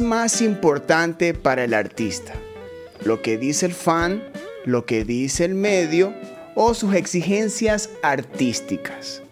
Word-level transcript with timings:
más 0.00 0.40
importante 0.40 1.34
para 1.34 1.64
el 1.64 1.74
artista? 1.74 2.32
¿Lo 3.04 3.22
que 3.22 3.36
dice 3.36 3.66
el 3.66 3.74
fan, 3.74 4.22
lo 4.64 4.86
que 4.86 5.04
dice 5.04 5.44
el 5.44 5.54
medio 5.54 6.14
o 6.54 6.74
sus 6.74 6.94
exigencias 6.94 7.90
artísticas? 8.02 9.22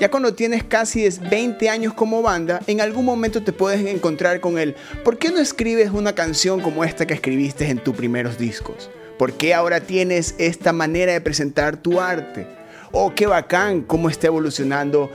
Ya 0.00 0.10
cuando 0.10 0.34
tienes 0.34 0.64
casi 0.64 1.06
20 1.08 1.68
años 1.68 1.92
como 1.92 2.22
banda, 2.22 2.60
en 2.66 2.80
algún 2.80 3.04
momento 3.04 3.42
te 3.42 3.52
puedes 3.52 3.84
encontrar 3.86 4.40
con 4.40 4.58
el 4.58 4.74
¿por 5.04 5.18
qué 5.18 5.30
no 5.30 5.40
escribes 5.40 5.90
una 5.90 6.14
canción 6.14 6.60
como 6.60 6.84
esta 6.84 7.06
que 7.06 7.14
escribiste 7.14 7.68
en 7.68 7.78
tus 7.78 7.94
primeros 7.94 8.38
discos? 8.38 8.90
¿Por 9.18 9.34
qué 9.34 9.52
ahora 9.52 9.80
tienes 9.80 10.34
esta 10.38 10.72
manera 10.72 11.12
de 11.12 11.20
presentar 11.20 11.76
tu 11.76 12.00
arte? 12.00 12.46
Oh, 12.92 13.14
qué 13.14 13.26
bacán 13.26 13.82
cómo 13.82 14.08
está 14.08 14.28
evolucionando 14.28 15.10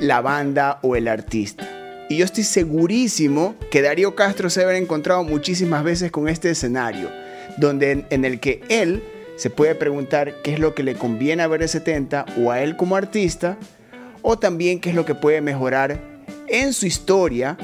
la 0.00 0.20
banda 0.20 0.80
o 0.82 0.96
el 0.96 1.06
artista. 1.06 1.83
Y 2.08 2.18
yo 2.18 2.24
estoy 2.26 2.44
segurísimo 2.44 3.56
que 3.70 3.80
Darío 3.80 4.14
Castro 4.14 4.50
se 4.50 4.62
habrá 4.62 4.76
encontrado 4.76 5.24
muchísimas 5.24 5.82
veces 5.82 6.10
con 6.10 6.28
este 6.28 6.50
escenario, 6.50 7.10
donde 7.56 8.06
en, 8.10 8.24
el 8.26 8.40
que 8.40 8.62
él 8.68 9.02
se 9.36 9.48
puede 9.48 9.74
preguntar 9.74 10.34
qué 10.42 10.52
es 10.52 10.58
lo 10.60 10.74
que 10.74 10.82
le 10.82 10.96
conviene 10.96 11.42
a 11.42 11.48
BR70 11.48 12.44
o 12.44 12.50
a 12.50 12.60
él 12.60 12.76
como 12.76 12.96
artista, 12.96 13.56
o 14.20 14.38
también 14.38 14.80
qué 14.80 14.90
es 14.90 14.96
lo 14.96 15.06
que 15.06 15.14
puede 15.14 15.40
mejorar 15.40 15.98
en 16.46 16.74
su 16.74 16.86
historia 16.86 17.56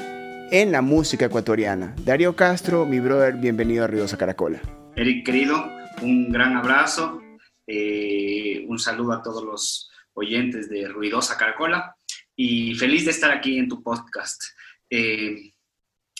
en 0.50 0.72
la 0.72 0.80
música 0.80 1.26
ecuatoriana. 1.26 1.94
Darío 2.04 2.34
Castro, 2.34 2.86
mi 2.86 2.98
brother, 2.98 3.34
bienvenido 3.34 3.84
a 3.84 3.88
Ruidosa 3.88 4.16
Caracola. 4.16 4.60
Eric, 4.96 5.24
querido, 5.24 5.70
un 6.00 6.32
gran 6.32 6.56
abrazo, 6.56 7.20
eh, 7.66 8.64
un 8.68 8.78
saludo 8.78 9.12
a 9.12 9.22
todos 9.22 9.44
los 9.44 9.90
oyentes 10.14 10.70
de 10.70 10.88
Ruidosa 10.88 11.36
Caracola 11.36 11.94
y 12.36 12.74
feliz 12.74 13.04
de 13.04 13.10
estar 13.10 13.30
aquí 13.30 13.58
en 13.58 13.68
tu 13.68 13.82
podcast. 13.82 14.42
Eh, 14.88 15.52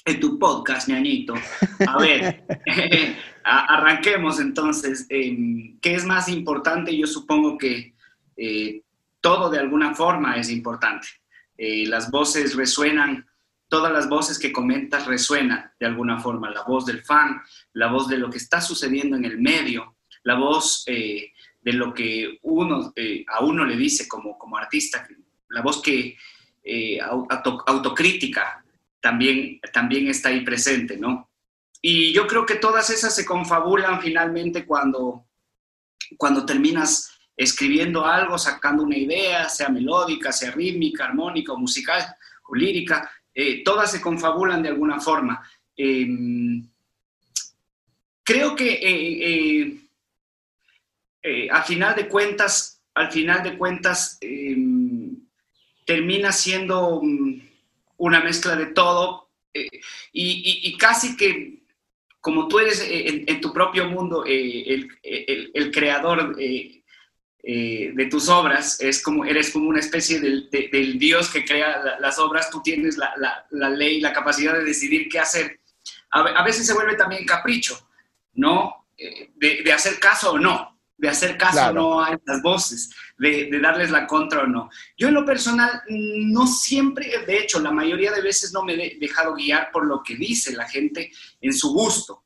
en 0.04 0.20
tu 0.20 0.38
podcast, 0.38 0.88
ñañito. 0.88 1.34
A 1.86 1.98
ver, 1.98 2.44
arranquemos 3.44 4.40
entonces. 4.40 5.06
¿Qué 5.08 5.94
es 5.94 6.04
más 6.04 6.28
importante? 6.28 6.96
Yo 6.96 7.06
supongo 7.06 7.58
que 7.58 7.94
eh, 8.36 8.82
todo 9.20 9.50
de 9.50 9.58
alguna 9.58 9.94
forma 9.94 10.36
es 10.36 10.50
importante. 10.50 11.08
las 11.56 12.10
voces 12.10 12.54
resuenan 12.56 13.26
todas 13.70 13.92
las 13.92 14.08
voces 14.08 14.38
que 14.38 14.52
comentas 14.52 15.06
resuenan 15.06 15.72
de 15.78 15.86
alguna 15.86 16.18
forma, 16.18 16.50
la 16.50 16.64
voz 16.64 16.84
del 16.84 17.02
fan, 17.02 17.40
la 17.72 17.86
voz 17.86 18.08
de 18.08 18.18
lo 18.18 18.28
que 18.28 18.38
está 18.38 18.60
sucediendo 18.60 19.16
en 19.16 19.24
el 19.24 19.40
medio, 19.40 19.96
la 20.24 20.34
voz 20.34 20.82
eh, 20.86 21.32
de 21.60 21.72
lo 21.72 21.94
que 21.94 22.38
uno, 22.42 22.92
eh, 22.96 23.24
a 23.28 23.44
uno 23.44 23.64
le 23.64 23.76
dice 23.76 24.08
como, 24.08 24.36
como 24.36 24.58
artista, 24.58 25.06
la 25.50 25.62
voz 25.62 25.82
que 25.82 26.16
eh, 26.62 26.98
autocrítica 27.00 28.64
también, 29.00 29.60
también 29.72 30.08
está 30.08 30.30
ahí 30.30 30.40
presente, 30.40 30.96
¿no? 30.96 31.30
Y 31.82 32.12
yo 32.12 32.26
creo 32.26 32.44
que 32.44 32.56
todas 32.56 32.90
esas 32.90 33.14
se 33.14 33.24
confabulan 33.24 34.00
finalmente 34.00 34.66
cuando, 34.66 35.26
cuando 36.16 36.44
terminas 36.44 37.10
escribiendo 37.36 38.04
algo, 38.04 38.36
sacando 38.36 38.82
una 38.82 38.98
idea, 38.98 39.48
sea 39.48 39.70
melódica, 39.70 40.30
sea 40.30 40.50
rítmica, 40.50 41.06
armónica 41.06 41.54
o 41.54 41.58
musical 41.58 42.04
o 42.48 42.54
lírica, 42.54 43.10
eh, 43.34 43.64
todas 43.64 43.90
se 43.90 44.00
confabulan 44.00 44.62
de 44.62 44.68
alguna 44.68 45.00
forma. 45.00 45.42
Em, 45.74 46.68
creo 48.22 48.54
que 48.54 48.78
eh, 48.82 49.80
eh, 51.22 51.48
al 51.50 51.64
final 51.64 51.94
de 51.96 52.08
cuentas, 52.08 52.82
al 52.94 53.10
final 53.10 53.42
de 53.42 53.56
cuentas, 53.56 54.18
em, 54.20 54.79
termina 55.90 56.30
siendo 56.30 57.00
mm, 57.02 57.40
una 57.96 58.20
mezcla 58.20 58.54
de 58.54 58.66
todo 58.66 59.28
y, 60.12 60.76
casi 60.78 61.16
que 61.16 61.64
como 62.20 62.46
tú 62.46 62.60
eres 62.60 62.86
en, 62.88 63.40
tu 63.40 63.52
propio 63.52 63.88
mundo 63.88 64.24
el, 64.24 64.88
el 65.02 65.70
creador 65.72 66.36
eh, 67.42 67.92
de 67.94 68.04
tus 68.06 68.28
obras, 68.28 68.78
es 68.82 69.02
como, 69.02 69.24
eres 69.24 69.50
como 69.50 69.70
una 69.70 69.80
especie 69.80 70.20
del, 70.20 70.98
Dios 70.98 71.30
que 71.30 71.42
crea 71.42 71.96
las 71.98 72.18
obras, 72.18 72.50
tú 72.50 72.60
tienes 72.62 72.98
la, 72.98 73.70
ley, 73.70 73.98
la 73.98 74.12
capacidad 74.12 74.52
de 74.52 74.64
decidir 74.64 75.08
qué 75.08 75.20
hacer. 75.20 75.58
A, 76.10 76.44
veces 76.44 76.66
se 76.66 76.74
vuelve 76.74 76.96
también 76.96 77.24
capricho, 77.24 77.88
¿no? 78.34 78.86
Eh, 78.98 79.30
de, 79.36 79.72
hacer 79.72 79.98
caso 79.98 80.32
o 80.32 80.38
no, 80.38 80.78
de 81.00 81.08
hacer 81.08 81.38
caso 81.38 81.70
o 81.70 81.72
no 81.72 82.04
a 82.04 82.12
estas 82.12 82.42
voces, 82.42 82.90
de, 83.18 83.46
de, 83.50 83.58
darles 83.58 83.90
la 83.90 84.06
contra 84.06 84.42
o 84.42 84.46
no. 84.46 84.68
Yo 84.98 85.08
en 85.08 85.14
lo 85.14 85.24
personal 85.24 85.82
no 85.88 86.46
siempre, 86.46 87.10
de 87.26 87.38
hecho, 87.38 87.58
la 87.60 87.70
mayoría 87.70 88.12
de 88.12 88.20
veces 88.20 88.52
no 88.52 88.62
me 88.62 88.74
he 88.74 88.98
dejado 88.98 89.34
guiar 89.34 89.70
por 89.72 89.86
lo 89.86 90.02
que 90.02 90.16
dice 90.16 90.52
la 90.52 90.68
gente 90.68 91.10
en 91.40 91.52
su 91.52 91.72
gusto, 91.72 92.24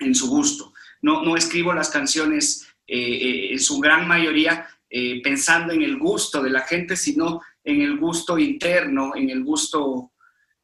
en 0.00 0.14
su 0.14 0.28
gusto. 0.28 0.74
No, 1.00 1.22
no 1.22 1.36
escribo 1.36 1.72
las 1.72 1.90
canciones 1.90 2.66
eh, 2.86 3.52
en 3.52 3.60
su 3.60 3.78
gran 3.78 4.08
mayoría 4.08 4.66
eh, 4.90 5.22
pensando 5.22 5.72
en 5.72 5.82
el 5.82 5.98
gusto 5.98 6.42
de 6.42 6.50
la 6.50 6.60
gente, 6.60 6.96
sino 6.96 7.40
en 7.64 7.80
el 7.80 7.98
gusto 7.98 8.38
interno, 8.38 9.12
en 9.14 9.30
el 9.30 9.42
gusto, 9.42 10.12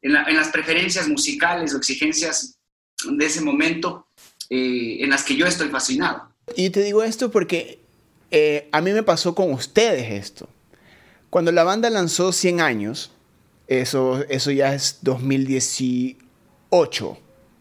en, 0.01 0.13
las 0.13 0.49
preferencias 0.49 1.07
musicales 1.07 1.73
o 1.73 1.77
exigencias 1.77 2.59
de 3.09 3.25
ese 3.25 3.41
momento 3.41 4.09
eh, 4.49 4.97
en 4.99 5.09
las 5.09 5.23
que 5.23 5.35
yo 5.35 5.47
estoy 5.47 5.69
fascinado. 5.69 6.28
Y 6.55 6.69
te 6.69 6.83
digo 6.83 7.03
esto 7.03 7.31
porque 7.31 7.79
a 8.71 8.81
mí 8.81 8.91
me 8.91 9.03
pasó 9.03 9.35
con 9.35 9.51
ustedes 9.51 10.11
esto. 10.11 10.47
Cuando 11.29 11.51
la 11.51 11.63
banda 11.63 11.89
lanzó 11.89 12.31
100 12.31 12.61
años, 12.61 13.11
eso, 13.67 14.23
eso 14.29 14.51
ya 14.51 14.73
es 14.73 14.99
2018, 15.03 17.17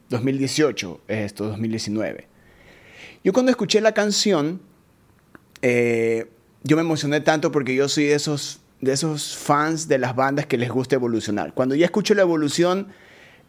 2018 0.08 1.00
es 1.06 1.18
esto, 1.18 1.48
2019. 1.48 2.26
Yo 3.22 3.34
cuando 3.34 3.50
escuché 3.50 3.82
la 3.82 3.92
canción, 3.92 4.62
eh, 5.60 6.30
yo 6.62 6.76
me 6.76 6.82
emocioné 6.82 7.20
tanto 7.20 7.52
porque 7.52 7.74
yo 7.74 7.90
soy 7.90 8.04
de 8.04 8.14
esos, 8.14 8.60
de 8.80 8.92
esos 8.92 9.36
fans 9.36 9.88
de 9.88 9.98
las 9.98 10.16
bandas 10.16 10.46
que 10.46 10.56
les 10.56 10.70
gusta 10.70 10.94
evolucionar. 10.94 11.52
Cuando 11.52 11.74
ya 11.74 11.84
escucho 11.84 12.14
la 12.14 12.22
evolución, 12.22 12.88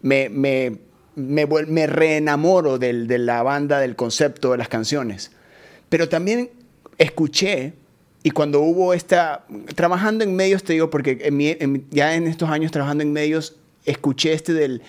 me, 0.01 0.81
me, 1.19 1.87
reenamoro 1.87 2.79
de 2.79 3.17
la 3.17 3.43
banda, 3.43 3.79
del 3.79 3.95
concepto 3.95 4.51
de 4.51 4.57
las 4.57 4.69
canciones. 4.69 5.31
Pero 5.89 6.09
también 6.09 6.49
escuché, 6.97 7.73
y 8.23 8.31
cuando 8.31 8.61
hubo 8.61 8.93
esta, 8.93 9.45
trabajando 9.75 10.23
en 10.23 10.35
medios, 10.35 10.63
te 10.63 10.73
digo, 10.73 10.89
porque 10.89 11.17
ya 11.91 12.15
en 12.15 12.27
estos 12.27 12.49
años 12.49 12.71
trabajando 12.71 13.03
en 13.03 13.13
medios, 13.13 13.55
escuché 13.85 14.33
este 14.33 14.53
del 14.53 14.81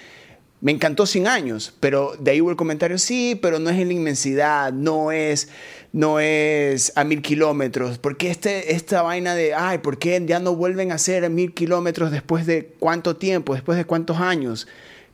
me 0.61 0.73
encantó 0.73 1.07
100 1.07 1.27
años, 1.27 1.75
pero 1.81 2.15
de 2.19 2.33
ahí 2.33 2.41
hubo 2.41 2.51
el 2.51 2.57
comentario, 2.57 2.99
sí, 2.99 3.39
pero 3.41 3.59
no 3.59 3.71
es 3.71 3.79
en 3.79 3.89
la 3.89 3.95
inmensidad, 3.95 4.73
no 4.73 5.11
es, 5.11 5.49
no 5.93 6.21
es 6.21 6.93
a 6.97 7.05
mil 7.05 7.23
kilómetros. 7.23 7.99
¿Por 7.99 8.19
qué 8.19 8.31
este, 8.31 8.75
esta 8.75 9.01
vaina 9.01 9.35
de, 9.35 9.55
ay, 9.55 9.79
¿por 9.79 9.99
qué 9.99 10.23
ya 10.27 10.39
no 10.39 10.55
vuelven 10.55 10.93
a 10.93 10.99
ser 10.99 11.25
a 11.25 11.31
mil 11.31 11.55
kilómetros 11.55 12.11
después 12.11 12.45
de 12.47 12.75
cuánto 12.79 13.17
tiempo, 13.17 13.55
después 13.55 13.79
de 13.79 13.87
cuántos 13.87 14.19
años? 14.19 14.69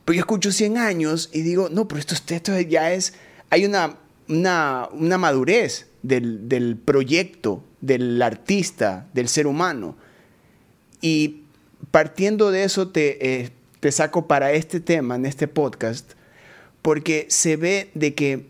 Pero 0.07 0.15
yo 0.15 0.21
escucho 0.21 0.53
100 0.53 0.77
años 0.77 1.29
y 1.33 1.41
digo, 1.41 1.67
no, 1.69 1.89
pero 1.89 1.99
esto, 1.99 2.15
esto 2.33 2.57
ya 2.61 2.93
es, 2.93 3.13
hay 3.49 3.65
una, 3.65 3.97
una, 4.29 4.87
una 4.93 5.17
madurez 5.17 5.87
del, 6.01 6.47
del 6.47 6.77
proyecto, 6.77 7.61
del 7.81 8.21
artista, 8.21 9.09
del 9.13 9.27
ser 9.27 9.47
humano. 9.47 9.97
Y 11.01 11.41
partiendo 11.91 12.51
de 12.51 12.63
eso, 12.63 12.87
te, 12.87 13.41
eh, 13.41 13.49
te 13.81 13.91
saco 13.91 14.27
para 14.27 14.53
este 14.53 14.79
tema, 14.79 15.17
en 15.17 15.25
este 15.25 15.49
podcast, 15.49 16.13
porque 16.81 17.25
se 17.29 17.57
ve 17.57 17.91
de 17.93 18.15
que 18.15 18.47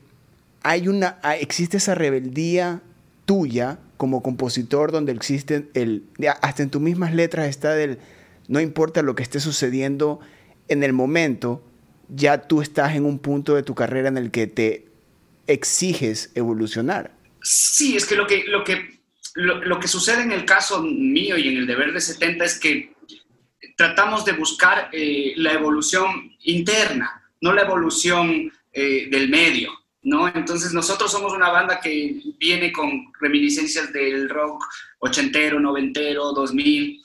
hay 0.62 0.88
una, 0.88 1.18
existe 1.40 1.78
esa 1.78 1.96
rebeldía 1.96 2.84
tuya 3.26 3.80
como 3.98 4.22
compositor 4.22 4.92
donde 4.92 5.12
existe 5.12 5.68
el, 5.74 6.04
hasta 6.40 6.62
en 6.62 6.70
tus 6.70 6.84
mismas 6.84 7.16
letras 7.16 7.48
está 7.48 7.72
del, 7.72 7.98
no 8.48 8.62
importa 8.62 9.02
lo 9.02 9.16
que 9.16 9.24
esté 9.24 9.40
sucediendo 9.40 10.20
en 10.68 10.84
el 10.84 10.94
momento, 10.94 11.64
ya 12.10 12.48
tú 12.48 12.62
estás 12.62 12.96
en 12.96 13.06
un 13.06 13.20
punto 13.20 13.56
de 13.56 13.64
tu 13.64 13.76
carrera 13.76 14.08
en 14.08 14.18
el 14.18 14.32
que 14.32 14.48
te 14.48 14.88
exiges 15.48 16.32
evolucionar. 16.36 17.12
Sí, 17.42 17.96
es 17.96 18.06
que 18.06 18.16
lo 18.16 18.28
que, 18.28 18.44
lo 18.46 18.64
que, 18.64 19.00
lo, 19.36 19.80
que 19.80 19.88
sucede 19.88 20.24
en 20.24 20.32
el 20.32 20.46
caso 20.46 20.82
mío 20.82 21.38
y 21.38 21.48
en 21.48 21.58
el 21.58 21.68
deber 21.68 21.94
de 21.94 22.02
70 22.02 22.46
es 22.46 22.60
que 22.60 22.94
tratamos 23.76 24.26
de 24.26 24.34
buscar 24.34 24.90
eh, 24.92 25.34
la 25.38 25.54
evolución 25.54 26.36
interna, 26.44 27.24
no 27.42 27.54
la 27.54 27.62
evolución 27.62 28.52
eh, 28.74 29.08
del 29.10 29.30
medio, 29.30 29.72
¿no? 30.04 30.28
Entonces 30.28 30.74
nosotros 30.74 31.12
somos 31.12 31.34
una 31.34 31.50
banda 31.50 31.80
que 31.80 32.22
viene 32.40 32.72
con 32.72 33.12
reminiscencias 33.20 33.94
del 33.94 34.30
rock 34.30 34.64
ochentero, 35.00 35.60
noventero, 35.60 36.32
2000, 36.34 37.02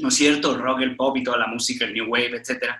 ¿no 0.00 0.08
es 0.08 0.14
cierto? 0.14 0.56
Rock, 0.56 0.80
el 0.80 0.96
pop 0.96 1.16
y 1.16 1.22
toda 1.22 1.38
la 1.38 1.46
música, 1.46 1.84
el 1.84 1.94
new 1.94 2.06
wave, 2.06 2.36
etc. 2.36 2.74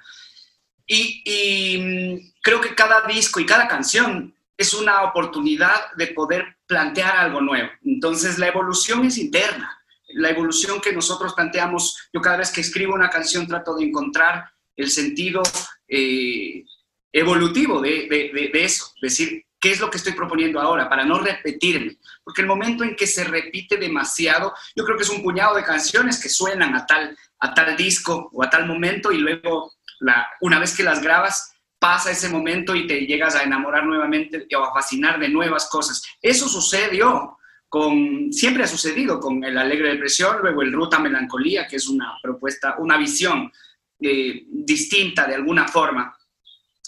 Y, 0.88 1.78
mm, 1.78 2.32
creo 2.42 2.60
que 2.60 2.74
cada 2.74 3.06
disco 3.06 3.38
y 3.38 3.46
cada 3.46 3.68
canción 3.68 4.34
es 4.56 4.74
una 4.74 5.04
oportunidad 5.04 5.92
de 5.96 6.08
poder 6.08 6.56
plantear 6.66 7.16
algo 7.16 7.40
nuevo. 7.40 7.68
Entonces 7.84 8.38
la 8.38 8.48
evolución 8.48 9.04
es 9.04 9.18
interna 9.18 9.78
la 10.08 10.30
evolución 10.30 10.80
que 10.80 10.92
nosotros 10.92 11.34
planteamos, 11.34 12.08
yo 12.12 12.20
cada 12.20 12.38
vez 12.38 12.50
que 12.50 12.60
escribo 12.60 12.94
una 12.94 13.10
canción 13.10 13.46
trato 13.46 13.74
de 13.76 13.84
encontrar 13.84 14.50
el 14.76 14.90
sentido 14.90 15.42
eh, 15.86 16.64
evolutivo 17.12 17.80
de, 17.80 18.06
de, 18.08 18.64
eso, 18.64 18.92
decir, 19.02 19.44
¿qué 19.60 19.72
es 19.72 19.80
lo 19.80 19.90
que 19.90 19.98
estoy 19.98 20.12
proponiendo 20.12 20.60
ahora? 20.60 20.88
Para 20.88 21.04
no 21.04 21.18
repetirme, 21.18 21.98
porque 22.24 22.42
el 22.42 22.46
momento 22.46 22.84
en 22.84 22.96
que 22.96 23.06
se 23.06 23.24
repite 23.24 23.76
demasiado, 23.76 24.54
yo 24.74 24.84
creo 24.84 24.96
que 24.96 25.02
es 25.02 25.10
un 25.10 25.22
puñado 25.22 25.56
de 25.56 25.64
canciones 25.64 26.22
que 26.22 26.28
suenan 26.28 26.74
a 26.74 26.86
tal, 26.86 27.16
a 27.40 27.54
tal 27.54 27.76
disco 27.76 28.30
o 28.32 28.42
a 28.42 28.50
tal 28.50 28.66
momento 28.66 29.12
y 29.12 29.18
luego, 29.18 29.74
la, 30.00 30.28
una 30.40 30.58
vez 30.58 30.76
que 30.76 30.82
las 30.82 31.02
grabas, 31.02 31.54
pasa 31.78 32.10
ese 32.10 32.28
momento 32.28 32.74
y 32.74 32.86
te 32.86 33.06
llegas 33.06 33.34
a 33.34 33.42
enamorar 33.42 33.86
nuevamente 33.86 34.46
o 34.56 34.64
a 34.64 34.72
fascinar 34.72 35.18
de 35.18 35.28
nuevas 35.28 35.68
cosas. 35.68 36.02
Eso 36.20 36.48
sucedió 36.48 37.38
con, 37.68 38.32
siempre 38.32 38.64
ha 38.64 38.66
sucedido 38.66 39.20
con 39.20 39.44
el 39.44 39.56
Alegre 39.56 39.90
Depresión, 39.90 40.38
luego 40.40 40.62
el 40.62 40.72
Ruta 40.72 40.98
Melancolía, 40.98 41.66
que 41.66 41.76
es 41.76 41.86
una 41.88 42.16
propuesta, 42.22 42.76
una 42.78 42.96
visión 42.96 43.52
eh, 44.00 44.44
distinta 44.48 45.26
de 45.26 45.34
alguna 45.34 45.68
forma, 45.68 46.16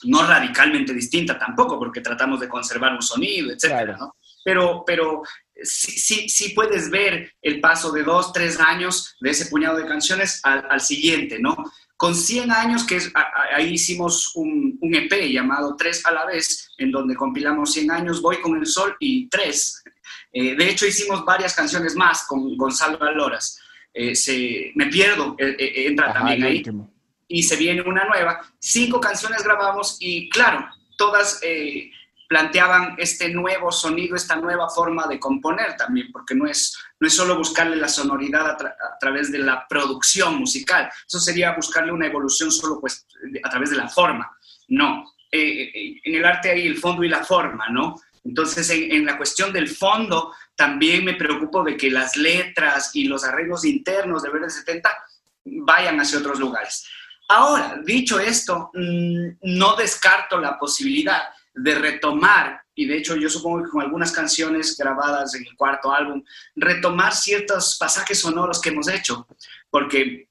no 0.05 0.27
radicalmente 0.27 0.95
distinta 0.95 1.39
tampoco, 1.39 1.79
porque 1.79 2.01
tratamos 2.01 2.41
de 2.41 2.49
conservar 2.49 2.93
un 2.95 3.03
sonido, 3.03 3.53
etcétera, 3.53 3.99
Pero, 4.43 4.83
pero 4.87 5.23
sí, 5.63 5.93
sí, 5.93 6.29
sí, 6.31 6.55
puedes 6.55 6.91
ver 6.91 7.35
el 7.43 7.61
paso 7.61 7.93
de 7.93 8.03
dos, 8.03 8.33
tres 8.33 8.59
años 8.59 9.17
de 9.21 9.31
ese 9.31 9.47
puñado 9.47 9.77
de 9.77 9.87
canciones 9.87 10.41
al, 10.43 10.67
al 10.71 10.81
siguiente, 10.81 11.39
¿no? 11.39 11.57
Con 12.01 12.15
100 12.15 12.51
años, 12.51 12.85
que 12.85 12.97
es, 12.97 13.13
ahí 13.55 13.75
hicimos 13.75 14.35
un, 14.35 14.79
un, 14.81 14.95
EP 14.95 15.13
llamado 15.31 15.77
Tres 15.77 16.07
a 16.07 16.11
la 16.11 16.25
vez, 16.25 16.71
en 16.79 16.91
donde 16.91 17.15
compilamos 17.15 17.75
100 17.75 17.91
años, 17.91 18.23
Voy 18.23 18.41
con 18.41 18.57
el 18.57 18.65
Sol 18.65 18.97
y 18.99 19.29
Tres. 19.29 19.85
Eh, 20.33 20.57
de 20.57 20.71
hecho, 20.71 20.87
hicimos 20.87 21.27
varias 21.27 21.55
canciones 21.55 21.95
más 21.97 22.27
con 22.27 22.57
Gonzalo 22.57 23.03
Aloras. 23.03 23.61
Eh, 23.93 24.15
se, 24.15 24.73
me 24.77 24.87
pierdo, 24.87 25.37
eh, 25.39 25.89
entra 25.89 26.15
también 26.15 26.43
ahí. 26.43 26.63
Y 27.29 27.43
se 27.43 27.57
viene 27.57 27.83
una 27.83 28.07
nueva. 28.07 28.51
Cinco 28.59 28.99
canciones 28.99 29.45
grabamos 29.45 29.99
y 30.01 30.31
claro, 30.31 30.71
todas 30.97 31.39
planteaban 32.31 32.95
este 32.97 33.31
nuevo 33.31 33.73
sonido, 33.73 34.15
esta 34.15 34.37
nueva 34.37 34.69
forma 34.69 35.09
de 35.09 35.19
componer 35.19 35.77
también, 35.77 36.13
porque 36.13 36.37
no 36.37 36.47
es, 36.47 36.79
no 37.01 37.09
es 37.09 37.13
solo 37.13 37.37
buscarle 37.37 37.75
la 37.75 37.89
sonoridad 37.89 38.51
a, 38.51 38.99
través 39.01 39.33
de 39.33 39.41
la 39.41 39.67
producción 39.69 40.37
musical, 40.37 40.89
eso 41.09 41.19
sería 41.19 41.57
buscarle 41.57 41.91
una 41.91 42.07
evolución 42.07 42.53
solo 42.53 42.81
pues 42.81 43.05
a 43.43 43.51
través 43.51 43.71
de 43.71 43.77
la 43.79 43.89
forma, 43.89 44.31
no. 44.69 45.13
Eh, 45.33 45.73
eh, 45.75 46.01
en 46.05 46.15
el 46.15 46.25
arte 46.25 46.51
hay 46.51 46.69
el 46.69 46.79
fondo 46.79 47.03
y 47.03 47.09
la 47.09 47.25
forma, 47.25 47.69
¿no? 47.69 48.01
Entonces, 48.23 48.71
en, 48.71 48.93
en, 48.93 49.07
la 49.07 49.17
cuestión 49.17 49.53
del 49.53 49.69
fondo, 49.69 50.33
también 50.55 51.05
me 51.05 51.15
preocupo 51.15 51.65
de 51.65 51.77
que 51.77 51.91
las 51.91 52.17
letras 52.17 52.93
y 52.95 53.05
los 53.05 53.25
arreglos 53.25 53.65
internos 53.65 54.23
de 54.23 54.31
Verde 54.31 54.51
70 54.51 54.89
vayan 55.45 55.99
hacia 55.99 56.21
otros 56.21 56.39
lugares. 56.39 56.87
Ahora, 57.27 57.81
dicho 57.85 58.21
esto, 58.21 58.71
mm, 58.73 59.31
no 59.43 59.75
descarto 59.75 60.39
la 60.39 60.57
posibilidad 60.57 61.23
de 61.63 61.75
retomar, 61.75 62.63
y 62.75 62.87
de 62.87 62.97
hecho 62.97 63.17
yo 63.17 63.29
supongo 63.29 63.63
que 63.63 63.71
con 63.71 63.83
algunas 63.83 64.13
canciones 64.13 64.77
grabadas 64.77 65.35
en 65.35 65.47
el 65.47 65.55
cuarto 65.57 65.93
álbum, 65.93 66.23
retomar 66.57 67.15
ciertos 67.15 67.77
pasajes 67.79 68.19
sonoros 68.21 68.61
que 68.61 68.71
hemos 68.71 68.89
hecho, 68.89 69.27
porque, 69.69 70.29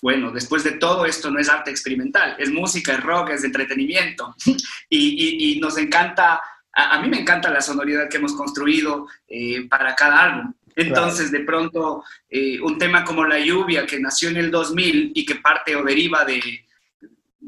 bueno, 0.00 0.30
después 0.30 0.62
de 0.62 0.72
todo 0.72 1.04
esto 1.06 1.30
no 1.30 1.40
es 1.40 1.48
arte 1.48 1.70
experimental, 1.70 2.36
es 2.38 2.50
música, 2.50 2.92
es 2.92 3.02
rock, 3.02 3.30
es 3.30 3.44
entretenimiento, 3.44 4.34
y, 4.88 5.58
nos 5.60 5.76
encanta, 5.76 6.40
a, 6.72 7.00
mí 7.00 7.08
me 7.08 7.20
encanta 7.20 7.50
la 7.50 7.60
sonoridad 7.60 8.08
que 8.08 8.18
hemos 8.18 8.34
construido 8.34 9.08
eh, 9.26 9.66
para 9.68 9.94
cada 9.94 10.22
álbum. 10.22 10.54
Entonces, 10.76 11.32
de 11.32 11.40
pronto, 11.40 12.04
eh, 12.28 12.60
un 12.60 12.78
tema 12.78 13.04
como 13.04 13.24
La 13.24 13.40
lluvia, 13.40 13.84
que 13.84 13.98
nació 13.98 14.30
en 14.30 14.36
el 14.36 14.50
2000 14.50 15.12
y 15.14 15.26
que 15.26 15.34
parte 15.34 15.74
o 15.74 15.82
deriva 15.82 16.24
de, 16.24 16.40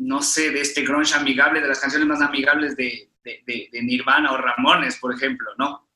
no 0.02 0.20
sé, 0.20 0.50
de 0.50 0.60
este 0.60 0.82
grunge 0.82 1.14
amigable, 1.14 1.60
de 1.60 1.68
las 1.68 1.80
canciones 1.80 2.08
más 2.08 2.20
amigables 2.20 2.76
de, 2.76 3.08
Nirvana 3.82 4.32
o 4.32 4.36
Ramones, 4.36 4.96
por 4.96 5.14
ejemplo, 5.14 5.50
¿no? 5.56 5.88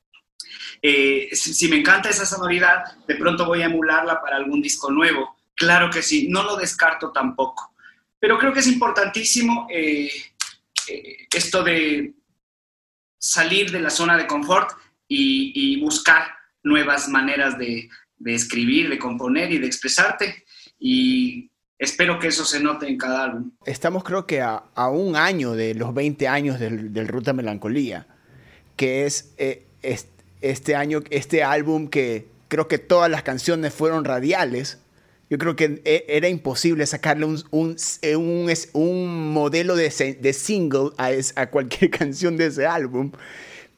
Eh, 0.81 1.31
si, 1.33 1.69
me 1.69 1.77
encanta 1.77 2.09
esa 2.09 2.25
sonoridad, 2.25 2.85
de 3.07 3.17
pronto 3.17 3.47
voy 3.47 3.63
a 3.63 3.67
emularla 3.67 4.21
para 4.21 4.37
algún 4.37 4.63
disco 4.63 4.91
nuevo. 4.91 5.37
Claro 5.55 5.91
que 5.91 6.03
sí, 6.03 6.29
no 6.29 6.45
lo 6.45 6.57
descarto 6.57 7.11
tampoco. 7.11 7.75
Pero 8.21 8.39
creo 8.39 8.53
que 8.53 8.61
es 8.61 8.67
importantísimo 8.69 9.67
eh, 9.71 10.11
eh, 10.89 11.27
esto 11.33 11.65
de 11.65 12.15
salir 13.19 13.73
de 13.73 13.81
la 13.81 13.91
zona 13.91 14.17
de 14.17 14.27
confort 14.27 14.71
y, 15.09 15.81
buscar 15.81 16.37
nuevas 16.63 17.09
maneras 17.09 17.59
de, 17.59 17.89
de 18.19 18.35
escribir, 18.35 18.89
de 18.89 18.99
componer 18.99 19.53
y 19.53 19.59
de 19.59 19.67
expresarte. 19.67 20.45
Y 20.79 21.51
Espero 21.79 22.19
que 22.19 22.29
eso 22.29 22.45
se 22.45 22.61
note 22.61 22.89
en 22.89 22.97
cada 22.97 23.25
álbum. 23.25 23.51
Estamos 23.67 24.03
creo 24.03 24.27
que 24.27 24.41
a, 24.41 24.63
un 24.91 25.15
año 25.15 25.53
de 25.53 25.75
los 25.75 25.93
20 25.93 26.27
años 26.27 26.59
del, 26.59 27.09
Ruta 27.09 27.35
Melancolía, 27.35 28.07
que 28.77 29.05
es, 29.05 29.33
eh, 29.37 29.67
este 30.41 30.75
año, 30.75 31.03
este 31.11 31.45
álbum 31.45 31.89
que 31.89 32.29
creo 32.49 32.67
que 32.67 32.79
todas 32.79 33.11
las 33.11 33.23
canciones 33.23 33.75
fueron 33.75 34.05
radiales. 34.05 34.79
Yo 35.29 35.39
creo 35.39 35.57
que 35.57 35.83
e, 35.85 36.05
era 36.09 36.29
imposible 36.29 36.87
sacarle 36.87 37.27
un, 37.27 37.43
un, 37.51 37.77
eh, 38.01 38.17
un, 38.17 38.51
un 38.73 39.33
modelo 39.33 39.77
de, 39.77 40.17
de 40.19 40.33
single 40.33 40.91
a, 40.97 41.11
a, 41.35 41.47
cualquier 41.51 41.91
canción 41.99 42.39
de 42.39 42.47
ese 42.47 42.65
álbum. 42.65 43.13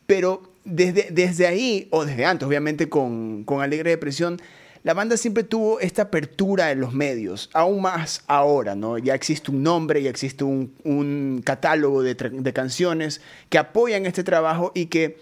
Pero 0.07 0.53
desde, 0.65 1.09
desde 1.11 1.49
ahí, 1.49 1.89
o 1.91 2.05
desde 2.05 2.25
antes, 2.27 2.47
obviamente 2.47 2.89
con, 2.89 3.43
con 3.45 3.61
Alegre 3.61 3.91
Depresión, 3.91 4.41
la 4.89 4.95
banda 4.95 5.19
siempre 5.19 5.45
tuvo 5.45 5.81
esta 5.81 6.01
apertura 6.01 6.71
en 6.71 6.81
los 6.81 6.95
medios, 6.95 7.51
aún 7.53 7.83
más 7.83 8.23
ahora, 8.27 8.75
¿no? 8.75 8.97
Ya 8.97 9.15
existe 9.15 9.51
un 9.51 9.63
nombre, 9.63 10.03
ya 10.03 10.09
existe 10.09 10.45
un, 10.45 11.43
catálogo 11.45 12.03
de, 12.03 12.53
canciones 12.55 13.21
que 13.51 13.59
apoyan 13.59 14.07
este 14.07 14.25
trabajo 14.25 14.73
y 14.75 14.87
que 14.87 15.19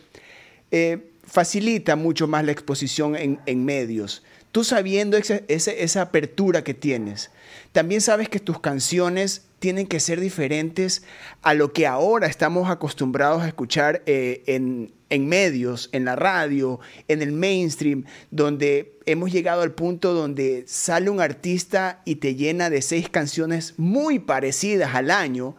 eh, 0.71 1.11
facilita 1.25 1.97
mucho 1.97 2.29
más 2.29 2.45
la 2.45 2.53
exposición 2.53 3.17
en, 3.17 3.65
medios. 3.65 4.23
Tú 4.53 4.63
sabiendo 4.63 5.17
esa, 5.17 6.01
apertura 6.01 6.63
que 6.63 6.73
tienes, 6.73 7.33
también 7.73 8.01
sabes 8.01 8.29
que 8.29 8.39
tus 8.39 8.61
canciones 8.61 9.47
tienen 9.59 9.89
que 9.89 9.99
ser 9.99 10.21
diferentes 10.21 11.03
a 11.43 11.55
lo 11.55 11.73
que 11.73 11.89
ahora 11.89 12.29
estamos 12.29 12.71
acostumbrados 12.71 13.43
a 13.43 13.49
escuchar 13.49 14.05
eh, 14.07 14.45
en, 14.47 14.93
en 15.11 15.29
medios, 15.29 15.89
en 15.93 16.05
la 16.05 16.17
radio, 16.17 16.81
en 17.09 17.23
el 17.23 17.33
mainstream, 17.33 18.05
donde 18.31 18.99
hemos 19.07 19.33
llegado 19.33 19.63
al 19.63 19.73
punto 19.73 20.15
donde 20.15 20.65
sale 20.67 21.11
un 21.11 21.21
artista 21.21 22.03
y 22.05 22.17
te 22.17 22.35
llena 22.35 22.71
de 22.71 22.83
seis 22.83 23.09
canciones 23.09 23.75
muy 23.77 24.19
parecidas 24.19 24.95
al 24.95 25.11
año, 25.11 25.57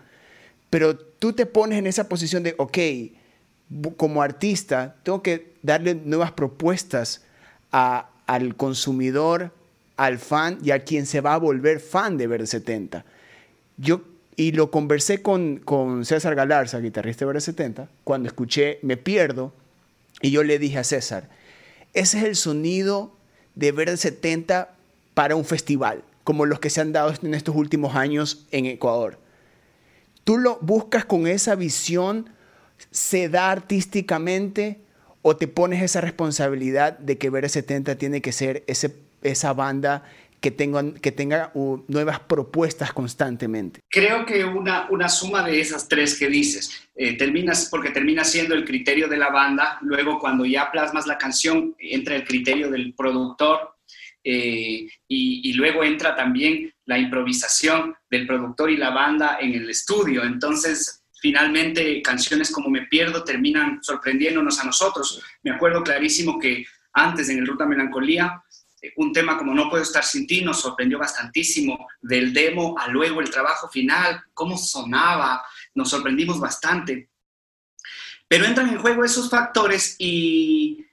pero 0.69 0.97
tú 0.97 1.33
te 1.33 1.45
pones 1.45 1.79
en 1.79 1.87
esa 1.87 2.09
posición 2.09 2.43
de, 2.43 2.55
ok, 2.57 2.77
como 3.95 4.21
artista, 4.21 4.95
tengo 5.03 5.21
que 5.21 5.53
darle 5.61 5.95
nuevas 5.95 6.31
propuestas 6.31 7.23
al 7.71 8.55
consumidor, 8.55 9.53
al 9.97 10.19
fan 10.19 10.59
y 10.63 10.71
a 10.71 10.83
quien 10.83 11.05
se 11.05 11.21
va 11.21 11.33
a 11.33 11.37
volver 11.37 11.79
fan 11.79 12.17
de 12.17 12.27
Verde 12.27 12.47
70. 12.47 13.05
Yo 13.77 14.01
y 14.39 14.51
lo 14.51 14.69
conversé 14.69 15.23
con, 15.23 16.05
César 16.05 16.35
Galarza, 16.35 16.79
guitarrista 16.79 17.25
de 17.25 17.27
Verde 17.27 17.41
70, 17.41 17.89
cuando 18.03 18.27
escuché 18.27 18.77
Me 18.83 18.95
Pierdo, 18.95 19.51
y 20.21 20.29
yo 20.29 20.43
le 20.43 20.59
dije 20.59 20.77
a 20.77 20.83
César, 20.83 21.27
ese 21.93 22.19
es 22.19 22.23
el 22.23 22.35
sonido 22.35 23.15
de 23.55 23.71
Verde 23.71 23.97
70 23.97 24.75
para 25.15 25.35
un 25.35 25.43
festival, 25.43 26.03
como 26.23 26.45
los 26.45 26.59
que 26.59 26.69
se 26.69 26.81
han 26.81 26.93
dado 26.93 27.11
en 27.23 27.33
estos 27.33 27.55
últimos 27.55 27.95
años 27.95 28.45
en 28.51 28.67
Ecuador. 28.67 29.17
Tú 30.23 30.37
lo 30.37 30.59
buscas 30.61 31.03
con 31.03 31.25
esa 31.25 31.55
visión, 31.55 32.29
se 32.91 33.29
da 33.29 33.49
artísticamente, 33.49 34.79
o 35.23 35.35
te 35.35 35.47
pones 35.47 35.81
esa 35.81 35.99
responsabilidad 35.99 36.99
de 36.99 37.17
que 37.17 37.31
Verde 37.31 37.49
70 37.49 37.95
tiene 37.95 38.21
que 38.21 38.31
ser 38.31 38.63
ese, 38.67 38.95
esa 39.23 39.53
banda 39.53 40.03
que, 40.39 40.51
tengan, 40.51 40.93
que 40.93 41.11
tenga 41.11 41.51
nuevas 41.87 42.19
propuestas 42.21 42.93
constantemente? 42.93 43.81
Creo 43.89 44.25
que 44.25 44.43
una, 44.43 44.87
una 44.89 45.09
suma 45.09 45.43
de 45.43 45.59
esas 45.59 45.87
tres 45.87 46.17
que 46.17 46.27
dices, 46.27 46.89
eh, 46.95 47.17
terminas, 47.17 47.67
porque 47.69 47.89
termina 47.89 48.23
siendo 48.23 48.53
el 48.53 48.65
criterio 48.65 49.07
de 49.07 49.17
la 49.17 49.29
banda, 49.29 49.77
luego 49.81 50.19
cuando 50.19 50.45
ya 50.45 50.71
plasmas 50.71 51.07
la 51.07 51.17
canción 51.17 51.75
entra 51.79 52.15
el 52.15 52.23
criterio 52.23 52.69
del 52.69 52.93
productor 52.93 53.75
eh, 54.23 54.87
y, 55.07 55.49
y, 55.49 55.53
luego 55.53 55.83
entra 55.83 56.15
también 56.15 56.73
la 56.85 56.97
improvisación 56.97 57.95
del 58.09 58.27
productor 58.27 58.69
y 58.69 58.77
la 58.77 58.89
banda 58.89 59.37
en 59.39 59.53
el 59.53 59.69
estudio. 59.69 60.23
Entonces, 60.23 61.01
finalmente, 61.21 62.01
canciones 62.01 62.51
como 62.51 62.69
Me 62.69 62.87
Pierdo 62.87 63.23
terminan 63.23 63.81
sorprendiéndonos 63.81 64.59
a 64.59 64.65
nosotros. 64.65 65.23
Me 65.43 65.51
acuerdo 65.51 65.81
clarísimo 65.81 66.37
que 66.39 66.65
antes 66.93 67.29
en 67.29 67.39
el 67.39 67.47
Ruta 67.47 67.65
Melancolía, 67.65 68.43
un 68.97 69.11
tema 69.11 69.37
como 69.37 69.53
No 69.53 69.69
puedo 69.69 69.83
estar 69.83 70.03
sin 70.03 70.27
ti 70.27 70.41
nos 70.41 70.61
sorprendió 70.61 70.99
bastantísimo, 70.99 71.87
del 72.01 72.33
demo 72.33 72.77
a 72.77 72.87
luego 72.87 73.21
el 73.21 73.29
trabajo 73.29 73.69
final, 73.69 74.21
cómo 74.33 74.57
sonaba, 74.57 75.43
nos 75.75 75.89
sorprendimos 75.89 76.39
bastante. 76.39 77.09
Pero 78.27 78.45
entran 78.45 78.69
en 78.69 78.79
juego 78.79 79.03
esos 79.03 79.29
factores 79.29 79.95
y 79.99 80.85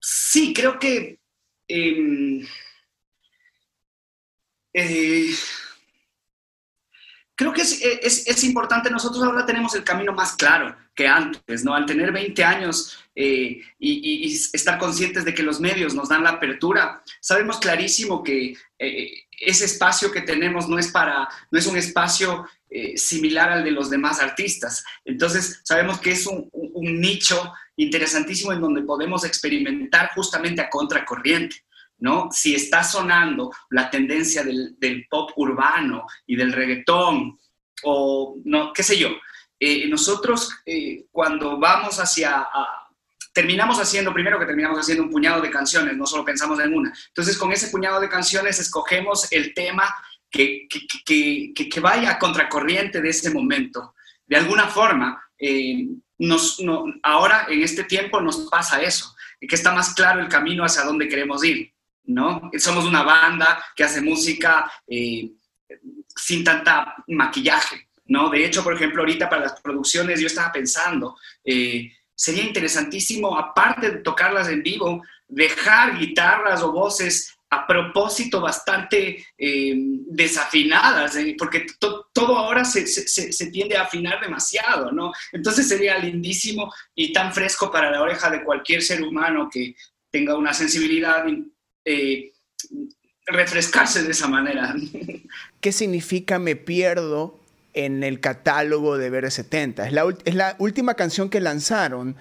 sí, 0.00 0.52
creo 0.52 0.78
que... 0.78 1.18
Em, 1.68 2.46
eh, 4.72 5.34
creo 7.40 7.54
que 7.54 7.62
es, 7.62 7.80
es, 7.80 8.26
es, 8.26 8.44
importante, 8.44 8.90
nosotros 8.90 9.24
ahora 9.24 9.46
tenemos 9.46 9.74
el 9.74 9.82
camino 9.82 10.12
más 10.12 10.36
claro 10.36 10.76
que 10.94 11.08
antes, 11.08 11.64
¿no? 11.64 11.74
Al 11.74 11.86
tener 11.86 12.12
20 12.12 12.44
años 12.44 12.98
eh, 13.14 13.62
y, 13.78 14.26
y, 14.26 14.34
estar 14.52 14.76
conscientes 14.76 15.24
de 15.24 15.32
que 15.32 15.42
los 15.42 15.58
medios 15.58 15.94
nos 15.94 16.10
dan 16.10 16.22
la 16.22 16.32
apertura, 16.32 17.02
sabemos 17.18 17.56
clarísimo 17.58 18.22
que 18.22 18.54
eh, 18.78 19.24
ese 19.30 19.64
espacio 19.64 20.12
que 20.12 20.20
tenemos 20.20 20.68
no 20.68 20.78
es, 20.78 20.88
para, 20.88 21.30
no 21.50 21.58
es 21.58 21.66
un 21.66 21.78
espacio 21.78 22.46
eh, 22.68 22.98
similar 22.98 23.50
al 23.50 23.64
de 23.64 23.70
los 23.70 23.88
demás 23.88 24.20
artistas. 24.20 24.84
Entonces, 25.06 25.62
sabemos 25.64 25.98
que 25.98 26.10
es 26.10 26.26
un, 26.26 26.46
un 26.52 27.00
nicho 27.00 27.54
interesantísimo 27.76 28.52
en 28.52 28.60
donde 28.60 28.82
podemos 28.82 29.24
experimentar 29.24 30.10
justamente 30.14 30.60
a 30.60 30.68
contracorriente. 30.68 31.56
¿No? 32.00 32.28
Si 32.32 32.54
está 32.54 32.82
sonando 32.82 33.50
la 33.70 33.90
tendencia 33.90 34.42
del, 34.42 35.06
pop 35.08 35.30
urbano 35.36 36.06
y 36.26 36.36
del 36.36 36.52
reggaetón, 36.52 37.38
o 37.84 38.36
no, 38.44 38.72
qué 38.72 38.82
sé 38.82 38.98
yo, 38.98 39.10
eh, 39.58 39.88
nosotros 39.88 40.50
eh, 40.66 41.06
cuando 41.10 41.58
vamos 41.58 41.98
hacia, 41.98 42.46
terminamos 43.32 43.78
haciendo, 43.78 44.12
primero 44.12 44.38
que 44.38 44.46
terminamos 44.46 44.80
haciendo 44.80 45.04
un 45.04 45.10
puñado 45.10 45.40
de 45.40 45.50
canciones, 45.50 45.96
no 45.96 46.06
solo 46.06 46.24
pensamos 46.24 46.58
en 46.60 46.74
una. 46.74 46.92
Entonces, 47.08 47.38
con 47.38 47.52
ese 47.52 47.68
puñado 47.68 48.00
de 48.00 48.08
canciones 48.08 48.58
escogemos 48.58 49.30
el 49.32 49.54
tema 49.54 49.94
que, 50.30 50.66
que 50.68 51.80
vaya 51.80 52.12
a 52.12 52.18
contracorriente 52.18 53.00
de 53.00 53.08
ese 53.10 53.30
momento. 53.30 53.94
De 54.26 54.36
alguna 54.36 54.68
forma, 54.68 55.20
eh, 55.40 55.88
nos, 56.18 56.60
no, 56.60 56.84
ahora 57.02 57.46
en 57.48 57.62
este 57.62 57.84
tiempo 57.84 58.20
nos 58.20 58.48
pasa 58.50 58.82
eso, 58.82 59.14
que 59.40 59.54
está 59.54 59.72
más 59.72 59.94
claro 59.94 60.20
el 60.20 60.28
camino 60.28 60.64
hacia 60.64 60.84
dónde 60.84 61.08
queremos 61.08 61.42
ir. 61.42 61.72
¿No? 62.04 62.50
Somos 62.58 62.84
una 62.84 63.02
banda 63.02 63.64
que 63.74 63.84
hace 63.84 64.00
música 64.00 64.70
eh, 64.86 65.30
sin 66.16 66.44
tanta 66.44 66.96
maquillaje, 67.08 67.88
¿no? 68.06 68.30
De 68.30 68.44
hecho, 68.44 68.62
por 68.62 68.74
ejemplo, 68.74 69.02
ahorita 69.02 69.28
para 69.28 69.42
las 69.42 69.60
producciones 69.60 70.20
yo 70.20 70.26
estaba 70.26 70.52
pensando, 70.52 71.16
eh, 71.44 71.92
sería 72.14 72.44
interesantísimo, 72.44 73.38
aparte 73.38 73.90
de 73.90 73.98
tocarlas 73.98 74.48
en 74.48 74.62
vivo, 74.62 75.02
dejar 75.28 75.98
guitarras 75.98 76.62
o 76.62 76.72
voces 76.72 77.34
a 77.52 77.66
propósito 77.66 78.40
bastante 78.40 79.26
eh, 79.36 79.74
desafinadas, 80.06 81.16
porque 81.36 81.66
to 81.80 82.08
todo 82.12 82.36
ahora 82.36 82.64
se, 82.64 82.86
se, 82.86 83.32
se, 83.32 83.50
tiende 83.50 83.76
a 83.76 83.82
afinar 83.82 84.20
demasiado, 84.20 84.92
¿no? 84.92 85.12
Entonces 85.32 85.66
sería 85.66 85.98
lindísimo 85.98 86.72
y 86.94 87.12
tan 87.12 87.32
fresco 87.32 87.70
para 87.70 87.90
la 87.90 88.02
oreja 88.02 88.30
de 88.30 88.44
cualquier 88.44 88.82
ser 88.82 89.02
humano 89.02 89.48
que 89.50 89.74
tenga 90.10 90.36
una 90.36 90.54
sensibilidad 90.54 91.24
eh, 91.84 92.32
refrescarse 93.26 94.02
de 94.02 94.10
esa 94.10 94.28
manera. 94.28 94.74
¿Qué 95.60 95.72
significa 95.72 96.38
me 96.38 96.56
pierdo 96.56 97.38
en 97.74 98.02
el 98.02 98.20
catálogo 98.20 98.98
de 98.98 99.10
BR70? 99.12 99.86
Es 99.86 99.92
la, 99.92 100.14
es 100.24 100.34
la 100.34 100.56
última 100.58 100.94
canción 100.94 101.30
que 101.30 101.40
lanzaron, 101.40 102.16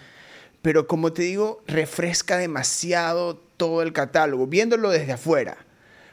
pero 0.61 0.87
como 0.87 1.13
te 1.13 1.23
digo, 1.23 1.63
refresca 1.67 2.37
demasiado 2.37 3.37
todo 3.57 3.81
el 3.81 3.93
catálogo, 3.93 4.47
viéndolo 4.47 4.89
desde 4.89 5.13
afuera. 5.13 5.57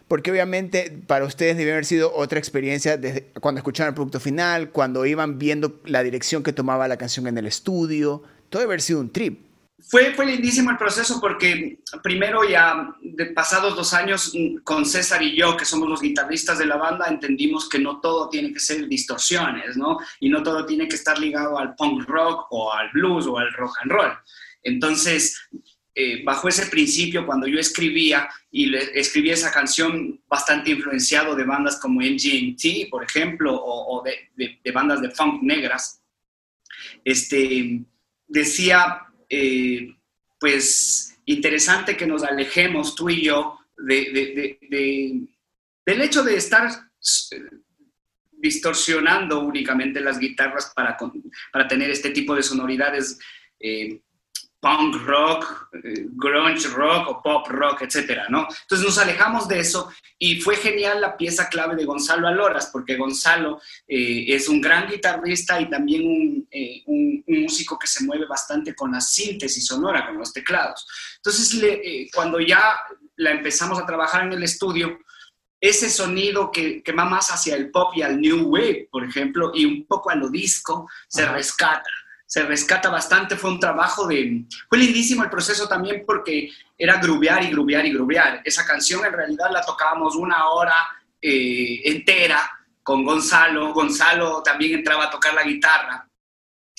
Porque 0.09 0.31
obviamente 0.31 0.97
para 1.07 1.25
ustedes 1.25 1.57
debe 1.57 1.73
haber 1.73 1.85
sido 1.85 2.15
otra 2.15 2.39
experiencia 2.39 2.99
cuando 3.41 3.59
escucharon 3.59 3.89
el 3.89 3.95
producto 3.95 4.21
final, 4.21 4.71
cuando 4.71 5.05
iban 5.05 5.39
viendo 5.39 5.81
la 5.85 6.05
dirección 6.05 6.45
que 6.45 6.53
tomaba 6.53 6.87
la 6.87 6.97
canción 6.97 7.27
en 7.27 7.39
el 7.39 7.47
estudio. 7.47 8.23
Todo 8.49 8.61
debe 8.61 8.75
haber 8.75 8.83
sido 8.83 9.01
un 9.01 9.11
trip. 9.11 9.46
Fue, 9.79 10.15
fue 10.15 10.25
lindísimo 10.25 10.71
el 10.71 10.79
proceso 10.79 11.21
porque 11.21 11.81
primero 12.03 12.49
ya 12.49 12.95
de 13.03 13.27
pasados 13.27 13.77
dos 13.77 13.93
años 13.93 14.33
con 14.65 14.87
César 14.87 15.23
y 15.23 15.37
yo, 15.37 15.55
que 15.57 15.67
somos 15.67 15.89
los 15.89 16.01
guitarristas 16.01 16.59
de 16.59 16.67
la 16.67 16.77
banda, 16.77 17.09
entendimos 17.09 17.69
que 17.69 17.79
no 17.79 18.01
todo 18.01 18.31
tiene 18.31 18.53
que 18.55 18.59
ser 18.59 18.89
distorsiones, 18.89 19.77
¿no? 19.77 19.99
Y 20.19 20.31
no 20.31 20.43
todo 20.43 20.65
tiene 20.65 20.89
que 20.89 20.97
estar 20.97 21.19
ligado 21.19 21.59
al 21.59 21.75
punk 21.75 22.09
rock 22.09 22.47
o 22.51 22.73
al 22.73 22.91
blues 22.93 23.27
o 23.27 23.39
al 23.39 23.53
rock 23.53 23.77
and 23.83 23.93
roll. 23.93 24.13
Entonces, 24.63 25.39
eh, 25.95 26.23
bajo 26.25 26.49
ese 26.49 26.67
principio, 26.67 27.27
cuando 27.27 27.47
yo 27.47 27.59
escribía, 27.59 28.29
y 28.51 28.67
le, 28.67 28.99
escribí 28.99 29.31
esa 29.31 29.53
canción 29.53 30.23
bastante 30.27 30.71
influenciado 30.71 31.37
de 31.37 31.45
bandas 31.45 31.79
como 31.79 32.01
MGMT, 32.01 32.89
por 32.91 33.05
ejemplo, 33.05 33.55
o, 33.55 34.03
de, 34.03 34.59
de 34.63 34.73
bandas 34.73 35.03
de 35.03 35.11
funk 35.11 35.43
negras, 35.43 36.03
este, 37.05 37.85
decía 38.27 39.06
eh, 39.29 39.95
pues 40.39 41.19
interesante 41.25 41.97
que 41.97 42.07
nos 42.07 42.23
alejemos 42.23 42.95
tú 42.95 43.11
y 43.11 43.25
yo 43.25 43.59
de, 43.77 44.11
de, 44.13 44.59
de, 44.69 45.27
del 45.85 46.03
hecho 46.03 46.23
de 46.23 46.37
estar 46.37 46.69
eh, 46.69 47.43
distorsionando 48.33 49.41
únicamente 49.41 50.01
las 50.01 50.19
guitarras 50.19 50.73
para, 50.75 50.97
para 51.53 51.69
tener 51.69 51.91
este 51.91 52.11
tipo 52.11 52.35
de 52.35 52.43
sonoridades 52.43 53.19
eh, 53.59 54.01
punk 54.67 54.97
rock, 55.07 55.69
eh, 55.85 56.07
grunge 56.11 56.67
rock 56.75 57.09
o 57.09 57.23
pop 57.23 57.47
rock, 57.49 57.83
etcétera, 57.83 58.27
¿no? 58.29 58.49
Entonces 58.63 58.85
nos 58.85 58.99
alejamos 58.99 59.47
de 59.47 59.61
eso 59.61 59.93
y 60.19 60.41
fue 60.41 60.57
genial 60.57 61.01
la 61.01 61.17
pieza 61.17 61.49
clave 61.49 61.77
de 61.77 61.85
Gonzalo 61.85 62.27
Aloras, 62.27 62.71
porque 62.73 62.97
Gonzalo 62.97 63.61
eh, 63.87 64.25
es 64.27 64.49
un 64.49 64.61
gran 64.61 64.89
guitarrista 64.89 65.61
y 65.61 65.71
también 65.71 66.05
un, 66.05 66.49
eh, 66.51 66.83
un, 66.87 67.23
un, 67.25 67.43
músico 67.43 67.79
que 67.79 67.87
se 67.87 68.05
mueve 68.05 68.27
bastante 68.27 68.75
con 68.75 68.91
la 68.91 69.01
síntesis 69.01 69.65
sonora, 69.65 70.05
con 70.05 70.19
los 70.19 70.33
teclados. 70.33 70.85
Entonces, 71.19 71.55
le, 71.55 71.75
eh, 71.75 72.11
cuando 72.13 72.41
ya 72.41 72.77
la 73.17 73.31
empezamos 73.31 73.79
a 73.79 73.87
trabajar 73.87 74.25
en 74.25 74.33
el 74.33 74.43
estudio, 74.43 74.99
ese 75.61 75.89
sonido 75.89 76.51
que, 76.51 76.83
que, 76.83 76.93
va 76.93 77.05
más 77.05 77.29
hacia 77.31 77.55
el 77.55 77.71
pop 77.71 77.93
y 77.95 78.03
al 78.03 78.21
new 78.21 78.49
wave, 78.49 78.89
por 78.91 79.05
ejemplo, 79.05 79.53
y 79.55 79.65
un 79.65 79.87
poco 79.87 80.11
a 80.11 80.17
lo 80.17 80.29
disco, 80.29 80.89
se 81.07 81.25
rescata 81.25 81.89
se 82.27 82.45
rescata 82.45 82.91
bastante, 82.91 83.37
fue 83.37 83.51
un 83.51 83.61
trabajo 83.61 84.07
de... 84.07 84.45
Fue 84.69 84.79
lindísimo 84.79 85.23
el 85.23 85.31
proceso 85.31 85.69
también 85.69 86.03
porque 86.05 86.51
era 86.77 87.01
grubear 87.01 87.45
y 87.45 87.51
grubear 87.51 87.87
y 87.87 87.93
grubear. 87.93 88.43
Esa 88.45 88.67
canción 88.67 89.05
en 89.05 89.13
realidad 89.13 89.51
la 89.53 89.63
tocábamos 89.63 90.17
una 90.17 90.49
hora 90.49 90.75
eh, 91.23 91.83
entera 91.85 92.51
con 92.83 93.05
Gonzalo. 93.05 93.73
Gonzalo 93.73 94.43
también 94.43 94.75
entraba 94.75 95.05
a 95.05 95.11
tocar 95.11 95.35
la 95.35 95.45
guitarra. 95.45 96.09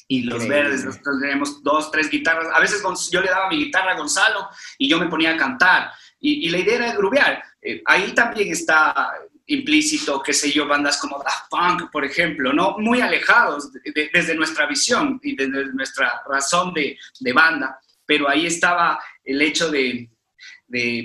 Y 0.10 0.24
los 0.24 0.48
verdes, 0.48 0.86
nosotros 0.86 1.20
teníamos 1.20 1.63
dos, 1.63 1.92
tres 1.92 2.10
guitarras. 2.10 2.48
A 2.54 2.60
veces 2.60 2.82
yo 3.12 3.22
le 3.22 3.30
daba 3.30 3.50
mi 3.50 3.58
guitarra 3.58 3.92
a 3.92 3.98
Gonzalo 3.98 4.50
y 4.77 4.89
yo 4.89 5.00
me 5.00 5.08
ponía 5.08 5.34
a 5.34 5.38
cantar. 5.38 5.92
Y, 6.20 6.48
y 6.48 6.50
la 6.50 6.60
idea 6.60 6.75
era 6.75 6.94
grubear. 6.94 7.44
Eh, 7.62 7.82
ahí 7.86 8.13
también 8.13 8.51
está 8.51 9.13
implícito, 9.48 10.22
qué 10.22 10.34
sé 10.34 10.51
yo, 10.51 10.68
bandas 10.68 10.98
como 10.98 11.24
Daft 11.24 11.50
Punk, 11.50 11.92
por 11.92 12.06
ejemplo, 12.06 12.54
¿no? 12.54 12.77
Muy 12.77 13.01
alejados 13.01 13.72
de, 13.74 13.80
de, 13.92 14.10
desde 14.13 14.36
nuestra 14.36 14.66
visión 14.68 15.20
y 15.24 15.36
desde 15.36 15.74
nuestra 15.74 16.22
razón 16.30 16.74
de, 16.74 16.98
de 17.20 17.34
banda, 17.34 17.80
pero 18.08 18.30
ahí 18.30 18.48
estaba 18.48 19.00
el 19.24 19.42
hecho 19.42 19.70
de, 19.70 20.10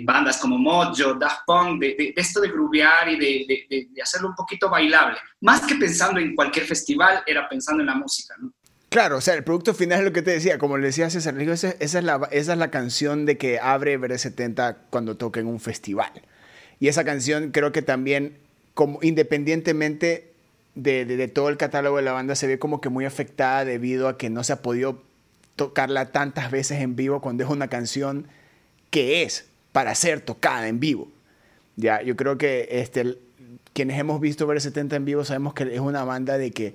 bandas 0.04 0.38
como 0.38 0.56
Mojo, 0.58 1.14
Daft 1.14 1.42
Punk, 1.46 1.80
de, 1.80 2.14
esto 2.16 2.40
de 2.40 2.48
grubear 2.48 3.08
y 3.08 3.18
de, 3.18 3.88
hacerlo 4.02 4.28
un 4.28 4.34
poquito 4.34 4.70
bailable. 4.70 5.18
Más 5.40 5.60
que 5.62 5.74
pensando 5.74 6.18
en 6.20 6.34
cualquier 6.34 6.64
festival, 6.64 7.22
era 7.26 7.48
pensando 7.48 7.82
en 7.82 7.86
la 7.86 7.94
música, 7.94 8.34
¿no? 8.40 8.52
Claro, 8.88 9.16
o 9.16 9.20
sea, 9.22 9.32
el 9.34 9.42
producto 9.42 9.72
final 9.72 10.00
es 10.00 10.04
lo 10.04 10.12
que 10.12 10.20
te 10.20 10.32
decía, 10.32 10.58
como 10.58 10.76
le 10.76 10.88
decía 10.88 11.08
César, 11.08 11.40
esa, 11.40 11.70
esa, 11.70 11.98
es 11.98 12.04
la, 12.04 12.28
esa 12.30 12.52
es 12.52 12.58
la 12.58 12.70
canción 12.70 13.24
de 13.24 13.38
que 13.38 13.58
abre 13.58 13.98
BR70 13.98 14.76
cuando 14.90 15.16
toca 15.16 15.40
en 15.40 15.46
un 15.46 15.60
festival. 15.60 16.12
Y 16.82 16.88
esa 16.88 17.04
canción 17.04 17.52
creo 17.52 17.70
que 17.70 17.80
también, 17.80 18.38
como 18.74 18.98
independientemente 19.02 20.32
de, 20.74 21.04
de, 21.04 21.16
de, 21.16 21.28
todo 21.28 21.48
el 21.48 21.56
catálogo 21.56 21.98
de 21.98 22.02
la 22.02 22.10
banda, 22.10 22.34
se 22.34 22.48
ve 22.48 22.58
como 22.58 22.80
que 22.80 22.88
muy 22.88 23.04
afectada 23.04 23.64
debido 23.64 24.08
a 24.08 24.18
que 24.18 24.30
no 24.30 24.42
se 24.42 24.52
ha 24.52 24.62
podido 24.62 25.00
tocarla 25.54 26.10
tantas 26.10 26.50
veces 26.50 26.80
en 26.80 26.96
vivo 26.96 27.20
cuando 27.20 27.44
es 27.44 27.50
una 27.50 27.68
canción 27.68 28.26
que 28.90 29.22
es 29.22 29.46
para 29.70 29.94
ser 29.94 30.22
tocada 30.22 30.66
en 30.66 30.80
vivo. 30.80 31.06
Ya, 31.76 32.02
yo 32.02 32.16
creo 32.16 32.36
que 32.36 32.66
este, 32.68 33.16
quienes 33.74 33.96
hemos 33.96 34.20
visto 34.20 34.44
ver 34.48 34.60
70 34.60 34.96
en 34.96 35.04
vivo 35.04 35.24
sabemos 35.24 35.54
que 35.54 35.72
es 35.72 35.80
una 35.80 36.02
banda 36.02 36.36
de 36.36 36.50
que 36.50 36.74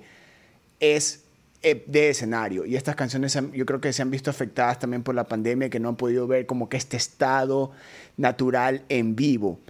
es 0.80 1.24
eh, 1.62 1.84
de 1.86 2.08
escenario 2.08 2.64
y 2.64 2.76
estas 2.76 2.96
canciones 2.96 3.38
yo 3.52 3.66
creo 3.66 3.82
que 3.82 3.92
se 3.92 4.00
han 4.00 4.10
visto 4.10 4.30
afectadas 4.30 4.78
también 4.78 5.02
por 5.02 5.14
la 5.14 5.24
pandemia 5.24 5.68
que 5.68 5.80
no 5.80 5.90
han 5.90 5.96
podido 5.96 6.26
ver 6.26 6.46
como 6.46 6.70
que 6.70 6.78
este 6.78 6.96
estado 6.96 7.72
natural 8.16 8.84
en 8.88 9.14
vivo 9.14 9.60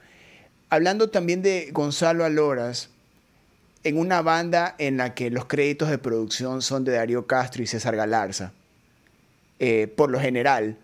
hablando 0.71 1.11
también 1.11 1.43
de 1.43 1.71
Gonzalo 1.73 2.25
Aloras, 2.25 2.91
en 3.85 3.97
una 3.99 4.23
banda 4.23 4.75
en 4.79 4.97
la 4.97 5.15
que 5.15 5.31
los 5.31 5.47
créditos 5.47 5.89
de 5.89 5.99
producción 5.99 6.63
son 6.63 6.85
de 6.85 6.93
Darío 6.93 7.27
Castro 7.27 7.63
y 7.63 7.67
César 7.67 7.97
Galarza, 7.97 8.53
eh, 9.59 9.87
por 9.97 10.11
lo 10.11 10.21
general, 10.21 10.77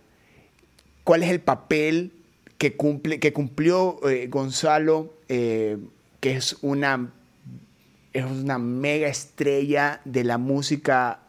¿cuál 1.03 1.23
es 1.23 1.31
el 1.31 1.41
papel 1.41 2.13
que, 2.59 2.77
cumple, 2.77 3.21
que 3.21 3.33
cumplió 3.33 3.99
eh, 4.09 4.29
Gonzalo, 4.29 5.13
eh, 5.29 5.79
que 6.21 6.37
es 6.37 6.57
una, 6.63 7.13
es 8.13 8.25
una 8.25 8.59
mega 8.59 9.09
estrella 9.09 10.01
de 10.05 10.25
la 10.25 10.39
música, 10.39 11.21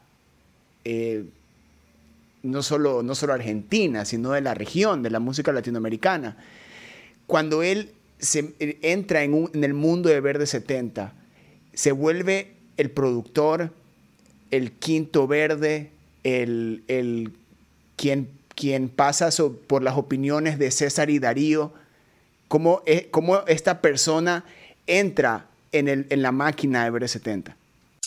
no, 2.43 2.61
solo, 2.61 3.01
no 3.01 3.15
solo 3.15 3.33
argentina, 3.33 4.05
sino 4.05 4.31
de 4.31 4.41
la 4.41 4.53
región, 4.53 5.01
de 5.01 5.09
la 5.09 5.19
música 5.19 5.51
latinoamericana? 5.51 6.37
Cuando 7.27 7.63
él 7.63 7.94
se 8.19 8.55
entra 8.59 9.23
en, 9.23 9.33
un, 9.33 9.51
en, 9.53 9.63
el 9.63 9.73
mundo 9.73 10.09
de 10.09 10.19
Verde 10.21 10.45
70, 10.45 11.13
se 11.73 11.91
vuelve 11.91 12.53
el 12.77 12.89
productor, 12.89 13.71
el 14.51 14.71
quinto 14.71 15.27
verde, 15.27 15.91
el, 16.23 16.83
el 16.87 17.33
quien, 17.95 18.89
pasa 18.89 19.29
por 19.67 19.83
las 19.83 19.97
opiniones 19.97 20.57
de 20.57 20.71
César 20.71 21.09
y 21.09 21.19
Darío, 21.19 21.73
cómo, 22.47 22.81
eh, 22.85 23.07
cómo 23.11 23.45
esta 23.47 23.81
persona 23.81 24.45
entra 24.87 25.47
en, 25.71 25.87
el, 25.87 26.07
en 26.09 26.21
la 26.21 26.31
máquina 26.31 26.85
de 26.85 26.91
BR70. 26.91 27.49
Mm, 27.49 27.64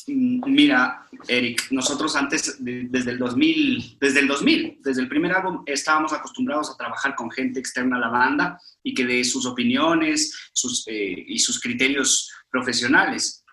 mira, 0.09 1.07
Eric, 1.27 1.69
nosotros 1.71 2.17
antes, 2.17 2.57
desde 2.59 3.11
el 3.11 3.19
2000, 3.19 3.99
desde 4.01 4.21
el 4.21 4.29
2000, 4.29 4.81
desde 4.83 5.03
el 5.03 5.09
primer 5.09 5.33
álbum, 5.33 5.63
estábamos 5.67 6.13
acostumbrados 6.13 6.71
a 6.71 6.77
trabajar 6.77 7.15
con 7.15 7.31
gente 7.31 7.61
externa 7.61 7.97
a 7.97 8.01
la 8.01 8.09
banda 8.09 8.61
y 8.83 8.95
que 8.95 9.07
de 9.07 9.25
sus 9.25 9.47
opiniones 9.47 10.51
sus, 10.53 10.85
eh, 10.89 11.25
y 11.27 11.39
sus 11.39 11.61
criterios 11.61 12.33
profesionales. 12.51 13.45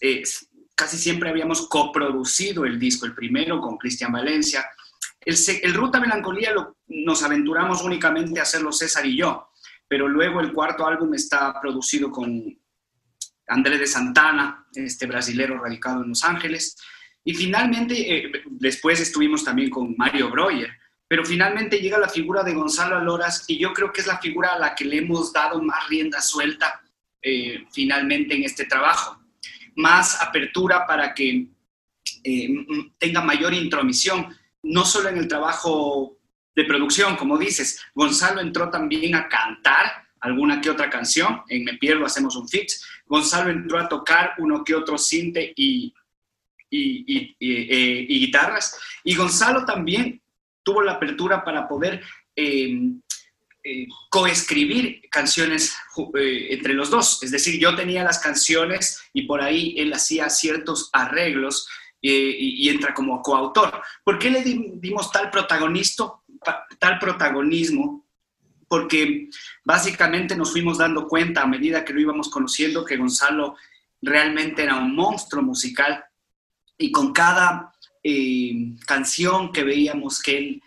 Eh, 0.00 0.22
casi 0.74 0.96
siempre 0.96 1.30
habíamos 1.30 1.68
coproducido 1.68 2.64
el 2.64 2.78
disco, 2.78 3.06
el 3.06 3.14
primero 3.14 3.60
con 3.60 3.76
Cristian 3.76 4.12
Valencia. 4.12 4.64
El 5.20 5.74
Ruta 5.74 6.00
Melancolía 6.00 6.54
nos 6.86 7.22
aventuramos 7.22 7.82
únicamente 7.82 8.40
a 8.40 8.44
hacerlo 8.44 8.72
César 8.72 9.04
y 9.04 9.16
yo, 9.16 9.50
pero 9.86 10.08
luego 10.08 10.40
el 10.40 10.52
cuarto 10.52 10.86
álbum 10.86 11.12
está 11.14 11.60
producido 11.60 12.10
con 12.10 12.56
Andrés 13.48 13.80
de 13.80 13.86
Santana, 13.86 14.66
este 14.72 15.06
brasilero 15.06 15.58
radicado 15.58 16.02
en 16.02 16.10
Los 16.10 16.24
Ángeles. 16.24 16.76
Y 17.24 17.34
finalmente, 17.34 18.16
eh, 18.16 18.32
después 18.46 19.00
estuvimos 19.00 19.44
también 19.44 19.70
con 19.70 19.94
Mario 19.96 20.30
Breuer, 20.30 20.70
pero 21.08 21.24
finalmente 21.24 21.80
llega 21.80 21.98
la 21.98 22.08
figura 22.08 22.42
de 22.42 22.54
Gonzalo 22.54 22.96
Aloras 22.96 23.44
y 23.48 23.58
yo 23.58 23.72
creo 23.72 23.92
que 23.92 24.02
es 24.02 24.06
la 24.06 24.18
figura 24.18 24.54
a 24.54 24.58
la 24.58 24.74
que 24.74 24.84
le 24.84 24.98
hemos 24.98 25.32
dado 25.32 25.60
más 25.62 25.88
rienda 25.88 26.20
suelta 26.20 26.82
eh, 27.22 27.64
finalmente 27.72 28.34
en 28.34 28.44
este 28.44 28.66
trabajo. 28.66 29.18
Más 29.76 30.20
apertura 30.20 30.86
para 30.86 31.14
que 31.14 31.48
eh, 32.24 32.66
tenga 32.98 33.22
mayor 33.22 33.54
intromisión, 33.54 34.36
no 34.62 34.84
solo 34.84 35.08
en 35.08 35.18
el 35.18 35.28
trabajo 35.28 36.18
de 36.54 36.64
producción, 36.64 37.16
como 37.16 37.38
dices, 37.38 37.80
Gonzalo 37.94 38.40
entró 38.40 38.68
también 38.70 39.14
a 39.14 39.28
cantar 39.28 40.07
alguna 40.20 40.60
que 40.60 40.70
otra 40.70 40.90
canción, 40.90 41.42
en 41.48 41.64
Me 41.64 41.74
Pierdo 41.74 42.04
hacemos 42.04 42.36
un 42.36 42.48
fix, 42.48 42.84
Gonzalo 43.06 43.50
entró 43.50 43.78
a 43.78 43.88
tocar 43.88 44.34
uno 44.38 44.64
que 44.64 44.74
otro 44.74 44.98
cinte 44.98 45.52
y, 45.56 45.92
y, 46.70 47.36
eh, 47.40 48.06
guitarras. 48.08 48.78
Y 49.04 49.14
Gonzalo 49.14 49.64
también 49.64 50.20
tuvo 50.62 50.82
la 50.82 50.92
apertura 50.92 51.44
para 51.44 51.66
poder 51.66 52.02
em, 52.36 53.00
eh, 53.64 53.86
coescribir 54.10 55.02
canciones 55.10 55.74
eh, 56.18 56.48
entre 56.50 56.74
los 56.74 56.90
dos. 56.90 57.22
Es 57.22 57.30
decir, 57.30 57.58
yo 57.58 57.74
tenía 57.74 58.04
las 58.04 58.18
canciones 58.18 59.00
y 59.12 59.22
por 59.22 59.40
ahí 59.40 59.74
él 59.78 59.92
hacía 59.92 60.28
ciertos 60.30 60.90
arreglos 60.92 61.68
y, 62.00 62.68
entra 62.68 62.94
como 62.94 63.22
coautor. 63.22 63.82
¿Por 64.04 64.18
qué 64.18 64.30
le 64.30 64.42
dimos 64.42 65.10
tal, 65.10 65.30
tal 66.78 66.98
protagonismo 67.00 68.07
porque 68.68 69.30
básicamente 69.64 70.36
nos 70.36 70.52
fuimos 70.52 70.78
dando 70.78 71.08
cuenta 71.08 71.42
a 71.42 71.46
medida 71.46 71.84
que 71.84 71.94
lo 71.94 72.00
íbamos 72.00 72.28
conociendo 72.28 72.84
que 72.84 72.98
Gonzalo 72.98 73.56
realmente 74.02 74.62
era 74.62 74.76
un 74.76 74.94
monstruo 74.94 75.42
musical 75.42 76.04
y 76.76 76.92
con 76.92 77.12
cada 77.12 77.74
eh, 78.02 78.76
canción 78.86 79.50
que 79.52 79.64
veíamos 79.64 80.22
que 80.22 80.38
él, 80.38 80.62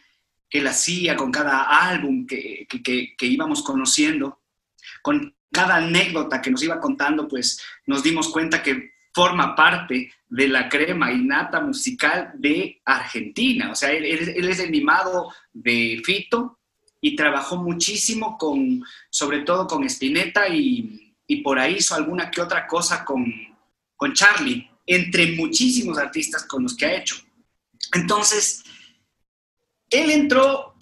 que 0.49 0.59
él 0.59 0.67
hacía, 0.67 1.15
con 1.15 1.31
cada 1.31 1.63
álbum 1.89 2.25
que, 2.27 2.67
que, 2.67 3.25
íbamos 3.25 3.63
conociendo, 3.63 4.41
con 5.01 5.33
cada 5.51 5.75
anécdota 5.77 6.41
que 6.41 6.51
nos 6.51 6.63
iba 6.63 6.79
contando, 6.79 7.27
pues 7.27 7.63
nos 7.85 8.03
dimos 8.03 8.29
cuenta 8.29 8.61
que 8.61 8.91
forma 9.13 9.55
parte 9.55 10.11
de 10.27 10.47
la 10.47 10.67
crema 10.67 11.11
innata 11.11 11.61
musical 11.61 12.31
de 12.35 12.81
Argentina. 12.83 13.71
O 13.71 13.75
sea, 13.75 13.91
él, 13.91 14.05
él 14.05 14.49
es 14.49 14.59
el 14.59 14.71
mimado 14.71 15.31
de 15.53 16.01
Fito, 16.03 16.60
y 17.01 17.15
trabajó 17.15 17.57
muchísimo 17.57 18.37
con, 18.37 18.85
sobre 19.09 19.39
todo 19.39 19.65
con 19.67 19.83
Spinetta 19.85 20.47
y, 20.47 21.15
y 21.25 21.37
por 21.37 21.57
ahí 21.57 21.77
hizo 21.77 21.95
alguna 21.95 22.29
que 22.29 22.41
otra 22.41 22.67
cosa 22.67 23.03
con, 23.03 23.25
con 23.95 24.13
Charlie, 24.13 24.69
entre 24.85 25.35
muchísimos 25.35 25.97
artistas 25.97 26.45
con 26.45 26.63
los 26.63 26.77
que 26.77 26.85
ha 26.85 26.95
hecho. 26.95 27.15
Entonces, 27.93 28.63
él 29.89 30.11
entró 30.11 30.75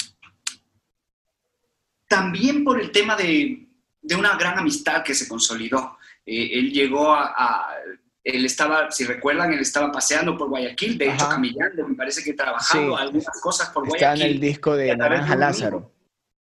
también 2.08 2.64
por 2.64 2.82
el 2.82 2.92
tema 2.92 3.16
de, 3.16 3.68
de 4.02 4.16
una 4.16 4.36
gran 4.36 4.60
amistad 4.60 5.04
que 5.04 5.16
se 5.16 5.28
consolidó. 5.28 5.98
Eh, 6.26 6.50
él 6.60 6.72
llegó 6.72 7.14
a, 7.14 7.68
él 8.24 8.46
estaba, 8.46 8.92
si 8.92 9.06
recuerdan, 9.06 9.54
él 9.54 9.60
estaba 9.60 9.92
paseando 9.92 10.38
por 10.38 10.50
Guayaquil, 10.50 10.98
de 10.98 11.14
hecho 11.14 11.30
caminando, 11.30 11.88
me 11.88 11.96
parece 11.96 12.24
que 12.24 12.34
trabajando 12.34 12.98
algunas 12.98 13.40
cosas 13.42 13.70
por 13.70 13.88
Guayaquil. 13.88 14.14
Está 14.14 14.26
en 14.26 14.32
el 14.32 14.40
disco 14.40 14.76
de 14.76 14.96
Naranja 14.98 15.36
Lázaro. 15.36 15.99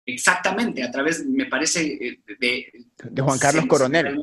Exactamente, 0.07 0.83
a 0.83 0.91
través, 0.91 1.25
me 1.27 1.47
parece, 1.47 1.95
eh, 1.95 2.21
de... 2.39 2.87
De 3.11 3.23
Juan 3.23 3.39
Carlos 3.39 3.67
Coronel. 3.67 4.23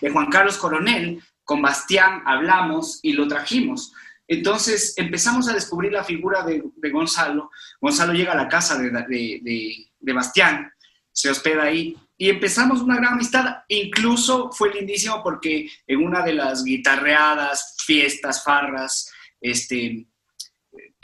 De 0.00 0.10
Juan 0.10 0.30
Carlos 0.30 0.56
Coronel, 0.56 1.22
con 1.42 1.60
Bastián 1.60 2.22
hablamos 2.24 3.00
y 3.02 3.12
lo 3.12 3.28
trajimos. 3.28 3.92
Entonces 4.26 4.94
empezamos 4.96 5.48
a 5.48 5.52
descubrir 5.52 5.92
la 5.92 6.04
figura 6.04 6.42
de, 6.44 6.62
Gonzalo. 6.90 7.50
Gonzalo 7.80 8.12
llega 8.12 8.32
a 8.32 8.36
la 8.36 8.48
casa 8.48 8.78
de, 8.78 8.90
de, 8.90 9.90
de, 10.00 10.12
Bastián, 10.12 10.70
se 11.12 11.30
hospeda 11.30 11.64
ahí 11.64 11.96
y 12.16 12.30
empezamos 12.30 12.80
una 12.80 12.96
gran 12.96 13.14
amistad. 13.14 13.58
Incluso 13.68 14.50
fue 14.52 14.72
lindísimo 14.72 15.22
porque 15.22 15.68
en 15.86 16.02
una 16.02 16.22
de 16.22 16.34
las 16.34 16.64
guitarreadas, 16.64 17.76
fiestas, 17.84 18.42
farras, 18.42 19.12
este, 19.40 20.06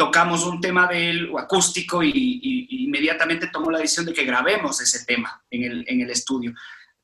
tocamos 0.00 0.46
un 0.46 0.62
tema 0.62 0.86
de 0.86 1.10
él 1.10 1.30
acústico 1.38 2.02
y, 2.02 2.66
inmediatamente 2.86 3.48
tomó 3.48 3.70
la 3.70 3.80
decisión 3.80 4.06
de 4.06 4.14
que 4.14 4.24
grabemos 4.24 4.80
ese 4.80 5.04
tema 5.04 5.44
en 5.50 5.62
el, 5.62 5.84
en 5.86 6.00
el 6.00 6.08
estudio. 6.08 6.54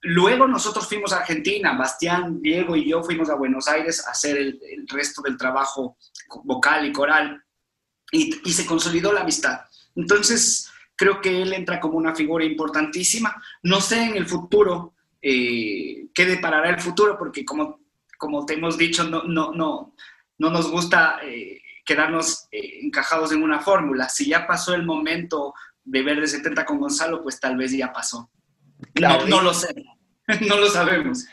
Luego 0.01 0.49
nosotros 0.49 0.89
fuimos 0.89 1.13
a 1.13 1.19
Argentina, 1.19 1.77
Bastián, 1.77 2.41
Diego 2.41 2.75
y 2.75 2.89
yo 2.89 3.03
fuimos 3.03 3.29
a 3.29 3.35
Buenos 3.35 3.69
Aires 3.69 4.03
a 4.07 4.13
hacer 4.13 4.39
el, 4.39 4.89
resto 4.89 5.21
del 5.21 5.37
trabajo 5.37 5.99
vocal 6.45 6.87
y 6.87 6.93
coral 6.93 7.45
y, 8.11 8.33
se 8.51 8.65
consolidó 8.65 9.13
la 9.13 9.21
amistad. 9.21 9.61
Entonces, 9.95 10.71
creo 10.97 11.21
que 11.21 11.43
él 11.43 11.53
entra 11.53 11.79
como 11.79 11.99
una 11.99 12.15
figura 12.15 12.47
importantísima. 12.47 13.37
No 13.63 13.83
sé 13.83 14.05
en 14.05 14.17
el 14.17 14.25
futuro 14.25 14.95
eh, 15.21 16.09
qué 16.15 16.25
deparará 16.25 16.71
el 16.71 16.81
futuro, 16.81 17.19
porque 17.19 17.45
como, 17.45 17.81
como 18.17 18.47
te 18.47 18.55
hemos 18.55 18.79
dicho, 18.79 19.05
no, 19.05 19.25
no, 19.25 19.53
no, 19.53 19.95
no 20.39 20.51
nos 20.51 20.71
gusta 20.71 21.21
eh, 21.23 21.61
quedarnos 21.87 22.49
eh, 22.53 22.81
encajados 22.83 23.33
en 23.33 23.43
una 23.43 23.61
fórmula. 23.61 24.11
Si 24.11 24.29
ya 24.29 24.47
pasó 24.47 24.75
el 24.75 24.85
momento 24.85 25.55
de 25.85 26.03
ver 26.03 26.21
de 26.21 26.27
70 26.27 26.67
con 26.67 26.79
Gonzalo, 26.79 27.23
pues 27.23 27.41
tal 27.41 27.57
vez 27.57 27.73
ya 27.73 27.93
pasó. 27.93 28.29
no, 29.01 29.41
lo 29.41 29.55
sé, 29.55 29.75
no 30.47 30.59
lo 30.59 30.69
sabemos. 30.69 31.25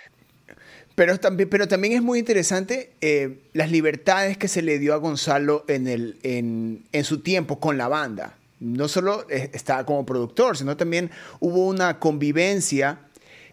Pero 0.96 1.20
también, 1.20 1.50
pero 1.50 1.68
también 1.68 1.96
es 1.96 2.04
muy 2.04 2.20
interesante 2.20 2.94
eh, 3.02 3.50
las 3.54 3.72
libertades 3.72 4.38
que 4.38 4.48
se 4.48 4.62
le 4.62 4.78
dio 4.78 4.94
a 4.94 4.98
Gonzalo 4.98 5.66
en, 5.68 5.88
el, 5.88 6.20
en, 6.22 6.86
en 6.92 7.04
su 7.04 7.22
tiempo 7.22 7.60
con 7.60 7.78
la 7.78 7.88
banda. 7.88 8.38
No 8.60 8.88
solo 8.88 9.26
eh, 9.30 9.50
estaba 9.54 9.86
como 9.86 10.06
productor, 10.06 10.56
sino 10.56 10.78
también 10.78 11.10
hubo 11.40 11.68
una 11.68 12.00
convivencia 12.00 13.00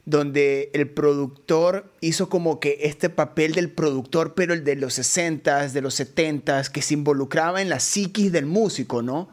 donde 0.05 0.71
el 0.75 0.91
productor 0.91 1.93
hizo 2.01 2.29
como 2.29 2.61
que 2.61 2.79
este 2.83 3.11
papel 3.11 3.53
del 3.53 3.71
productor, 3.71 4.35
pero 4.35 4.55
el 4.55 4.65
de 4.65 4.77
los 4.77 4.99
60s, 4.99 5.73
de 5.73 5.81
los 5.81 5.99
70s, 6.01 6.71
que 6.71 6.83
se 6.83 6.95
involucraba 6.95 7.63
en 7.63 7.69
la 7.69 7.81
psiquis 7.81 8.33
del 8.33 8.47
músico, 8.47 9.03
¿no? 9.03 9.29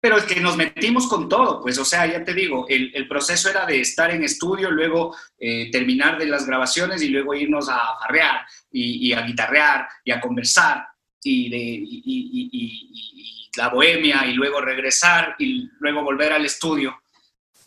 Pero 0.00 0.16
es 0.16 0.24
que 0.24 0.40
nos 0.40 0.56
metimos 0.56 1.06
con 1.06 1.28
todo, 1.28 1.62
pues, 1.62 1.78
o 1.78 1.84
sea, 1.84 2.06
ya 2.06 2.24
te 2.24 2.34
digo, 2.34 2.66
el, 2.68 3.06
proceso 3.06 3.48
era 3.48 3.64
de 3.64 3.80
estar 3.80 4.10
en 4.10 4.24
estudio, 4.24 4.68
luego 4.70 5.14
eh, 5.38 5.70
terminar 5.70 6.18
de 6.18 6.26
las 6.26 6.44
grabaciones 6.44 7.02
y 7.02 7.08
luego 7.08 7.34
irnos 7.34 7.68
a 7.68 7.78
farrear 8.00 8.40
y, 8.72 9.12
a 9.12 9.22
guitarrear 9.22 9.86
y 10.04 10.10
a 10.10 10.20
conversar 10.20 10.86
y, 11.22 11.48
de, 11.48 11.58
y 11.58 13.50
la 13.56 13.68
bohemia 13.68 14.26
y 14.26 14.32
luego 14.32 14.60
regresar 14.60 15.36
y 15.38 15.68
luego 15.78 16.02
volver 16.02 16.32
al 16.32 16.44
estudio 16.44 17.01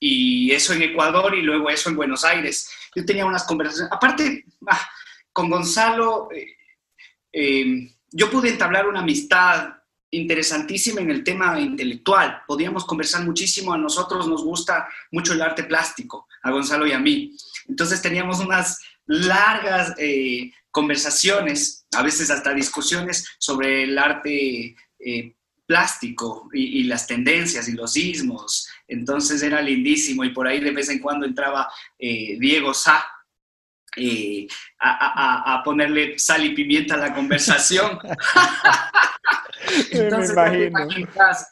y 0.08 0.52
eso 0.52 0.72
en 0.74 0.84
Ecuador 0.84 1.34
y 1.34 1.42
luego 1.42 1.68
eso 1.68 1.90
en 1.90 1.96
Buenos 1.96 2.24
Aires. 2.24 2.70
Yo 2.96 3.04
tenía 3.04 3.26
unas 3.26 3.44
conversaciones, 3.44 3.92
aparte, 3.92 4.46
ah, 4.68 4.88
con 5.34 5.50
Gonzalo, 5.50 6.30
eh, 6.32 6.46
eh, 7.34 7.90
yo 8.12 8.30
pude 8.30 8.50
entablar 8.50 8.88
una 8.88 9.00
amistad 9.00 9.74
interesantísima 10.12 11.02
en 11.02 11.10
el 11.10 11.24
tema 11.24 11.60
intelectual. 11.60 12.44
Podíamos 12.46 12.86
conversar 12.86 13.26
muchísimo, 13.26 13.74
a 13.74 13.80
nosotros 13.80 14.28
nos 14.28 14.44
gusta 14.44 14.88
mucho 15.12 15.34
el 15.34 15.42
arte 15.42 15.64
plástico, 15.64 16.28
a 16.44 16.52
Gonzalo 16.52 16.86
y 16.86 16.92
a 16.92 17.00
mí. 17.00 17.36
Entonces 17.68 18.00
teníamos 18.00 18.40
unas 18.40 18.80
largas 19.08 19.96
eh, 19.98 20.52
conversaciones, 20.70 21.88
a 21.96 22.04
veces 22.04 22.30
hasta 22.30 22.54
discusiones 22.54 23.28
sobre 23.40 23.84
el 23.84 23.98
arte 23.98 24.76
plástico 25.66 26.50
y, 26.54 26.84
las 26.84 27.08
tendencias 27.08 27.68
y 27.68 27.74
los 27.74 27.94
sismos. 27.94 28.68
Entonces 28.88 29.42
era 29.42 29.62
lindísimo 29.62 30.24
y 30.24 30.30
por 30.30 30.48
ahí 30.48 30.60
de 30.60 30.72
vez 30.72 30.90
en 30.90 31.00
cuando 31.00 31.26
entraba 31.26 31.72
eh, 31.98 32.38
Diego 32.40 32.74
Sá 32.74 33.06
eh, 33.98 34.48
a, 34.80 35.62
ponerle 35.64 36.20
sal 36.20 36.44
y 36.44 36.54
pimienta 36.54 36.96
a 36.96 36.98
la 36.98 37.14
conversación. 37.14 37.98
Entonces, 39.92 40.36
Me 40.36 40.66
imagino. 40.66 41.08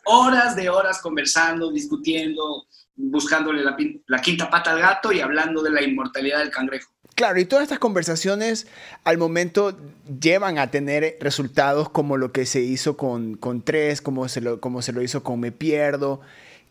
horas 0.05 0.55
de 0.55 0.69
horas 0.69 1.01
conversando, 1.01 1.71
discutiendo, 1.71 2.67
buscándole 2.95 3.63
la, 4.07 4.21
quinta 4.21 4.49
pata 4.49 4.71
al 4.71 4.79
gato 4.79 5.11
y 5.11 5.19
hablando 5.19 5.61
de 5.63 5.71
la 5.71 5.81
inmortalidad 5.81 6.39
del 6.39 6.51
cangrejo. 6.51 6.91
Claro, 7.15 7.39
y 7.39 7.45
todas 7.45 7.63
estas 7.63 7.79
conversaciones 7.79 8.67
al 9.03 9.19
momento 9.19 9.77
llevan 10.19 10.57
a 10.57 10.71
tener 10.71 11.17
resultados 11.19 11.89
como 11.89 12.17
lo 12.17 12.31
que 12.31 12.45
se 12.45 12.61
hizo 12.61 12.97
con, 12.97 13.35
con 13.35 13.61
Tres, 13.61 14.01
como 14.01 14.27
se, 14.27 14.41
lo, 14.41 14.59
como 14.59 14.81
se 14.81 14.93
lo 14.93 15.01
hizo 15.01 15.21
con 15.21 15.39
Me 15.39 15.51
Pierdo, 15.51 16.21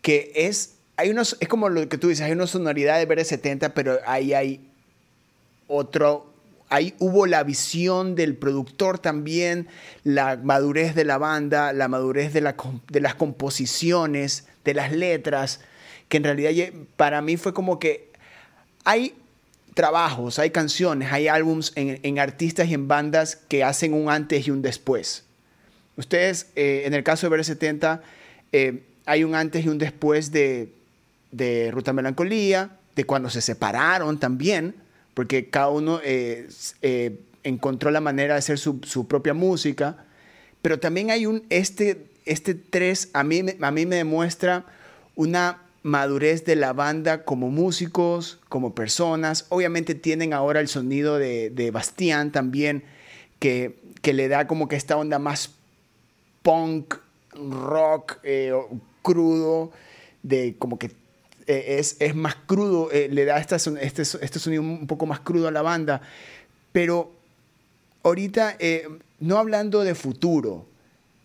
que 0.03 0.33
es, 0.35 0.75
hay 0.97 1.11
unos, 1.11 1.37
es 1.41 1.49
como 1.49 1.69
lo 1.69 1.88
que 1.88 1.97
tú 1.97 2.09
dices, 2.09 2.27
hay 2.27 2.33
una 2.33 2.47
sonoridad 2.47 2.99
de 2.99 3.09
BR70, 3.09 3.73
pero 3.75 3.99
ahí 4.05 4.35
hay 4.35 4.61
otro, 5.69 6.27
ahí 6.69 6.95
hubo 6.99 7.27
la 7.27 7.45
visión 7.45 8.15
del 8.15 8.37
productor 8.37 8.99
también, 8.99 9.69
la 10.05 10.37
madurez 10.37 10.95
de 10.95 11.05
la 11.05 11.19
banda, 11.19 11.73
la 11.73 11.88
madurez 11.88 12.33
de, 12.33 12.41
la, 12.43 12.57
las 12.88 13.15
composiciones, 13.15 14.49
de 14.65 14.75
las 14.75 14.93
letras, 14.93 15.61
que 16.09 16.19
en 16.19 16.25
realidad 16.25 16.73
para 16.97 17.23
mí 17.23 17.37
fue 17.37 17.55
como 17.55 17.79
que 17.79 18.11
hay 18.85 19.15
trabajos, 19.75 20.38
hay 20.38 20.51
canciones, 20.51 21.12
hay 21.12 21.29
álbums 21.29 21.73
en, 21.77 22.19
artistas 22.19 22.69
y 22.69 22.75
en 22.75 22.88
bandas 22.88 23.37
que 23.37 23.65
hacen 23.65 23.95
un 23.95 24.11
antes 24.11 24.47
y 24.47 24.51
un 24.51 24.62
después. 24.62 25.25
Ustedes, 25.97 26.49
eh, 26.57 26.83
en 26.87 26.95
el 26.95 27.05
caso 27.05 27.31
de 27.31 27.37
BR70, 27.37 28.01
eh, 28.53 28.83
hay 29.07 29.25
un 29.25 29.35
antes 29.35 29.65
y 29.65 29.69
un 29.69 29.79
después 29.79 30.33
de, 30.33 30.73
de, 31.31 31.71
Ruta 31.71 31.93
Melancolía, 31.93 32.79
de 32.95 33.05
cuando 33.05 33.31
se 33.31 33.41
separaron 33.41 34.19
también, 34.19 34.75
porque 35.15 35.49
cada 35.51 35.69
uno 35.69 36.01
eh, 36.03 36.49
encontró 37.43 37.91
la 37.91 38.01
manera 38.01 38.35
de 38.35 38.38
hacer 38.38 38.59
su, 38.59 38.81
su, 38.85 39.07
propia 39.07 39.35
música, 39.35 40.05
pero 40.61 40.79
también 40.79 41.11
hay 41.11 41.27
un, 41.27 41.45
este, 41.51 42.07
este 42.25 42.55
tres, 42.55 43.11
a 43.12 43.25
mí, 43.25 43.43
a 43.61 43.71
mí 43.71 43.87
me 43.87 43.97
demuestra 43.97 44.65
una 45.17 45.62
madurez 45.83 46.45
de 46.45 46.57
la 46.57 46.73
banda 46.73 47.25
como 47.25 47.51
músicos, 47.51 48.38
como 48.49 48.75
personas. 48.75 49.47
Obviamente 49.49 49.95
tienen 49.95 50.33
ahora 50.33 50.61
el 50.61 50.69
sonido 50.69 51.19
de, 51.19 51.51
de 51.51 51.71
Bastián 51.71 52.31
también, 52.31 52.85
que, 53.38 53.81
que, 54.01 54.12
le 54.12 54.29
da 54.29 54.47
como 54.47 54.69
que 54.69 54.77
esta 54.77 54.97
onda 54.97 55.19
más 55.19 55.51
punk, 56.43 56.95
rock, 57.35 58.18
eh, 58.23 58.53
crudo, 59.03 59.73
de 60.23 60.57
como 60.59 60.79
que 60.79 60.90
eh, 61.47 61.77
es, 61.79 61.97
es, 61.99 62.14
más 62.14 62.37
crudo, 62.47 62.90
eh, 62.92 63.09
le 63.11 63.25
da 63.25 63.38
este, 63.38 63.57
este, 63.57 64.03
este, 64.03 64.38
sonido 64.38 64.62
un 64.62 64.87
poco 64.87 65.07
más 65.07 65.21
crudo 65.21 65.49
a 65.49 65.51
la 65.51 65.62
banda. 65.62 66.01
Pero 66.73 67.12
ahorita, 68.03 68.57
no 69.21 69.38
hablando 69.38 69.83
de 69.85 69.95
futuro, 69.95 70.66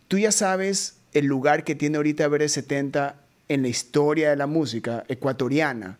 tú 0.07 0.17
ya 0.17 0.31
sabes 0.31 0.97
el 1.13 1.25
lugar 1.25 1.63
que 1.63 1.75
tiene 1.75 1.97
ahorita 1.97 2.27
BR70 2.27 3.13
en 3.47 3.61
la 3.61 3.67
historia 3.69 4.29
de 4.31 4.35
la 4.35 4.47
música 4.47 5.05
ecuatoriana, 5.07 5.97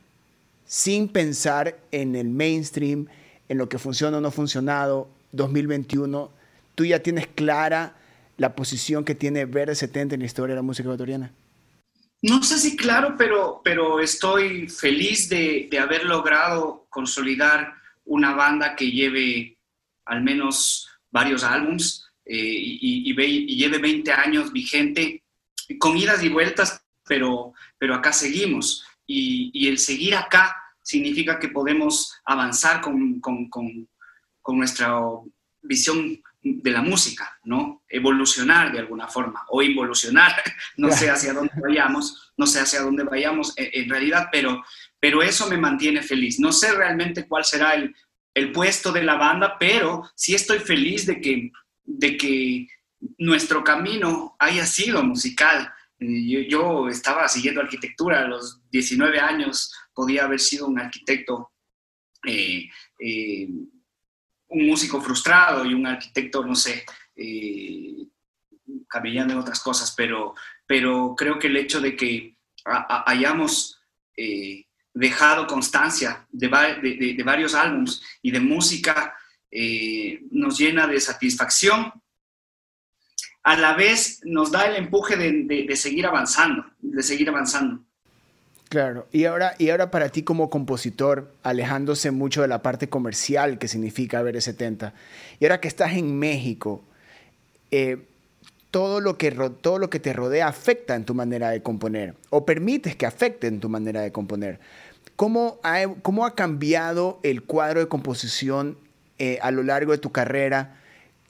sin 0.65 1.07
pensar 1.07 1.77
en 1.91 2.15
el 2.15 2.27
mainstream, 2.27 3.07
en 3.47 3.57
lo 3.57 3.69
que 3.69 3.79
funciona 3.79 4.17
o 4.17 4.21
no 4.21 4.27
ha 4.27 4.31
funcionado, 4.31 5.07
2021, 5.31 6.29
tú 6.75 6.83
ya 6.83 6.99
tienes 7.01 7.27
clara 7.27 7.95
la 8.37 8.55
posición 8.55 9.03
que 9.03 9.15
tiene 9.15 9.45
Verde 9.45 9.75
70 9.75 10.15
en 10.15 10.21
la 10.21 10.25
historia 10.25 10.53
de 10.53 10.59
la 10.59 10.63
música 10.63 10.87
ecuatoriana? 10.87 11.33
No 12.21 12.41
sé 12.43 12.57
si 12.59 12.75
claro, 12.75 13.15
pero, 13.17 13.61
pero 13.63 13.99
estoy 13.99 14.67
feliz 14.69 15.29
de, 15.29 15.67
de 15.69 15.79
haber 15.79 16.05
logrado 16.05 16.87
consolidar 16.89 17.73
una 18.05 18.33
banda 18.33 18.75
que 18.75 18.89
lleve 18.91 19.57
al 20.05 20.23
menos 20.23 20.89
varios 21.11 21.43
álbums 21.43 22.07
eh, 22.25 22.35
y, 22.35 23.55
lleve 23.55 23.77
20 23.77 24.11
años 24.11 24.51
vigente, 24.51 25.23
con 25.79 25.97
idas 25.97 26.21
y 26.23 26.29
vueltas, 26.29 26.81
pero, 27.07 27.53
pero 27.77 27.95
acá 27.95 28.11
seguimos. 28.11 28.85
Y, 29.05 29.67
el 29.67 29.77
seguir 29.77 30.15
acá 30.15 30.55
significa 30.81 31.39
que 31.39 31.49
podemos 31.49 32.13
avanzar 32.25 32.81
con, 32.81 33.19
con, 33.19 33.49
con, 33.49 33.87
nuestra 34.57 34.99
visión 35.61 36.21
de 36.55 36.71
la 36.71 36.81
música, 36.81 37.39
¿no? 37.43 37.83
Evolucionar 37.89 38.71
de 38.71 38.79
alguna 38.79 39.07
forma 39.07 39.43
o 39.49 39.61
involucionar, 39.61 40.31
no 40.77 40.91
sé 40.91 41.09
hacia 41.09 41.33
dónde 41.33 41.53
vayamos, 41.61 42.33
no 42.37 42.45
sé 42.45 42.59
hacia 42.59 42.81
dónde 42.81 43.03
vayamos 43.03 43.53
en, 43.57 43.89
realidad, 43.89 44.29
pero, 44.31 44.63
pero 44.99 45.21
eso 45.21 45.47
me 45.47 45.57
mantiene 45.57 46.01
feliz. 46.01 46.39
No 46.39 46.51
sé 46.51 46.73
realmente 46.73 47.27
cuál 47.27 47.43
será 47.43 47.73
el, 47.73 47.95
el 48.33 48.51
puesto 48.51 48.91
de 48.91 49.03
la 49.03 49.15
banda, 49.15 49.57
pero 49.59 50.09
sí 50.15 50.35
estoy 50.35 50.59
feliz 50.59 51.05
de 51.05 51.19
que, 51.19 51.51
de 51.83 52.17
que 52.17 52.67
nuestro 53.17 53.63
camino 53.63 54.35
haya 54.39 54.65
sido 54.65 55.03
musical, 55.03 55.71
yo, 55.99 56.87
estaba 56.89 57.27
siguiendo 57.27 57.61
arquitectura 57.61 58.21
a 58.21 58.27
los 58.27 58.61
19 58.69 59.19
años, 59.19 59.73
podía 59.93 60.25
haber 60.25 60.39
sido 60.39 60.67
un 60.67 60.79
arquitecto, 60.79 61.51
eh, 62.25 62.69
eh, 62.99 63.47
un 64.49 64.67
músico 64.67 65.01
frustrado 65.01 65.65
y 65.65 65.73
un 65.73 65.85
arquitecto, 65.85 66.45
no 66.45 66.55
sé, 66.55 66.85
eh, 67.15 68.07
en 68.93 69.37
otras 69.37 69.59
cosas, 69.59 69.93
pero, 69.95 70.33
pero 70.65 71.13
creo 71.15 71.37
que 71.37 71.47
el 71.47 71.57
hecho 71.57 71.79
de 71.79 71.95
que 71.95 72.37
hayamos 73.05 73.79
dejado 74.93 75.45
constancia 75.45 76.25
de, 76.29 76.47
de, 77.15 77.23
varios 77.23 77.53
álbums 77.53 78.01
y 78.21 78.31
de 78.31 78.39
música 78.39 79.15
nos 80.31 80.57
llena 80.57 80.87
de 80.87 80.99
satisfacción 80.99 81.93
a 83.47 83.55
la 83.55 83.75
vez 83.75 84.19
nos 84.25 84.51
da 84.51 84.65
el 84.65 84.75
empuje 84.75 85.15
de, 85.15 85.75
seguir 85.77 86.05
avanzando, 86.05 86.65
de 86.79 87.01
seguir 87.01 87.29
avanzando. 87.29 87.81
Claro, 88.69 89.07
y 89.13 89.23
ahora, 89.25 89.55
y 89.57 89.69
ahora 89.69 89.91
para 89.91 90.09
ti 90.09 90.23
como 90.23 90.49
compositor, 90.49 91.31
alejándose 91.41 92.11
mucho 92.11 92.41
de 92.41 92.49
la 92.49 92.61
parte 92.61 92.89
comercial 92.89 93.59
que 93.59 93.69
significa 93.69 94.21
ver 94.21 94.41
70, 94.41 94.93
y 95.39 95.45
ahora 95.45 95.61
que 95.61 95.69
estás 95.69 95.93
en 95.93 96.19
México, 96.19 96.83
eh, 97.71 97.97
todo, 98.69 98.99
lo 98.99 99.17
que, 99.17 99.31
todo 99.31 99.79
lo 99.79 99.89
que 99.89 100.01
te 100.01 100.11
rodea 100.11 100.47
afecta 100.47 100.95
en 100.95 101.05
tu 101.05 101.13
manera 101.13 101.49
de 101.49 101.61
componer, 101.61 102.15
o 102.29 102.45
permites 102.45 102.97
que 102.97 103.05
afecte 103.05 103.47
en 103.47 103.61
tu 103.61 103.69
manera 103.69 104.01
de 104.01 104.11
componer. 104.11 104.59
¿Cómo 105.15 105.59
ha, 105.63 105.85
cómo 106.01 106.25
ha 106.25 106.35
cambiado 106.35 107.19
el 107.23 107.43
cuadro 107.43 107.79
de 107.79 107.87
composición 107.87 108.77
eh, 109.17 109.39
a 109.41 109.51
lo 109.51 109.63
largo 109.63 109.93
de 109.93 109.97
tu 109.97 110.11
carrera? 110.11 110.75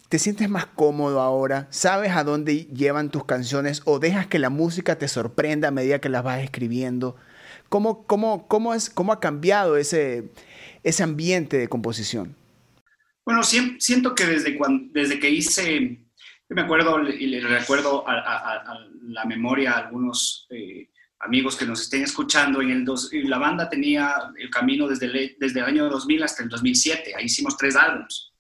¿Te 0.10 0.20
sientes 0.20 0.50
más 0.50 0.66
cómodo 0.66 1.20
ahora? 1.20 1.68
¿Sabes 1.70 2.12
a 2.12 2.24
dónde 2.24 2.66
llevan 2.68 3.12
tus 3.12 3.26
canciones 3.26 3.82
o 3.84 4.00
dejas 4.00 4.28
que 4.28 4.40
la 4.40 4.50
música 4.50 4.98
te 4.98 5.10
sorprenda 5.10 5.68
a 5.68 5.72
medida 5.72 6.00
que 6.00 6.08
las 6.08 6.24
vas 6.24 6.42
escribiendo? 6.42 7.18
¿Cómo, 7.68 8.08
cómo, 8.08 8.48
cómo, 8.48 8.74
es, 8.74 8.90
cómo 8.90 9.12
ha 9.12 9.20
cambiado 9.20 9.76
ese, 9.76 10.32
ese 10.84 11.04
ambiente 11.04 11.58
de 11.58 11.68
composición? 11.68 12.36
Bueno, 13.26 13.44
siento 13.44 14.16
que 14.16 14.26
desde, 14.26 14.58
cuando, 14.58 14.90
desde 14.94 15.20
que 15.20 15.30
hice, 15.30 16.00
yo 16.50 16.56
me 16.56 16.62
acuerdo 16.62 17.02
y 17.10 17.28
le 17.28 17.42
recuerdo 17.42 18.08
a, 18.08 18.88
la 19.02 19.26
memoria 19.26 19.74
a 19.74 19.88
algunos 19.88 20.48
eh, 20.50 20.90
amigos 21.20 21.58
que 21.58 21.66
nos 21.66 21.82
estén 21.82 22.04
escuchando, 22.04 22.62
en 22.62 22.70
el 22.70 22.86
dos, 22.86 23.10
la 23.12 23.40
banda 23.40 23.70
tenía 23.70 24.14
el 24.38 24.50
camino 24.50 24.88
desde 24.88 25.36
desde 25.38 25.60
el 25.60 25.66
año 25.66 25.90
2000 25.90 26.24
hasta 26.24 26.44
el 26.44 26.50
2007, 26.50 27.14
ahí 27.18 27.26
hicimos 27.26 27.58
tres 27.58 27.76
álbumes. 27.76 28.32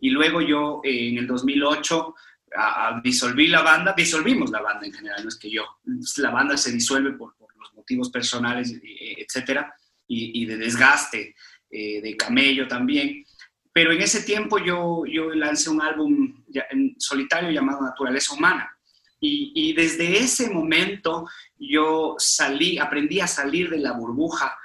Y 0.00 0.10
luego 0.10 0.40
yo 0.40 0.80
eh, 0.84 1.08
en 1.08 1.18
el 1.18 1.26
2008 1.26 2.14
disolví 3.02 3.48
la 3.48 3.62
banda, 3.62 3.94
disolvimos 3.96 4.50
la 4.50 4.60
banda 4.60 4.86
en 4.86 4.92
general, 4.92 5.22
no 5.22 5.28
es 5.28 5.36
que 5.36 5.50
yo, 5.50 5.64
la 6.18 6.30
banda 6.30 6.56
se 6.56 6.70
disuelve 6.70 7.12
por, 7.12 7.34
los 7.58 7.74
motivos 7.74 8.10
personales, 8.10 8.70
eh, 8.72 9.16
etcétera, 9.18 9.74
y, 10.06 10.44
de 10.44 10.58
desgaste, 10.58 11.34
eh, 11.70 12.00
de 12.00 12.16
camello 12.16 12.68
también. 12.68 13.24
Pero 13.72 13.90
en 13.90 14.02
ese 14.02 14.22
tiempo 14.22 14.58
yo, 14.58 15.04
yo 15.06 15.30
lancé 15.30 15.70
un 15.70 15.80
álbum 15.80 16.44
en 16.70 16.94
solitario 16.98 17.50
llamado 17.50 17.80
Naturaleza 17.82 18.34
Humana. 18.34 18.70
Y, 19.18 19.52
y, 19.54 19.72
desde 19.72 20.18
ese 20.18 20.50
momento 20.50 21.26
yo 21.58 22.14
salí, 22.18 22.78
aprendí 22.78 23.20
a 23.20 23.26
salir 23.26 23.70
de 23.70 23.78
la 23.78 23.92
burbuja 23.92 24.56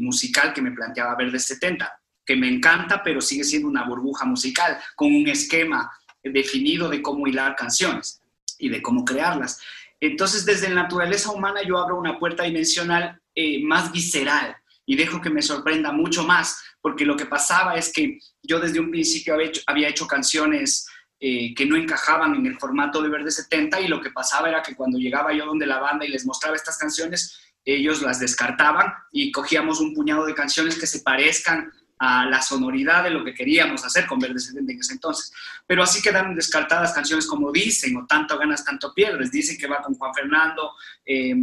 musical 0.00 0.52
que 0.52 0.62
me 0.62 0.72
planteaba 0.72 1.14
Verde 1.14 1.38
70 1.38 2.00
que 2.24 2.36
me 2.36 2.48
encanta, 2.48 3.02
pero 3.02 3.20
sigue 3.20 3.44
siendo 3.44 3.68
una 3.68 3.84
burbuja 3.84 4.24
musical, 4.24 4.78
con 4.96 5.14
un 5.14 5.28
esquema 5.28 5.90
definido 6.22 6.88
de 6.88 7.02
cómo 7.02 7.26
hilar 7.26 7.54
canciones 7.54 8.20
y 8.58 8.68
de 8.68 8.80
cómo 8.80 9.04
crearlas. 9.04 9.60
Entonces, 10.00 10.44
desde 10.44 10.68
la 10.68 10.82
naturaleza 10.82 11.30
humana 11.30 11.60
yo 11.66 11.78
abro 11.78 11.98
una 11.98 12.18
puerta 12.18 12.44
dimensional 12.44 13.20
eh, 13.34 13.62
más 13.64 13.92
visceral 13.92 14.56
y 14.86 14.96
dejo 14.96 15.20
que 15.20 15.30
me 15.30 15.42
sorprenda 15.42 15.92
mucho 15.92 16.24
más, 16.24 16.62
porque 16.80 17.06
lo 17.06 17.16
que 17.16 17.26
pasaba 17.26 17.74
es 17.76 17.92
que 17.92 18.18
yo 18.42 18.60
desde 18.60 18.80
un 18.80 18.90
principio 18.90 19.34
había 19.34 19.46
hecho, 19.48 19.62
había 19.66 19.88
hecho 19.88 20.06
canciones 20.06 20.86
eh, 21.20 21.54
que 21.54 21.64
no 21.64 21.76
encajaban 21.76 22.34
en 22.34 22.46
el 22.46 22.58
formato 22.58 23.00
de 23.00 23.08
Verde 23.08 23.30
70 23.30 23.80
y 23.80 23.88
lo 23.88 24.00
que 24.00 24.10
pasaba 24.10 24.48
era 24.48 24.62
que 24.62 24.74
cuando 24.74 24.98
llegaba 24.98 25.32
yo 25.32 25.46
donde 25.46 25.66
la 25.66 25.78
banda 25.78 26.04
y 26.04 26.10
les 26.10 26.26
mostraba 26.26 26.56
estas 26.56 26.76
canciones, 26.76 27.38
ellos 27.64 28.02
las 28.02 28.20
descartaban 28.20 28.92
y 29.10 29.32
cogíamos 29.32 29.80
un 29.80 29.94
puñado 29.94 30.26
de 30.26 30.34
canciones 30.34 30.78
que 30.78 30.86
se 30.86 31.00
parezcan 31.00 31.72
a 31.98 32.26
la 32.26 32.42
sonoridad 32.42 33.04
de 33.04 33.10
lo 33.10 33.24
que 33.24 33.34
queríamos 33.34 33.84
hacer 33.84 34.06
con 34.06 34.18
Verde 34.18 34.38
70 34.38 34.72
en 34.72 34.80
ese 34.80 34.94
entonces. 34.94 35.32
Pero 35.66 35.82
así 35.82 36.02
quedaron 36.02 36.34
descartadas 36.34 36.92
canciones 36.92 37.26
como 37.26 37.52
Dicen 37.52 37.96
o 37.96 38.06
Tanto 38.06 38.38
ganas, 38.38 38.64
tanto 38.64 38.92
pierdes. 38.92 39.30
Dicen 39.30 39.56
que 39.58 39.66
va 39.66 39.82
con 39.82 39.94
Juan 39.94 40.14
Fernando, 40.14 40.72
eh, 41.04 41.34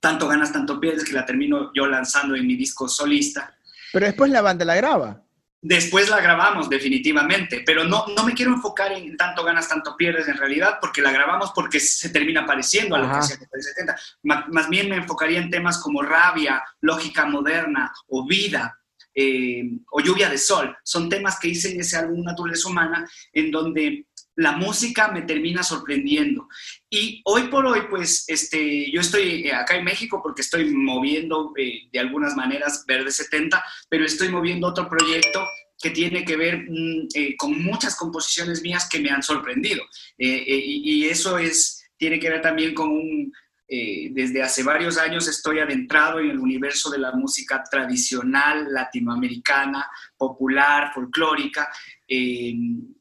Tanto 0.00 0.28
ganas, 0.28 0.52
tanto 0.52 0.78
pierdes, 0.78 1.04
que 1.04 1.12
la 1.12 1.24
termino 1.24 1.72
yo 1.74 1.86
lanzando 1.86 2.34
en 2.34 2.46
mi 2.46 2.56
disco 2.56 2.88
solista. 2.88 3.56
Pero 3.92 4.06
después 4.06 4.30
la 4.30 4.42
banda 4.42 4.64
la 4.64 4.76
graba. 4.76 5.22
Después 5.62 6.08
la 6.08 6.20
grabamos 6.20 6.68
definitivamente, 6.68 7.62
pero 7.66 7.82
no, 7.82 8.04
no 8.14 8.24
me 8.24 8.34
quiero 8.34 8.52
enfocar 8.52 8.92
en 8.92 9.16
tanto 9.16 9.42
ganas, 9.42 9.68
tanto 9.68 9.96
pierdes 9.96 10.28
en 10.28 10.36
realidad, 10.36 10.78
porque 10.80 11.00
la 11.00 11.10
grabamos 11.10 11.50
porque 11.52 11.80
se 11.80 12.10
termina 12.10 12.46
pareciendo 12.46 12.94
a 12.94 12.98
lo 13.00 13.10
que 13.10 13.16
hacía 13.16 13.36
en 13.36 13.62
70. 13.62 13.96
Más 14.22 14.68
bien 14.68 14.88
me 14.88 14.96
enfocaría 14.96 15.40
en 15.40 15.50
temas 15.50 15.78
como 15.78 16.02
rabia, 16.02 16.62
lógica 16.82 17.24
moderna 17.24 17.92
o 18.06 18.24
vida, 18.26 18.78
eh, 19.18 19.64
o 19.90 20.00
Lluvia 20.00 20.28
de 20.28 20.36
Sol. 20.36 20.76
Son 20.84 21.08
temas 21.08 21.40
que 21.40 21.48
hice 21.48 21.72
en 21.72 21.80
ese 21.80 21.96
álbum 21.96 22.22
Naturaleza 22.22 22.68
Humana, 22.68 23.10
en 23.32 23.50
donde 23.50 24.04
la 24.34 24.52
música 24.52 25.08
me 25.08 25.22
termina 25.22 25.62
sorprendiendo. 25.62 26.46
Y 26.90 27.22
hoy 27.24 27.44
por 27.44 27.64
hoy, 27.64 27.80
pues, 27.88 28.24
este, 28.28 28.92
yo 28.92 29.00
estoy 29.00 29.48
acá 29.48 29.76
en 29.76 29.84
México 29.84 30.20
porque 30.22 30.42
estoy 30.42 30.66
moviendo 30.66 31.54
eh, 31.56 31.88
de 31.90 31.98
algunas 31.98 32.36
maneras 32.36 32.84
Verde 32.86 33.10
70, 33.10 33.64
pero 33.88 34.04
estoy 34.04 34.28
moviendo 34.28 34.66
otro 34.66 34.86
proyecto 34.86 35.46
que 35.82 35.90
tiene 35.90 36.22
que 36.22 36.36
ver 36.36 36.66
mm, 36.68 37.08
eh, 37.14 37.36
con 37.38 37.62
muchas 37.62 37.96
composiciones 37.96 38.60
mías 38.60 38.86
que 38.86 39.00
me 39.00 39.10
han 39.10 39.22
sorprendido. 39.22 39.82
y, 40.18 41.04
y, 41.04 41.06
eso 41.06 41.38
es, 41.38 41.88
tiene 41.96 42.20
que 42.20 42.28
ver 42.28 42.42
también 42.42 42.74
con 42.74 42.90
un 42.90 43.32
eh, 43.68 44.10
desde 44.12 44.42
hace 44.42 44.62
varios 44.62 44.96
años 44.96 45.26
estoy 45.26 45.58
adentrado 45.58 46.20
en 46.20 46.30
el 46.30 46.38
universo 46.38 46.88
de 46.88 46.98
la 46.98 47.12
música 47.12 47.64
tradicional 47.68 48.72
latinoamericana, 48.72 49.90
popular, 50.16 50.92
folclórica, 50.94 51.68
eh, 52.06 52.54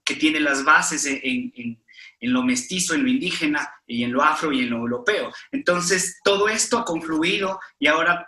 que 0.03 0.15
tiene 0.15 0.39
las 0.39 0.63
bases 0.63 1.05
en, 1.05 1.79
lo 2.21 2.41
mestizo, 2.41 2.95
en 2.95 3.03
lo 3.03 3.09
indígena 3.09 3.69
y 3.85 4.03
en 4.03 4.11
lo 4.11 4.23
afro 4.23 4.51
y 4.51 4.61
en 4.61 4.71
lo 4.71 4.77
europeo. 4.77 5.31
Entonces, 5.51 6.19
todo 6.23 6.49
esto 6.49 6.79
ha 6.79 6.85
confluido 6.85 7.59
y 7.77 7.85
ahora 7.85 8.27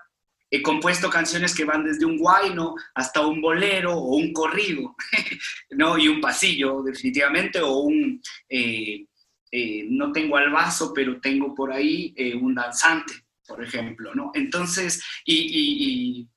he 0.52 0.62
compuesto 0.62 1.10
canciones 1.10 1.56
que 1.56 1.66
van 1.66 1.84
desde 1.84 2.06
un 2.06 2.20
guayno 2.20 2.76
hasta 2.94 3.26
un 3.26 3.42
bolero 3.42 3.94
o 3.94 4.16
un 4.16 4.32
corrido, 4.32 4.96
¿no? 5.72 5.98
Y 5.98 6.08
un 6.08 6.22
pasillo, 6.22 6.84
definitivamente, 6.84 7.60
o 7.62 7.80
un... 7.80 8.22
Eh, 8.48 9.08
eh, 9.52 9.86
no 9.90 10.12
tengo 10.12 10.38
al 10.38 10.52
vaso, 10.52 10.94
pero 10.94 11.20
tengo 11.22 11.56
por 11.56 11.72
ahí 11.72 12.14
eh, 12.18 12.36
un 12.36 12.56
danzante, 12.56 13.14
por 13.48 13.64
ejemplo, 13.64 14.14
¿no? 14.14 14.32
Entonces, 14.34 15.02
y, 15.26 16.28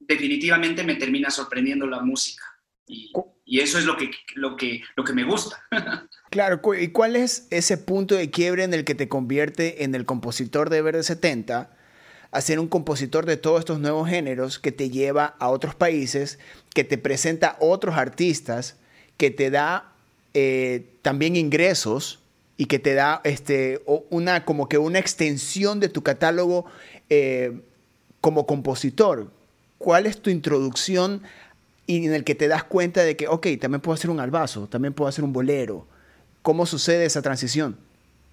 definitivamente 0.00 0.84
me 0.84 0.94
termina 0.94 1.30
sorprendiendo 1.30 1.86
la 1.86 2.00
música. 2.00 2.44
Y, 2.86 3.12
eso 3.60 3.78
es 3.78 3.84
lo 3.84 3.96
que, 3.96 4.10
lo 4.34 4.56
que, 4.56 4.82
lo 4.96 5.04
que 5.04 5.12
me 5.12 5.24
gusta. 5.24 5.62
Claro, 6.30 6.60
¿y 6.78 6.88
cuál 6.88 7.16
es 7.16 7.48
ese 7.50 7.78
punto 7.78 8.14
de 8.14 8.30
quiebre 8.30 8.62
en 8.62 8.74
el 8.74 8.84
que 8.84 8.94
te 8.94 9.08
convierte 9.08 9.82
en 9.82 9.94
el 9.94 10.04
compositor 10.04 10.68
de 10.68 10.82
Verde 10.82 11.02
70? 11.02 11.74
a 12.30 12.40
ser 12.40 12.60
un 12.60 12.68
compositor 12.68 13.24
de 13.24 13.36
todos 13.36 13.60
estos 13.60 13.80
nuevos 13.80 14.08
géneros 14.08 14.58
que 14.58 14.72
te 14.72 14.90
lleva 14.90 15.36
a 15.38 15.48
otros 15.48 15.74
países, 15.74 16.38
que 16.74 16.84
te 16.84 16.98
presenta 16.98 17.56
otros 17.58 17.96
artistas, 17.96 18.76
que 19.16 19.30
te 19.30 19.50
da 19.50 19.92
eh, 20.34 20.84
también 21.02 21.36
ingresos 21.36 22.20
y 22.60 22.66
que 22.66 22.80
te 22.80 22.92
da 22.94 23.20
este, 23.22 23.82
una, 24.10 24.44
como 24.44 24.68
que 24.68 24.78
una 24.78 24.98
extensión 24.98 25.78
de 25.78 25.88
tu 25.88 26.02
catálogo 26.02 26.66
eh, 27.08 27.62
como 28.20 28.46
compositor. 28.46 29.30
¿Cuál 29.78 30.06
es 30.06 30.20
tu 30.20 30.28
introducción 30.28 31.22
y 31.86 32.04
en 32.04 32.12
el 32.12 32.24
que 32.24 32.34
te 32.34 32.48
das 32.48 32.64
cuenta 32.64 33.04
de 33.04 33.16
que, 33.16 33.28
ok, 33.28 33.46
también 33.60 33.80
puedo 33.80 33.94
hacer 33.94 34.10
un 34.10 34.18
albazo, 34.18 34.66
también 34.66 34.92
puedo 34.92 35.08
hacer 35.08 35.22
un 35.22 35.32
bolero? 35.32 35.86
¿Cómo 36.42 36.66
sucede 36.66 37.06
esa 37.06 37.22
transición? 37.22 37.78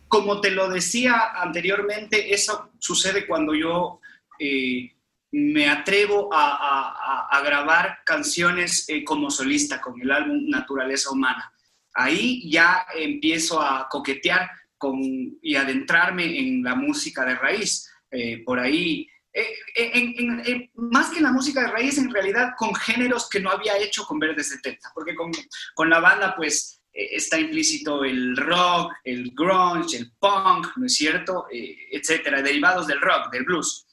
Como 0.07 0.41
te 0.41 0.49
lo 0.49 0.69
decía 0.69 1.13
anteriormente, 1.35 2.33
eso 2.33 2.71
sucede 2.79 3.27
cuando 3.27 3.53
yo 3.53 3.99
eh, 4.39 4.91
me 5.31 5.69
atrevo 5.69 6.29
a, 6.33 7.41
grabar 7.45 7.99
canciones 8.03 8.89
eh, 8.89 9.03
como 9.03 9.29
solista 9.29 9.79
con 9.79 10.01
el 10.01 10.09
álbum 10.09 10.49
Naturaleza 10.49 11.11
Humana 11.11 11.51
ahí 11.95 12.47
ya 12.49 12.86
empiezo 12.93 13.62
a 13.62 13.88
coquetear 13.89 14.49
con, 14.77 14.99
y 15.41 15.55
adentrarme 15.55 16.38
en 16.39 16.63
la 16.63 16.75
música 16.75 17.25
de 17.25 17.36
raíz. 17.36 17.89
Eh, 18.12 18.43
por 18.45 18.60
ahí, 18.60 19.08
eh, 19.34 20.69
más 20.75 21.10
que 21.10 21.17
en 21.17 21.23
la 21.23 21.31
música 21.31 21.62
de 21.62 21.71
raíz, 21.71 21.97
en 21.97 22.13
realidad 22.13 22.51
con 22.58 22.75
géneros 22.75 23.29
que 23.29 23.39
no 23.39 23.49
había 23.49 23.77
hecho 23.77 24.05
con 24.05 24.19
Verde 24.19 24.43
70, 24.43 24.91
porque 24.93 25.15
con, 25.15 25.31
con 25.73 25.89
la 25.89 25.99
banda 25.99 26.36
pues 26.36 26.81
eh, 26.93 27.10
está 27.12 27.39
implícito 27.39 28.03
el 28.03 28.36
rock, 28.36 28.93
el 29.03 29.31
grunge, 29.34 29.97
el 29.97 30.12
punk, 30.19 30.77
¿no 30.77 30.86
es 30.86 30.95
cierto? 30.95 31.47
etcétera, 31.49 32.41
derivados 32.41 32.88
del 32.88 33.01
rock, 33.01 33.31
del 33.31 33.45
blues. 33.45 33.86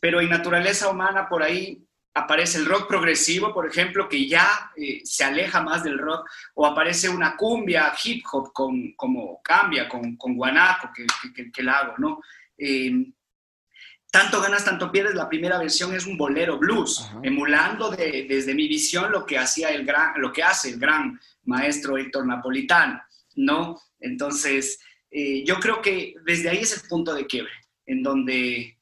Pero 0.00 0.20
en 0.20 0.30
naturaleza 0.30 0.88
humana 0.88 1.28
por 1.28 1.42
ahí 1.42 1.84
aparece 2.14 2.58
el 2.58 2.66
rock 2.66 2.88
progresivo, 2.88 3.54
por 3.54 3.66
ejemplo, 3.66 4.08
que 4.08 4.26
ya 4.28 4.70
eh, 4.76 5.00
se 5.04 5.24
aleja 5.24 5.62
más 5.62 5.82
del 5.82 5.98
rock, 5.98 6.28
o 6.54 6.66
aparece 6.66 7.08
una 7.08 7.36
cumbia 7.36 7.92
hip 8.02 8.24
hop 8.30 8.52
con, 8.52 8.92
como 8.92 9.40
cambia 9.42 9.88
con, 9.88 10.16
con 10.16 10.36
guanaco 10.36 10.90
que, 10.94 11.06
que, 11.34 11.50
que, 11.50 11.62
la 11.62 11.78
hago, 11.78 11.94
¿no? 11.98 12.20
Em, 12.58 13.12
tanto 14.10 14.42
ganas, 14.42 14.64
tanto 14.64 14.92
pierdes, 14.92 15.14
la 15.14 15.28
primera 15.28 15.58
versión 15.58 15.94
es 15.94 16.06
un 16.06 16.18
bolero 16.18 16.58
blues, 16.58 17.10
emulando 17.22 17.90
desde 17.90 18.54
mi 18.54 18.68
visión 18.68 19.10
lo 19.10 19.24
que, 19.24 19.38
hacía 19.38 19.70
el 19.70 19.86
gran, 19.86 20.20
lo 20.20 20.30
que 20.32 20.42
hace 20.42 20.68
el 20.68 20.78
gran 20.78 21.18
maestro 21.44 21.96
Héctor 21.96 22.26
Napolitano, 22.26 23.00
¿no? 23.36 23.80
Entonces, 24.00 24.78
eh, 25.10 25.42
yo 25.46 25.58
creo 25.60 25.80
que 25.80 26.14
desde 26.26 26.50
ahí 26.50 26.58
es 26.58 26.74
el 26.76 26.86
punto 26.88 27.14
de 27.14 27.26
quiebre, 27.26 27.52
en 27.86 28.02
donde 28.02 28.78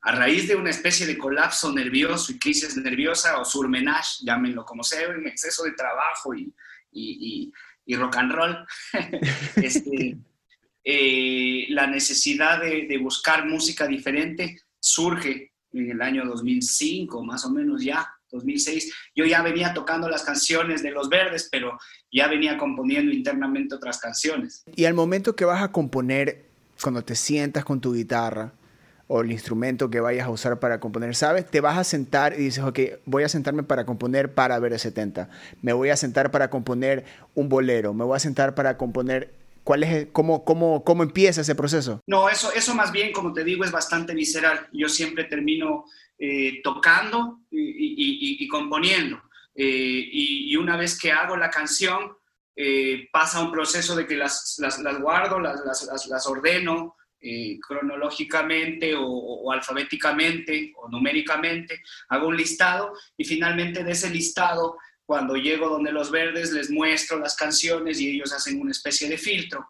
a 0.00 0.12
raíz 0.12 0.46
de 0.48 0.56
una 0.56 0.70
especie 0.70 1.06
de 1.06 1.18
colapso 1.18 1.72
nervioso 1.72 2.32
y 2.32 2.38
crisis 2.38 2.76
nerviosa 2.76 3.38
o 3.40 3.44
surmenage, 3.44 4.24
llámenlo 4.24 4.64
como 4.64 4.82
sea, 4.82 5.08
en 5.08 5.26
exceso 5.26 5.64
de 5.64 5.72
trabajo 5.72 6.34
y, 6.34 6.52
y, 6.92 7.52
y, 7.84 7.96
rock 7.96 8.16
and 8.16 8.32
roll, 8.32 8.66
este, 9.56 10.16
eh, 10.84 11.66
la 11.70 11.86
necesidad 11.86 12.60
de, 12.60 12.86
de, 12.86 12.98
buscar 12.98 13.46
música 13.46 13.86
diferente 13.86 14.62
surge 14.78 15.52
en 15.72 15.90
el 15.90 16.00
año 16.00 16.24
2005, 16.24 17.24
más 17.24 17.44
o 17.44 17.50
menos 17.50 17.82
ya, 17.82 18.08
2006. 18.30 18.92
Yo 19.14 19.24
ya 19.24 19.42
venía 19.42 19.74
tocando 19.74 20.08
las 20.08 20.22
canciones 20.22 20.82
de 20.82 20.90
Los 20.90 21.08
Verdes, 21.08 21.48
pero 21.50 21.78
ya 22.10 22.28
venía 22.28 22.56
componiendo 22.56 23.12
internamente 23.12 23.74
otras 23.74 23.98
canciones. 23.98 24.64
Y 24.74 24.84
al 24.84 24.94
momento 24.94 25.34
que 25.34 25.44
vas 25.44 25.62
a 25.62 25.72
componer, 25.72 26.46
cuando 26.80 27.02
te 27.02 27.16
sientas 27.16 27.64
con 27.64 27.80
tu 27.80 27.94
guitarra, 27.94 28.52
o 29.08 29.22
el 29.22 29.32
instrumento 29.32 29.90
que 29.90 30.00
vayas 30.00 30.26
a 30.26 30.30
usar 30.30 30.60
para 30.60 30.78
componer, 30.78 31.16
¿sabes? 31.16 31.46
Te 31.50 31.60
vas 31.60 31.76
a 31.76 31.84
sentar 31.84 32.34
y 32.34 32.44
dices, 32.44 32.62
ok, 32.62 32.78
voy 33.06 33.24
a 33.24 33.28
sentarme 33.28 33.64
para 33.64 33.84
componer 33.84 34.34
para 34.34 34.58
ver 34.60 34.78
70, 34.78 35.28
me 35.62 35.72
voy 35.72 35.88
a 35.88 35.96
sentar 35.96 36.30
para 36.30 36.50
componer 36.50 37.04
un 37.34 37.48
bolero, 37.48 37.92
me 37.94 38.04
voy 38.04 38.16
a 38.16 38.20
sentar 38.20 38.54
para 38.54 38.76
componer 38.76 39.36
¿Cuál 39.68 39.82
es, 39.82 40.06
cómo, 40.12 40.46
cómo, 40.46 40.82
¿Cómo 40.82 41.02
empieza 41.02 41.42
ese 41.42 41.54
proceso? 41.54 42.00
No, 42.06 42.30
eso, 42.30 42.50
eso 42.54 42.74
más 42.74 42.90
bien, 42.90 43.12
como 43.12 43.34
te 43.34 43.44
digo, 43.44 43.64
es 43.64 43.70
bastante 43.70 44.14
visceral. 44.14 44.66
Yo 44.72 44.88
siempre 44.88 45.24
termino 45.24 45.84
eh, 46.18 46.62
tocando 46.62 47.40
y, 47.50 48.48
componiendo. 48.48 49.20
Eh, 49.54 50.08
y, 50.10 50.56
una 50.56 50.78
vez 50.78 50.98
que 50.98 51.12
hago 51.12 51.36
la 51.36 51.50
canción, 51.50 52.16
eh, 52.56 53.10
pasa 53.12 53.42
un 53.42 53.52
proceso 53.52 53.94
de 53.94 54.06
que 54.06 54.16
las, 54.16 54.56
las, 54.58 54.78
las 54.78 54.98
guardo, 55.02 55.38
las, 55.38 55.60
las, 56.08 56.26
ordeno, 56.26 56.96
eh, 57.20 57.58
cronológicamente 57.66 58.94
o, 58.96 59.50
alfabéticamente 59.50 60.72
o 60.76 60.88
numéricamente, 60.88 61.82
hago 62.08 62.28
un 62.28 62.36
listado 62.36 62.92
y 63.16 63.24
finalmente 63.24 63.82
de 63.82 63.92
ese 63.92 64.10
listado, 64.10 64.76
cuando 65.04 65.34
llego 65.34 65.68
donde 65.68 65.90
los 65.90 66.10
verdes, 66.10 66.52
les 66.52 66.70
muestro 66.70 67.18
las 67.18 67.34
canciones 67.34 68.00
y 68.00 68.10
ellos 68.10 68.32
hacen 68.32 68.60
una 68.60 68.70
especie 68.70 69.08
de 69.08 69.18
filtro. 69.18 69.66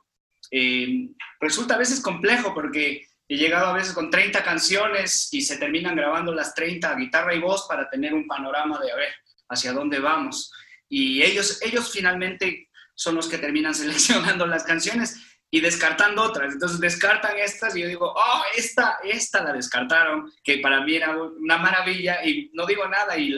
Eh, 0.51 1.09
resulta 1.41 1.75
a 1.75 1.79
veces 1.79 2.01
complejo 2.01 2.53
porque 2.53 3.07
he 3.29 3.37
llegado 3.37 3.67
a 3.67 3.75
veces 3.75 3.93
con 3.93 4.11
30 4.11 4.43
canciones 4.43 5.29
y 5.33 5.43
se 5.43 5.59
terminan 5.59 5.97
grabando 5.97 6.35
las 6.35 6.55
30 6.55 6.95
guitarra 6.97 7.35
y 7.35 7.41
voz 7.41 7.67
para 7.69 7.89
tener 7.89 8.15
un 8.15 8.27
panorama 8.27 8.81
de 8.81 8.91
a 8.91 8.97
ver 8.97 9.13
hacia 9.49 9.73
dónde 9.73 10.01
vamos. 10.01 10.53
Y 10.89 11.23
ellos, 11.23 11.61
ellos 11.63 11.91
finalmente 11.93 12.69
son 12.95 13.15
los 13.15 13.29
que 13.29 13.39
terminan 13.39 13.75
seleccionando 13.75 14.47
las 14.47 14.65
canciones 14.65 15.17
y 15.51 15.61
descartando 15.61 16.23
otras. 16.23 16.53
Entonces 16.53 16.81
descartan 16.81 17.39
estas 17.39 17.75
y 17.77 17.81
yo 17.81 17.89
digo, 17.89 18.13
oh, 18.15 18.43
esta, 18.57 18.99
esta 19.05 19.43
la 19.43 19.53
descartaron, 19.53 20.31
que 20.43 20.59
para 20.59 20.83
mí 20.83 20.97
era 20.97 21.17
una 21.17 21.59
maravilla 21.59 22.25
y 22.25 22.51
no 22.53 22.67
digo 22.67 22.87
nada 22.89 23.17
y, 23.17 23.35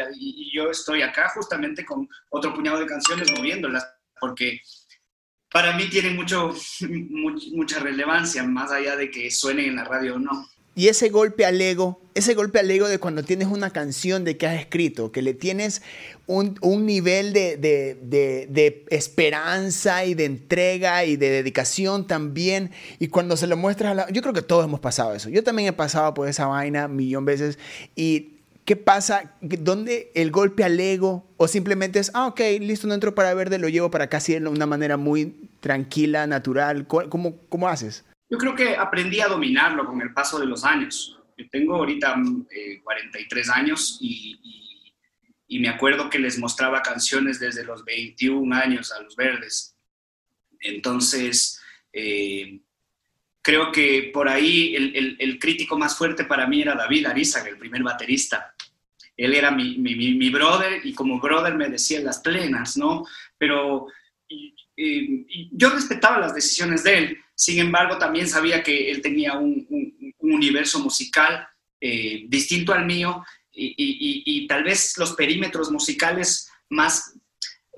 yo 0.52 0.70
estoy 0.70 1.02
acá 1.02 1.28
justamente 1.28 1.84
con 1.84 2.08
otro 2.30 2.52
puñado 2.52 2.80
de 2.80 2.86
canciones 2.86 3.30
moviéndolas, 3.36 3.86
porque 4.20 4.60
para 5.50 5.72
mí 5.74 5.88
tienen 5.88 6.16
mucho, 6.16 6.52
mucha 7.52 7.78
relevancia, 7.78 8.42
más 8.42 8.72
allá 8.72 8.96
de 8.96 9.10
que 9.10 9.30
suenen 9.30 9.66
en 9.66 9.76
la 9.76 9.84
radio 9.84 10.16
o 10.16 10.18
no. 10.18 10.48
Y 10.80 10.88
ese 10.88 11.10
golpe 11.10 11.44
al 11.44 11.60
ego, 11.60 12.00
ese 12.14 12.32
golpe 12.32 12.58
al 12.58 12.70
ego 12.70 12.88
de 12.88 12.98
cuando 12.98 13.22
tienes 13.22 13.48
una 13.48 13.68
canción 13.68 14.24
de 14.24 14.38
que 14.38 14.46
has 14.46 14.58
escrito, 14.58 15.12
que 15.12 15.20
le 15.20 15.34
tienes 15.34 15.82
un, 16.26 16.56
nivel 16.86 17.34
de, 17.34 17.58
de, 17.58 18.86
esperanza 18.88 20.06
y 20.06 20.14
de 20.14 20.24
entrega 20.24 21.04
y 21.04 21.16
de 21.16 21.28
dedicación 21.28 22.06
también, 22.06 22.70
y 22.98 23.08
cuando 23.08 23.36
se 23.36 23.46
lo 23.46 23.58
muestras 23.58 23.90
a 23.90 23.94
la... 23.94 24.10
Yo 24.10 24.22
creo 24.22 24.32
que 24.32 24.40
todos 24.40 24.64
hemos 24.64 24.80
pasado 24.80 25.14
eso. 25.14 25.28
Yo 25.28 25.44
también 25.44 25.68
he 25.68 25.74
pasado 25.74 26.14
por 26.14 26.28
esa 26.28 26.46
vaina 26.46 26.88
millón 26.88 27.26
veces 27.26 27.58
y 27.94 28.36
¿Qué 28.64 28.76
pasa? 28.76 29.34
¿Dónde 29.42 30.12
el 30.14 30.30
golpe 30.30 30.64
al 30.64 30.78
ego? 30.78 31.26
¿O 31.36 31.48
simplemente 31.48 31.98
es, 31.98 32.10
ah, 32.14 32.28
ok, 32.28 32.40
listo, 32.60 32.86
no 32.86 32.94
entro 32.94 33.14
para 33.14 33.34
verde, 33.34 33.58
lo 33.58 33.68
llevo 33.68 33.90
para 33.90 34.08
casi 34.08 34.38
de 34.38 34.48
una 34.48 34.66
manera 34.66 34.96
muy 34.96 35.50
tranquila, 35.60 36.26
natural? 36.26 36.86
¿Cómo, 36.86 37.36
cómo 37.48 37.68
haces? 37.68 38.04
Yo 38.30 38.38
creo 38.38 38.54
que 38.54 38.76
aprendí 38.76 39.20
a 39.20 39.26
dominarlo 39.26 39.84
con 39.84 40.00
el 40.00 40.14
paso 40.14 40.38
de 40.38 40.46
los 40.46 40.64
años. 40.64 41.18
Yo 41.36 41.48
tengo 41.50 41.74
ahorita 41.74 42.14
43 42.84 43.48
eh, 43.48 43.50
años 43.52 43.98
y, 44.00 44.94
y, 45.48 45.58
me 45.58 45.68
acuerdo 45.68 46.08
que 46.08 46.20
les 46.20 46.38
mostraba 46.38 46.80
canciones 46.80 47.40
desde 47.40 47.64
los 47.64 47.84
21 47.84 48.54
años 48.54 48.92
a 48.92 49.02
los 49.02 49.16
verdes. 49.16 49.76
Entonces, 50.60 51.60
eh, 51.92 52.60
creo 53.42 53.72
que 53.72 54.10
por 54.14 54.28
ahí 54.28 54.76
el, 54.76 55.16
el, 55.18 55.38
crítico 55.40 55.76
más 55.76 55.98
fuerte 55.98 56.24
para 56.24 56.46
mí 56.46 56.62
era 56.62 56.76
David 56.76 57.06
Arizaga, 57.06 57.48
el 57.48 57.58
primer 57.58 57.82
baterista. 57.82 58.54
Él 59.16 59.34
era 59.34 59.50
mi, 59.50 59.76
mi, 59.78 59.96
mi, 59.96 60.30
brother 60.30 60.80
y 60.84 60.94
como 60.94 61.18
brother 61.18 61.56
me 61.56 61.68
decía 61.68 62.00
las 62.00 62.20
plenas, 62.20 62.76
¿no? 62.76 63.04
Pero 63.36 63.88
yo 64.76 65.70
respetaba 65.70 66.18
las 66.18 66.34
decisiones 66.34 66.84
de 66.84 66.98
él, 66.98 67.18
sin 67.40 67.58
embargo 67.58 67.96
también 67.96 68.28
sabía 68.28 68.62
que 68.62 68.90
él 68.90 69.00
tenía 69.00 69.32
un, 69.32 69.66
un, 69.70 70.14
universo 70.30 70.78
musical 70.78 71.48
eh, 71.80 72.24
distinto 72.28 72.74
al 72.74 72.84
mío 72.84 73.24
y, 73.50 73.68
y, 73.78 74.22
y, 74.26 74.46
tal 74.46 74.62
vez 74.62 74.98
los 74.98 75.14
perímetros 75.14 75.70
musicales 75.70 76.50
más, 76.68 77.14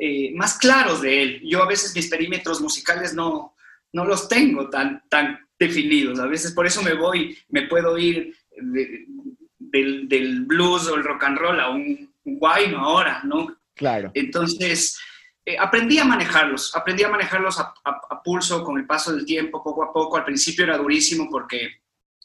eh, 0.01 0.33
más 0.35 0.59
claros 0.59 1.01
de 1.01 1.23
él. 1.23 1.43
Yo 1.45 1.63
a 1.63 1.69
veces 1.69 1.95
mis 1.95 2.09
perímetros 2.09 2.61
musicales 2.61 3.15
no, 3.15 3.55
no 3.93 4.05
los 4.05 4.29
tengo 4.29 4.69
tan, 4.69 5.05
tan 5.09 5.39
definidos. 5.57 6.19
A 6.19 6.27
veces 6.27 6.51
por 6.51 6.67
eso 6.67 6.83
me 6.83 6.95
voy, 6.95 7.39
me 7.49 7.63
puedo 7.69 7.97
ir 7.97 8.37
del, 8.57 10.09
del, 10.09 10.41
blues 10.45 10.89
o 10.89 10.97
el 10.97 11.05
rock 11.05 11.23
and 11.23 11.39
roll 11.39 11.61
a 11.61 11.71
un, 11.71 12.13
guayno 12.25 12.81
ahora, 12.81 13.23
¿no? 13.25 13.57
Claro. 13.75 14.11
Entonces, 14.15 14.99
eh, 15.45 15.57
aprendí 15.59 15.99
a 15.99 16.05
manejarlos, 16.05 16.75
aprendí 16.77 17.03
a 17.03 17.09
manejarlos 17.09 17.59
a, 17.59 17.75
pulso 18.23 18.63
con 18.63 18.79
el 18.79 18.87
paso 18.87 19.13
del 19.13 19.25
tiempo, 19.25 19.63
poco 19.63 19.83
a 19.83 19.93
poco. 19.93 20.17
Al 20.17 20.25
principio 20.25 20.65
era 20.65 20.79
durísimo 20.79 21.29
porque, 21.29 21.83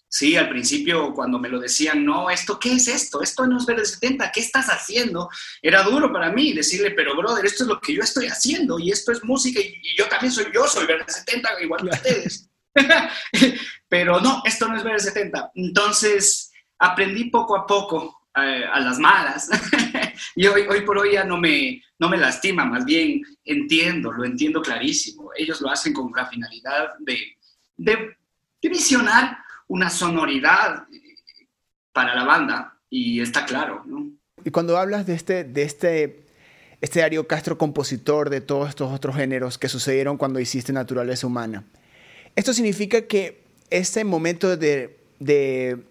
sí, 0.08 0.36
al 0.36 0.50
principio 0.50 1.12
cuando 1.14 1.40
me 1.40 1.50
lo 1.50 1.60
decían, 1.60 2.06
no, 2.06 2.30
¿esto 2.30 2.60
qué 2.60 2.74
es 2.74 2.88
esto? 2.88 3.24
Esto 3.24 3.48
no 3.48 3.58
es 3.58 3.66
Verde 3.66 3.86
70, 3.86 4.32
¿qué 4.32 4.42
estás 4.42 4.68
haciendo? 4.68 5.30
Era 5.62 5.82
duro 5.82 6.14
para 6.14 6.32
mí 6.32 6.54
decirle, 6.54 6.92
pero 6.92 7.16
brother, 7.16 7.46
esto 7.46 7.64
es 7.64 7.70
lo 7.70 7.82
que 7.82 7.96
yo 7.96 8.04
estoy 8.04 8.28
haciendo 8.28 8.78
y 8.78 8.92
esto 8.92 9.12
es 9.12 9.24
música 9.24 9.60
y, 9.60 9.82
yo 9.98 10.08
también 10.08 10.32
soy 10.32 10.46
yo, 10.54 10.68
soy 10.68 10.86
Verde 10.86 11.12
70, 11.12 11.64
igual 11.64 11.82
que 11.82 11.96
ustedes. 11.96 12.50
Pero 13.90 14.20
no, 14.20 14.44
esto 14.46 14.68
no 14.68 14.78
es 14.78 14.84
ver 14.84 15.00
70. 15.00 15.52
Entonces, 15.56 16.52
aprendí 16.78 17.32
poco 17.32 17.58
a 17.58 17.66
poco 17.66 18.28
eh, 18.36 18.66
a 18.72 18.80
las 18.80 19.00
malas. 19.00 19.50
y 20.36 20.48
hoy, 20.48 20.64
hoy 20.70 20.82
por 20.82 20.98
hoy 20.98 21.14
ya 21.14 21.24
no 21.24 21.38
me, 21.38 21.82
no 22.00 22.10
me 22.10 22.18
lastima, 22.18 22.66
más 22.66 22.86
bien 22.86 23.22
entiendo, 23.44 24.12
lo 24.12 24.26
entiendo 24.26 24.62
clarísimo. 24.62 25.32
Ellos 25.36 25.62
lo 25.62 25.70
hacen 25.70 25.94
con 25.94 26.12
la 26.16 26.26
finalidad 26.26 26.94
de, 27.00 27.38
de, 27.78 28.18
visionar 28.62 29.38
una 29.68 29.90
sonoridad 29.90 30.86
para 31.94 32.14
la 32.16 32.26
banda 32.26 32.78
y 32.90 33.22
está 33.22 33.46
claro, 33.46 33.84
¿no? 33.86 34.12
Y 34.44 34.52
cuando 34.52 34.78
hablas 34.78 35.08
de 35.08 35.16
este, 35.16 35.44
de 35.46 35.64
este, 35.64 36.26
este 36.82 37.00
Darío 37.00 37.28
Castro 37.28 37.58
compositor 37.58 38.30
de 38.30 38.42
todos 38.42 38.70
estos 38.70 38.92
otros 38.92 39.16
géneros 39.16 39.58
que 39.58 39.70
sucedieron 39.70 40.18
cuando 40.18 40.40
hiciste 40.40 40.74
Naturaleza 40.74 41.28
Humana, 41.28 41.64
esto 42.36 42.54
significa 42.54 43.08
que 43.08 43.44
este 43.70 44.04
momento 44.04 44.56
de, 44.58 44.98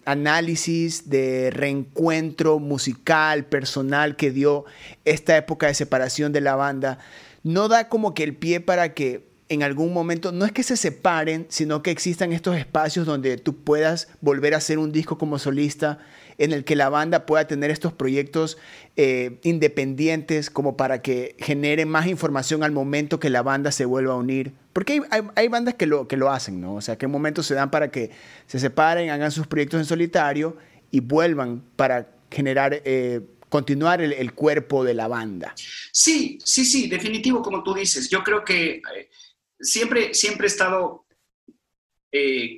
análisis, 0.05 1.09
de 1.09 1.49
reencuentro 1.51 2.59
musical, 2.59 3.45
personal 3.45 4.15
que 4.15 4.31
dio 4.31 4.65
esta 5.05 5.35
época 5.37 5.67
de 5.67 5.73
separación 5.73 6.31
de 6.31 6.41
la 6.41 6.55
banda, 6.55 6.99
no 7.43 7.67
da 7.67 7.89
como 7.89 8.13
que 8.13 8.23
el 8.23 8.35
pie 8.35 8.59
para 8.59 8.93
que 8.93 9.27
en 9.49 9.63
algún 9.63 9.93
momento, 9.93 10.31
no 10.31 10.45
es 10.45 10.51
que 10.51 10.63
se 10.63 10.75
separen, 10.75 11.45
sino 11.49 11.81
que 11.81 11.91
existan 11.91 12.33
estos 12.33 12.57
espacios 12.57 13.05
donde 13.05 13.37
tú 13.37 13.55
puedas 13.55 14.09
volver 14.19 14.53
a 14.53 14.57
hacer 14.57 14.77
un 14.77 14.91
disco 14.91 15.17
como 15.17 15.39
solista, 15.39 15.99
en 16.37 16.53
el 16.53 16.63
que 16.63 16.75
la 16.75 16.89
banda 16.89 17.25
pueda 17.25 17.47
tener 17.47 17.71
estos 17.71 17.93
proyectos 17.93 18.57
eh, 18.95 19.39
independientes 19.43 20.49
como 20.49 20.77
para 20.77 21.01
que 21.01 21.35
genere 21.39 21.85
más 21.85 22.07
información 22.07 22.63
al 22.63 22.71
momento 22.71 23.19
que 23.19 23.29
la 23.29 23.41
banda 23.41 23.71
se 23.71 23.85
vuelva 23.85 24.13
a 24.13 24.17
unir. 24.17 24.53
Porque 24.73 25.01
hay, 25.35 25.47
bandas 25.47 25.73
que 25.73 25.87
lo, 25.87 26.07
que 26.07 26.17
lo 26.17 26.31
hacen, 26.31 26.61
¿no? 26.61 26.75
O 26.75 26.81
sea, 26.81 26.97
que 26.97 27.07
momentos 27.07 27.47
se 27.47 27.55
dan 27.55 27.71
para 27.71 27.89
que 27.89 28.11
se 28.45 28.59
separen, 28.59 29.09
hagan 29.09 29.31
sus 29.31 29.47
proyectos 29.47 29.79
en 29.79 29.85
solitario 29.85 30.57
y 30.91 30.99
vuelvan 30.99 31.63
para 31.75 32.09
generar... 32.29 32.81
Eh, 32.85 33.21
continuar 33.49 34.01
el, 34.01 34.33
cuerpo 34.33 34.83
de 34.83 34.93
la 34.93 35.07
banda. 35.07 35.55
Sí, 35.93 36.37
sí, 36.43 36.65
sí, 36.65 36.89
definitivo, 36.89 37.41
como 37.41 37.63
tú 37.63 37.73
dices. 37.73 38.09
Yo 38.09 38.21
creo 38.21 38.43
que 38.43 38.81
eh, 38.93 39.09
siempre, 39.57 40.13
siempre 40.13 40.47
he 40.47 40.49
estado 40.49 41.05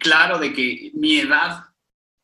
claro 0.01 0.39
de 0.39 0.51
que 0.51 0.89
mi 0.95 1.19
edad 1.19 1.68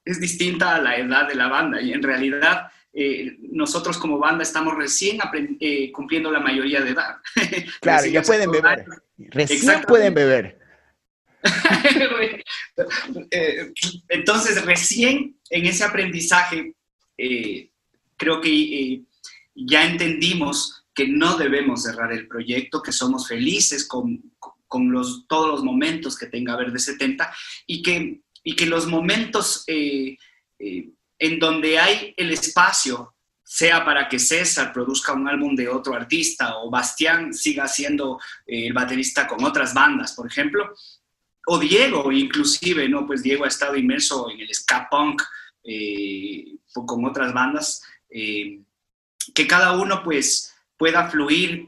es 0.06 0.20
distinta 0.20 0.76
a 0.76 0.82
la 0.82 0.98
edad 0.98 1.28
de 1.28 1.36
la 1.36 1.48
banda 1.48 1.82
y 1.82 1.91
en 1.91 2.04
realidad 2.04 2.72
eh, 2.94 3.36
nosotros 3.52 3.98
como 3.98 4.18
banda 4.18 4.44
estamos 4.44 4.78
recién 4.78 5.20
eh, 5.60 5.91
cumpliendo 5.91 6.32
la 6.32 6.39
mayoría 6.39 6.82
de 6.82 6.91
edad. 6.91 7.18
Claro, 7.82 8.06
ya 8.06 8.22
pueden 8.22 8.52
beber. 8.52 8.86
Recién 9.18 9.82
pueden 9.82 10.13
beber. 10.13 10.60
Eh, 13.32 13.72
entonces, 14.10 14.63
recién 14.65 15.38
en 15.50 15.65
ese 15.65 15.84
aprendizaje, 15.84 16.74
creo 18.18 18.41
que 18.41 19.02
ya 19.54 19.86
entendimos 19.86 20.86
que 20.94 21.08
no 21.08 21.38
debemos 21.38 21.84
cerrar 21.84 22.13
el 22.13 22.28
proyecto, 22.28 22.82
que 22.82 22.91
somos 22.91 23.28
felices 23.28 23.88
con, 23.88 24.34
con 24.68 24.91
los, 24.91 25.28
todos 25.28 25.52
los 25.52 25.63
momentos 25.63 26.18
que 26.18 26.28
tenga 26.28 26.56
Verde 26.56 26.80
70 26.80 27.32
y 27.68 27.82
que 27.82 28.22
y 28.45 28.55
que 28.55 28.67
los 28.67 28.86
momentos 28.86 29.63
eh, 29.67 30.15
eh, 30.60 30.89
en 31.17 31.39
donde 31.39 31.79
hay 31.79 32.13
el 32.15 32.31
espacio, 32.31 33.12
sea 33.43 33.84
para 33.84 34.08
que 34.08 34.17
César 34.17 34.71
produzca 34.71 35.13
un 35.13 35.27
álbum 35.27 35.55
de 35.55 35.67
otro 35.67 35.93
artista 35.93 36.58
o 36.58 36.69
Bastián 36.69 37.34
siga 37.34 37.67
siendo 37.67 38.19
eh, 38.45 38.67
el 38.67 38.73
baterista 38.73 39.27
con 39.27 39.43
otras 39.43 39.73
bandas, 39.73 40.13
por 40.13 40.27
ejemplo, 40.27 40.73
o 41.47 41.60
Diego 41.60 42.12
inclusive, 42.12 42.88
¿no? 42.88 43.05
Pues 43.05 43.23
Diego 43.23 43.45
ha 43.45 43.49
estado 43.49 43.75
inmerso 43.75 44.29
en 44.31 44.39
el 44.39 44.53
ska 44.53 44.88
punk 44.89 45.21
con 46.71 47.05
otras 47.05 47.34
bandas, 47.34 47.81
que 48.08 49.47
cada 49.47 49.71
uno 49.71 50.03
pues 50.03 50.53
pueda 50.77 51.10
fluir 51.10 51.65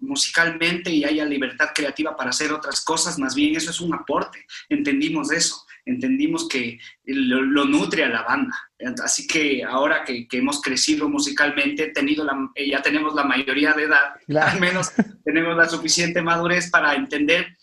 musicalmente 0.00 0.90
y 0.90 1.04
haya 1.04 1.24
libertad 1.24 1.70
creativa 1.74 2.16
para 2.16 2.30
hacer 2.30 2.52
otras 2.52 2.80
cosas, 2.80 3.18
más 3.18 3.34
bien 3.34 3.56
eso 3.56 3.70
es 3.70 3.80
un 3.80 3.94
aporte, 3.94 4.46
entendimos 4.68 5.32
eso 5.32 5.66
entendimos 5.84 6.48
que 6.48 6.78
lo, 7.04 7.64
nutre 7.64 8.04
a 8.04 8.08
la 8.08 8.22
banda. 8.22 8.56
Así 9.02 9.26
que 9.26 9.62
ahora 9.64 10.04
que, 10.04 10.26
hemos 10.32 10.60
crecido 10.60 11.08
musicalmente, 11.08 11.88
tenido 11.88 12.26
eh, 12.54 12.70
ya 12.70 12.82
tenemos 12.82 13.14
la 13.14 13.24
mayoría 13.24 13.72
de 13.72 13.84
edad, 13.84 14.14
al 14.40 14.60
menos 14.60 14.92
tenemos 15.24 15.56
la 15.56 15.68
suficiente 15.68 16.22
madurez 16.22 16.70
para 16.70 16.94
entender 16.94 17.56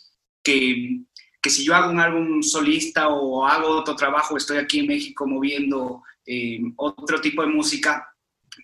que, 0.43 1.01
que, 1.41 1.49
si 1.49 1.65
yo 1.65 1.75
hago 1.75 1.91
un 1.91 1.99
álbum 1.99 2.41
solista 2.41 3.09
o 3.09 3.45
hago 3.45 3.69
otro 3.69 3.95
trabajo, 3.95 4.37
estoy 4.37 4.57
aquí 4.57 4.79
en 4.79 4.87
México 4.87 5.27
moviendo 5.27 6.03
eh, 6.25 6.59
otro 6.75 7.19
tipo 7.19 7.41
de 7.41 7.49
música, 7.49 8.07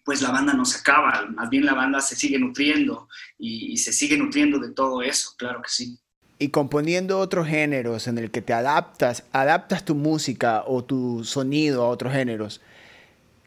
pues 0.03 0.21
la 0.21 0.31
banda 0.31 0.53
no 0.53 0.65
se 0.65 0.79
acaba, 0.79 1.25
más 1.27 1.49
bien 1.49 1.65
la 1.65 1.73
banda 1.73 2.01
se 2.01 2.15
sigue 2.15 2.37
nutriendo 2.37 3.07
y 3.37 3.77
se 3.77 3.93
sigue 3.93 4.17
nutriendo 4.17 4.59
de 4.59 4.73
todo 4.73 5.01
eso, 5.01 5.33
claro 5.37 5.61
que 5.61 5.69
sí 5.69 5.97
y 6.43 6.49
componiendo 6.49 7.19
otros 7.19 7.47
géneros 7.47 8.07
en 8.07 8.17
el 8.17 8.29
que 8.29 8.41
te 8.41 8.51
adaptas, 8.51 9.23
adaptas 9.31 9.85
tu 9.85 9.95
música 9.95 10.65
o 10.67 10.83
tu 10.83 11.23
sonido 11.23 11.83
a 11.83 11.87
otros 11.87 12.11
géneros. 12.11 12.59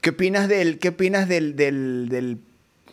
¿Qué 0.01 0.11
opinas 0.11 0.49
del, 0.49 0.79
qué 0.79 0.89
opinas 0.89 1.29
del, 1.29 1.57
del, 1.57 2.39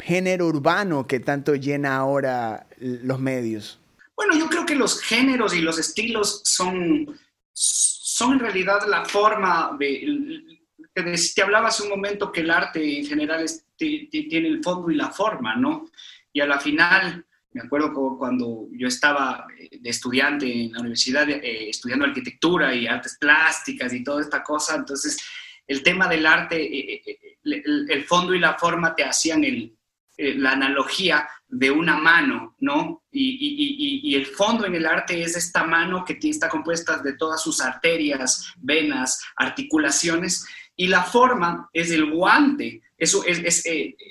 género 0.02 0.48
urbano 0.48 1.08
que 1.08 1.22
tanto 1.22 1.56
llena 1.56 1.96
ahora 1.96 2.68
los 2.80 3.18
medios? 3.22 3.80
Bueno, 4.18 4.38
yo 4.38 4.50
creo 4.50 4.66
que 4.66 4.76
los 4.76 5.00
géneros 5.00 5.56
y 5.56 5.62
los 5.62 5.80
estilos 5.80 6.42
son, 6.44 7.18
son 7.54 8.34
en 8.34 8.40
realidad 8.40 8.80
la 8.90 9.06
forma 9.06 9.78
de... 9.80 10.60
Te 10.94 11.42
hablaba 11.42 11.70
hace 11.70 11.84
un 11.84 11.90
momento 11.90 12.30
que 12.30 12.42
el 12.42 12.52
arte 12.52 13.00
en 13.00 13.06
general 13.06 13.46
tiene 13.78 14.50
el 14.50 14.62
fondo 14.62 14.92
y 14.92 14.96
la 14.96 15.12
forma, 15.12 15.56
¿no? 15.56 15.86
Y 16.34 16.42
a 16.42 16.46
la 16.46 16.60
final 16.60 17.26
Me 17.54 17.62
acuerdo 17.62 17.94
cuando 18.18 18.68
yo 18.72 18.88
estaba 18.88 19.46
eh, 19.58 19.78
de 19.80 19.90
estudiante 19.90 20.52
en 20.52 20.72
la 20.72 20.80
universidad, 20.80 21.30
eh, 21.30 21.70
estudiando 21.70 22.06
arquitectura 22.06 22.74
y 22.74 22.88
artes 22.88 23.18
plásticas 23.20 23.94
y 23.94 24.04
toda 24.04 24.22
esta 24.22 24.42
cosa, 24.42 24.76
entonces 24.76 25.20
el 25.68 25.84
tema 25.84 26.08
del 26.08 26.26
arte, 26.26 26.62
eh, 26.62 27.02
el, 27.44 28.04
fondo 28.06 28.34
y 28.34 28.40
la 28.40 28.58
forma 28.58 28.96
te 28.96 29.04
hacían 29.04 29.44
el, 29.44 29.78
la 30.18 30.52
analogía 30.52 31.28
de 31.48 31.70
una 31.70 31.98
mano, 31.98 32.56
¿no? 32.60 33.04
Y, 33.12 34.02
y, 34.04 34.16
el 34.16 34.26
fondo 34.26 34.66
en 34.66 34.76
el 34.76 34.86
arte 34.86 35.22
es 35.22 35.38
esta 35.38 35.64
mano 35.64 36.04
que 36.04 36.18
está 36.22 36.50
compuesta 36.50 36.98
de 36.98 37.14
todas 37.14 37.42
sus 37.42 37.62
arterias, 37.62 38.54
venas, 38.58 39.24
articulaciones, 39.36 40.46
y 40.76 40.88
la 40.88 41.04
forma 41.04 41.70
es 41.72 41.92
el 41.92 42.12
guante. 42.12 42.82
Eso 42.98 43.24
es, 43.26 43.64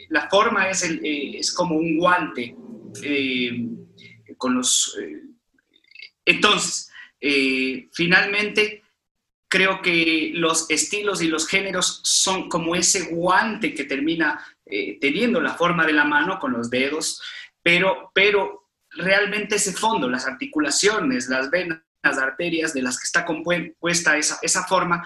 la 0.09 0.28
forma 0.28 0.68
es, 0.68 0.82
el, 0.84 1.01
es 1.05 1.53
como 1.53 1.76
un 1.76 1.99
guante 1.99 2.55
eh, 3.03 3.68
con 4.36 4.55
los... 4.55 4.99
Eh, 5.01 5.22
entonces, 6.24 6.90
eh, 7.20 7.88
finalmente, 7.93 8.82
creo 9.49 9.82
que 9.82 10.32
los 10.34 10.70
estilos 10.70 11.22
y 11.22 11.28
los 11.28 11.47
géneros 11.47 12.01
son 12.05 12.49
como 12.49 12.74
ese 12.74 13.11
guante 13.11 13.74
que 13.74 13.84
termina 13.84 14.45
teniendo 15.01 15.38
la 15.43 15.55
forma 15.55 15.84
de 15.84 15.93
la 15.93 16.05
mano 16.05 16.38
con 16.38 16.53
los 16.53 16.70
dedos, 16.70 17.20
pero, 17.62 18.11
pero 18.14 18.70
realmente 18.93 19.57
ese 19.57 19.72
fondo, 19.72 20.09
las 20.09 20.26
articulaciones, 20.26 21.28
las 21.28 21.51
venas, 21.51 21.82
las 22.03 22.16
arterias 22.16 22.72
de 22.72 22.80
las 22.80 22.99
que 22.99 23.05
está 23.05 23.26
compuesta 23.26 24.16
esa, 24.16 24.38
esa 24.40 24.64
forma, 24.64 25.05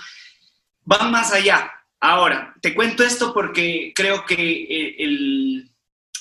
van 0.85 1.11
más 1.11 1.33
allá. 1.33 1.73
Ahora, 2.01 2.55
te 2.61 2.75
cuento 2.75 3.03
esto 3.03 3.33
porque 3.33 3.93
creo 3.95 4.25
que 4.25 4.95
el, 4.99 5.71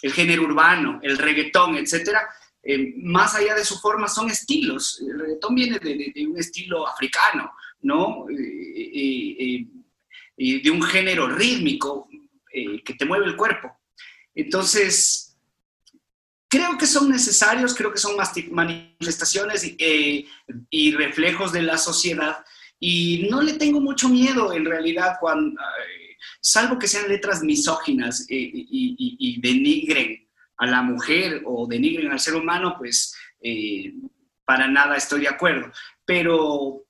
el 0.06 0.14
género 0.14 0.44
urbano, 0.44 1.00
el 1.02 1.18
reggaetón, 1.18 1.78
etcétera, 1.78 2.30
eh, 2.62 2.94
más 2.98 3.34
allá 3.34 3.56
de 3.56 3.66
su 3.66 3.80
forma 3.80 4.08
son 4.08 4.30
estilos. 4.30 5.02
El 5.02 5.20
reggaetón 5.20 5.56
viene 5.56 5.80
de, 5.80 6.28
un 6.28 6.38
estilo 6.38 6.88
africano, 6.88 7.52
¿no? 7.82 8.28
y 10.38 10.62
de 10.62 10.70
un 10.70 10.84
género 10.84 11.28
rítmico 11.28 12.08
eh, 12.54 12.84
que 12.84 12.94
te 12.94 13.06
mueve 13.06 13.26
el 13.26 13.36
cuerpo. 13.36 13.76
Entonces, 14.36 15.36
creo 16.48 16.78
que 16.78 16.86
son 16.86 17.10
necesarios, 17.10 17.74
creo 17.74 17.92
que 17.92 17.98
son 17.98 18.16
manifestaciones 18.52 19.74
eh, 19.80 20.26
y 20.70 20.92
reflejos 20.92 21.52
de 21.52 21.64
la 21.64 21.80
sociedad. 21.80 22.46
Y 22.80 23.28
no 23.32 23.42
le 23.42 23.54
tengo 23.54 23.82
mucho 23.82 24.08
miedo 24.08 24.54
en 24.54 24.66
realidad 24.66 25.18
cuando 25.20 25.60
salvo 26.40 26.80
que 26.80 26.88
sean 26.88 27.08
letras 27.08 27.44
misóginas 27.44 28.26
eh, 28.30 28.52
y, 28.54 29.40
denigren 29.42 30.28
a 30.58 30.66
la 30.66 30.82
mujer 30.82 31.42
o 31.46 31.68
denigren 31.68 32.12
al 32.12 32.20
ser 32.20 32.36
humano, 32.36 32.76
pues 32.78 33.16
eh, 33.42 33.94
para 34.46 34.68
nada 34.68 34.96
estoy 34.96 35.22
de 35.22 35.30
acuerdo. 35.30 35.72
Pero 36.06 36.86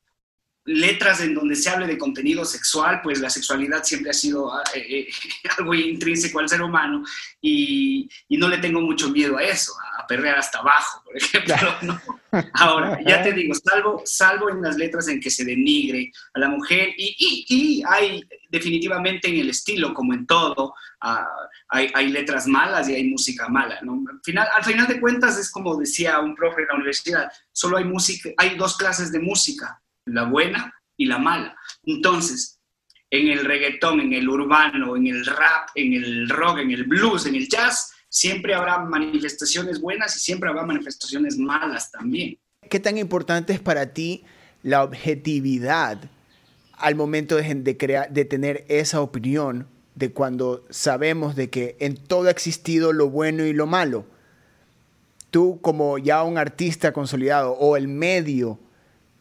letras 0.66 1.22
en 1.22 1.36
donde 1.36 1.56
se 1.56 1.70
hable 1.70 1.86
de 1.86 1.98
contenido 1.98 2.44
sexual, 2.44 3.00
pues 3.04 3.20
la 3.20 3.30
sexualidad 3.30 3.84
siempre 3.84 4.10
ha 4.10 4.14
sido 4.14 4.52
ah, 4.52 4.64
eh, 4.74 5.08
algo 5.58 5.74
intrínseco 5.74 6.40
al 6.40 6.50
ser 6.50 6.62
humano 6.62 7.04
y, 7.42 8.10
no 8.30 8.50
le 8.50 8.58
tengo 8.58 8.82
mucho 8.82 9.10
miedo 9.10 9.38
a 9.38 9.44
eso, 9.44 9.72
a 10.06 10.08
perrear 10.08 10.38
hasta 10.38 10.60
abajo, 10.60 11.04
por 11.04 11.18
ejemplo. 11.18 11.56
Ahora, 12.54 13.00
ya 13.06 13.22
te 13.22 13.34
digo, 13.34 13.54
salvo, 13.56 14.02
salvo 14.06 14.50
en 14.50 14.62
las 14.62 14.78
letras 14.78 15.08
en 15.08 15.20
que 15.20 15.30
se 15.30 15.46
denigre 15.46 16.12
a 16.34 16.40
la 16.40 16.50
mujer 16.50 16.90
y, 16.98 17.84
hay 17.88 18.24
definitivamente 18.50 19.28
en 19.28 19.38
el 19.38 19.50
estilo, 19.50 19.94
como 19.94 20.14
en 20.14 20.26
todo, 20.26 20.74
ah, 21.02 21.28
hay, 21.70 22.10
letras 22.10 22.48
malas 22.48 22.90
y 22.90 22.96
hay 22.96 23.06
música 23.06 23.48
mala. 23.50 23.80
¿no? 23.82 24.04
Al, 24.10 24.20
final, 24.24 24.48
al 24.56 24.64
final 24.64 24.88
de 24.88 25.00
cuentas 25.00 25.38
es 25.38 25.52
como 25.52 25.76
decía 25.76 26.20
un 26.20 26.36
profe 26.36 26.62
en 26.62 26.68
la 26.68 26.76
universidad, 26.76 27.32
solo 27.52 27.78
hay, 27.78 27.86
música, 27.86 28.30
hay 28.38 28.56
dos 28.56 28.78
clases 28.78 29.12
de 29.12 29.20
música, 29.20 29.82
la 30.06 30.24
buena 30.24 30.74
y 30.98 31.06
la 31.06 31.18
mala. 31.18 31.58
Entonces, 31.84 32.60
en 33.10 33.28
el 33.30 33.46
reggaetón, 33.46 34.02
en 34.02 34.14
el 34.14 34.28
urbano, 34.28 34.96
en 34.96 35.08
el 35.08 35.26
rap, 35.26 35.70
en 35.76 35.94
el 35.94 36.30
rock, 36.30 36.60
en 36.60 36.72
el 36.72 36.84
blues, 36.84 37.26
en 37.26 37.36
el 37.36 37.48
jazz, 37.48 37.95
siempre 38.16 38.54
habrá 38.54 38.80
manifestaciones 38.80 39.82
buenas 39.82 40.16
y 40.16 40.20
siempre 40.20 40.50
habrá 40.50 40.64
manifestaciones 40.64 41.38
malas 41.38 41.92
también. 41.92 42.40
¿Qué 42.70 42.80
tan 42.80 42.98
importante 42.98 43.52
es 43.52 43.60
para 43.60 43.94
ti 43.94 44.24
la 44.64 44.86
objetividad 44.86 46.00
al 46.78 46.96
momento 46.96 47.36
de, 47.36 47.78
crear, 47.78 48.10
de 48.10 48.24
tener 48.24 48.64
esa 48.70 49.02
opinión 49.02 49.68
de 49.96 50.14
cuando 50.14 50.64
sabemos 50.70 51.36
de 51.36 51.50
que 51.50 51.76
en 51.82 51.98
todo 51.98 52.30
ha 52.30 52.32
existido 52.32 52.94
lo 52.94 53.10
bueno 53.10 53.44
y 53.44 53.52
lo 53.52 53.68
malo? 53.68 54.06
Tú 55.30 55.60
como 55.62 55.98
ya 55.98 56.24
un 56.24 56.38
artista 56.38 56.94
consolidado 56.94 57.52
o 57.52 57.76
el 57.76 57.90
medio 57.90 58.60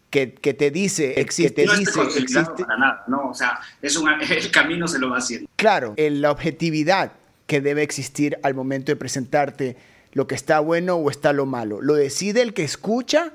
que, 0.08 0.28
te 0.28 0.70
dice, 0.70 1.20
existe, 1.20 1.66
no 1.66 1.76
dice, 1.76 2.00
existe. 2.00 2.64
Para 2.64 2.78
nada, 2.78 3.04
no, 3.08 3.30
o 3.30 3.34
sea, 3.34 3.58
es 3.82 3.96
un, 3.96 4.08
el 4.30 4.50
camino 4.52 4.86
se 4.86 5.00
lo 5.00 5.10
va 5.10 5.18
haciendo. 5.18 5.50
Claro, 5.56 5.96
la 5.96 6.30
objetividad 6.30 7.10
que 7.46 7.60
debe 7.60 7.82
existir 7.82 8.38
al 8.42 8.54
momento 8.54 8.92
de 8.92 8.96
presentarte 8.96 9.76
lo 10.12 10.26
que 10.26 10.34
está 10.34 10.60
bueno 10.60 10.96
o 10.96 11.10
está 11.10 11.32
lo 11.32 11.46
malo. 11.46 11.82
¿Lo 11.82 11.94
decide 11.94 12.42
el 12.42 12.54
que 12.54 12.64
escucha 12.64 13.32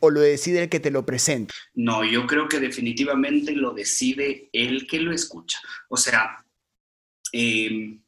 o 0.00 0.10
lo 0.10 0.20
decide 0.20 0.64
el 0.64 0.68
que 0.68 0.80
te 0.80 0.90
lo 0.90 1.06
presenta? 1.06 1.54
No, 1.74 2.02
yo 2.04 2.26
creo 2.26 2.48
que 2.48 2.58
definitivamente 2.58 3.52
lo 3.52 3.72
decide 3.72 4.48
el 4.52 4.86
que 4.86 4.98
lo 4.98 5.12
escucha. 5.12 5.60
O 5.88 5.96
sea, 5.96 6.44
em, 7.32 8.02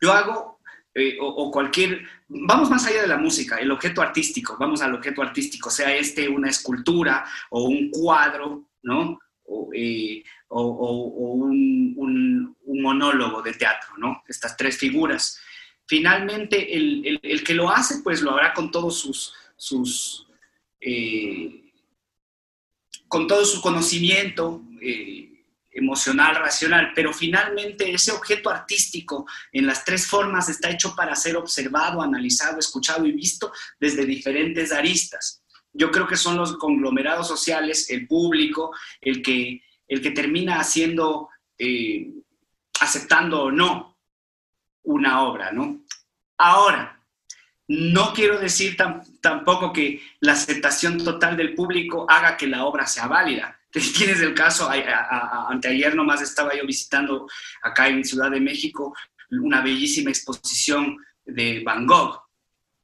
yo 0.00 0.12
hago, 0.12 0.58
eh, 0.94 1.16
o, 1.20 1.50
cualquier, 1.50 2.02
vamos 2.28 2.68
más 2.68 2.84
allá 2.86 3.02
de 3.02 3.08
la 3.08 3.18
música, 3.18 3.56
el 3.58 3.70
objeto 3.70 4.02
artístico, 4.02 4.56
vamos 4.58 4.82
al 4.82 4.94
objeto 4.94 5.22
artístico, 5.22 5.70
sea 5.70 5.94
este 5.94 6.28
una 6.28 6.50
escultura 6.50 7.24
o 7.50 7.64
un 7.64 7.90
cuadro, 7.90 8.68
¿no? 8.82 9.18
O, 9.44 9.70
eh, 9.74 10.22
un, 10.48 12.56
monólogo 12.66 13.42
de 13.42 13.52
teatro, 13.52 13.90
¿no? 13.98 14.22
Estas 14.26 14.56
tres 14.56 14.76
figuras. 14.76 15.38
Finalmente, 15.86 16.74
el, 16.74 17.44
que 17.44 17.54
lo 17.54 17.70
hace, 17.70 18.02
pues 18.02 18.22
lo 18.22 18.36
hará 18.36 18.54
con 18.54 18.70
todos 18.70 19.34
sus, 19.56 20.26
eh, 20.80 21.70
con 23.08 23.26
todo 23.26 23.44
su 23.44 23.60
conocimiento, 23.60 24.62
emocional, 25.72 26.36
racional, 26.36 26.92
pero 26.94 27.12
finalmente 27.12 27.90
ese 27.90 28.12
objeto 28.12 28.50
artístico 28.50 29.26
en 29.52 29.66
las 29.66 29.84
tres 29.84 30.06
formas 30.06 30.48
está 30.48 30.70
hecho 30.70 30.94
para 30.94 31.16
ser 31.16 31.36
observado, 31.36 32.02
analizado, 32.02 32.58
escuchado 32.58 33.06
y 33.06 33.12
visto 33.12 33.52
desde 33.80 34.04
diferentes 34.04 34.72
aristas. 34.72 35.41
Yo 35.72 35.90
creo 35.90 36.06
que 36.06 36.16
son 36.16 36.36
los 36.36 36.56
conglomerados 36.56 37.28
sociales, 37.28 37.88
el 37.90 38.06
público, 38.06 38.74
el 39.00 39.22
que, 39.22 39.62
el 39.88 40.02
que 40.02 40.10
termina 40.10 40.60
haciendo, 40.60 41.30
eh, 41.58 42.10
aceptando 42.80 43.44
o 43.44 43.50
no 43.50 43.98
una 44.84 45.22
obra, 45.22 45.52
¿no? 45.52 45.84
Ahora, 46.38 47.00
no 47.68 48.12
quiero 48.12 48.38
decir 48.38 48.76
tampoco 49.20 49.72
que 49.72 50.02
la 50.20 50.32
aceptación 50.32 50.98
total 50.98 51.36
del 51.36 51.54
público 51.54 52.06
haga 52.08 52.36
que 52.36 52.48
la 52.48 52.64
obra 52.64 52.86
sea 52.86 53.06
válida 53.06 53.58
Tienes 53.96 54.20
el 54.20 54.34
caso, 54.34 54.68
anteayer 55.48 55.94
nomás 55.94 56.20
estaba 56.20 56.54
yo 56.54 56.66
visitando 56.66 57.26
acá 57.62 57.88
en 57.88 58.04
Ciudad 58.04 58.30
de 58.30 58.40
México 58.40 58.94
una 59.30 59.62
bellísima 59.62 60.10
exposición 60.10 60.98
de 61.24 61.62
Van 61.64 61.86
Gogh, 61.86 62.20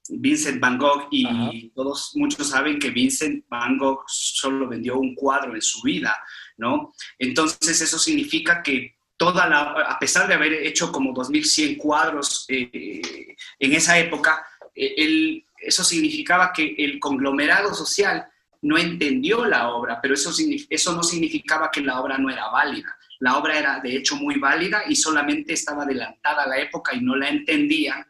Vincent 0.08 0.60
Van 0.60 0.78
Gogh, 0.78 1.08
y 1.10 1.70
todos, 1.70 2.12
muchos 2.14 2.48
saben 2.48 2.78
que 2.78 2.90
Vincent 2.90 3.44
Van 3.48 3.76
Gogh 3.76 4.04
solo 4.06 4.68
vendió 4.68 4.98
un 4.98 5.14
cuadro 5.14 5.54
en 5.54 5.62
su 5.62 5.82
vida, 5.82 6.16
¿no? 6.56 6.94
Entonces 7.18 7.80
eso 7.80 7.98
significa 7.98 8.62
que 8.62 8.96
toda 9.16 9.48
la, 9.48 9.60
a 9.72 9.98
pesar 9.98 10.28
de 10.28 10.34
haber 10.34 10.52
hecho 10.52 10.90
como 10.92 11.12
2.100 11.12 11.76
cuadros 11.76 12.46
eh, 12.48 13.34
en 13.58 13.72
esa 13.72 13.98
época, 13.98 14.46
eh, 14.74 15.42
eso 15.58 15.84
significaba 15.84 16.52
que 16.52 16.74
el 16.78 17.00
conglomerado 17.00 17.74
social 17.74 18.26
no 18.62 18.78
entendió 18.78 19.44
la 19.44 19.70
obra, 19.70 20.00
pero 20.00 20.14
eso, 20.14 20.32
eso 20.70 20.94
no 20.94 21.02
significaba 21.02 21.70
que 21.70 21.80
la 21.80 22.00
obra 22.00 22.18
no 22.18 22.30
era 22.30 22.48
válida. 22.48 22.96
La 23.20 23.36
obra 23.36 23.58
era 23.58 23.80
de 23.80 23.96
hecho 23.96 24.16
muy 24.16 24.38
válida 24.38 24.82
y 24.88 24.94
solamente 24.94 25.52
estaba 25.52 25.82
adelantada 25.82 26.44
a 26.44 26.48
la 26.48 26.58
época 26.58 26.94
y 26.94 27.00
no 27.00 27.16
la 27.16 27.28
entendían. 27.28 28.06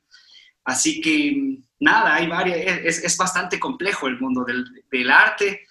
Así 0.69 1.01
que 1.01 1.61
nada, 1.81 2.17
hay 2.17 2.27
varias, 2.27 2.59
es, 2.85 3.17
bastante 3.17 3.59
complejo 3.59 4.07
el 4.07 4.21
mundo 4.21 4.45
del, 4.45 4.67
del 4.93 5.11
arte, 5.11 5.63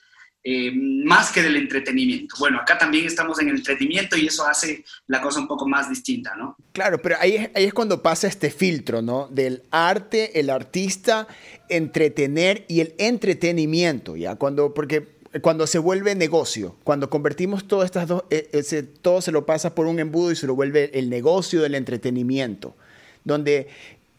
eh, 0.44 0.72
más 0.74 1.32
que 1.32 1.44
del 1.44 1.56
entretenimiento. 1.56 2.36
Bueno, 2.40 2.60
acá 2.60 2.80
también 2.80 3.06
estamos 3.06 3.40
en 3.40 3.50
el 3.50 3.58
entretenimiento 3.58 4.18
y 4.18 4.26
eso 4.26 4.48
hace 4.48 4.84
la 5.06 5.22
cosa 5.22 5.40
un 5.40 5.48
poco 5.48 5.68
más 5.68 5.88
distinta, 5.88 6.36
¿no? 6.36 6.56
Claro, 6.72 7.00
pero 7.00 7.18
ahí, 7.20 7.48
ahí 7.54 7.66
es 7.66 7.76
cuando 7.76 8.02
pasa 8.02 8.26
este 8.26 8.50
filtro, 8.50 9.04
¿no? 9.04 9.28
Del 9.28 9.62
arte, 9.70 10.40
el 10.40 10.50
artista, 10.50 11.28
entretener 11.70 12.66
y 12.68 12.80
el 12.80 12.96
entretenimiento, 12.98 14.16
¿ya? 14.16 14.34
Cuando, 14.34 14.74
porque 14.74 15.06
cuando 15.44 15.68
se 15.68 15.78
vuelve 15.78 16.16
negocio, 16.16 16.76
cuando 16.84 17.12
convertimos 17.12 17.68
todas 17.68 17.86
estas 17.86 18.08
dos, 18.08 18.24
ese, 18.32 18.82
todo 18.82 19.22
se 19.22 19.32
lo 19.32 19.46
pasa 19.46 19.76
por 19.76 19.86
un 19.86 20.00
embudo 20.00 20.32
y 20.32 20.36
se 20.36 20.48
lo 20.48 20.56
vuelve 20.56 20.90
el 20.98 21.12
negocio 21.12 21.62
del 21.62 21.76
entretenimiento, 21.76 22.76
donde 23.24 23.68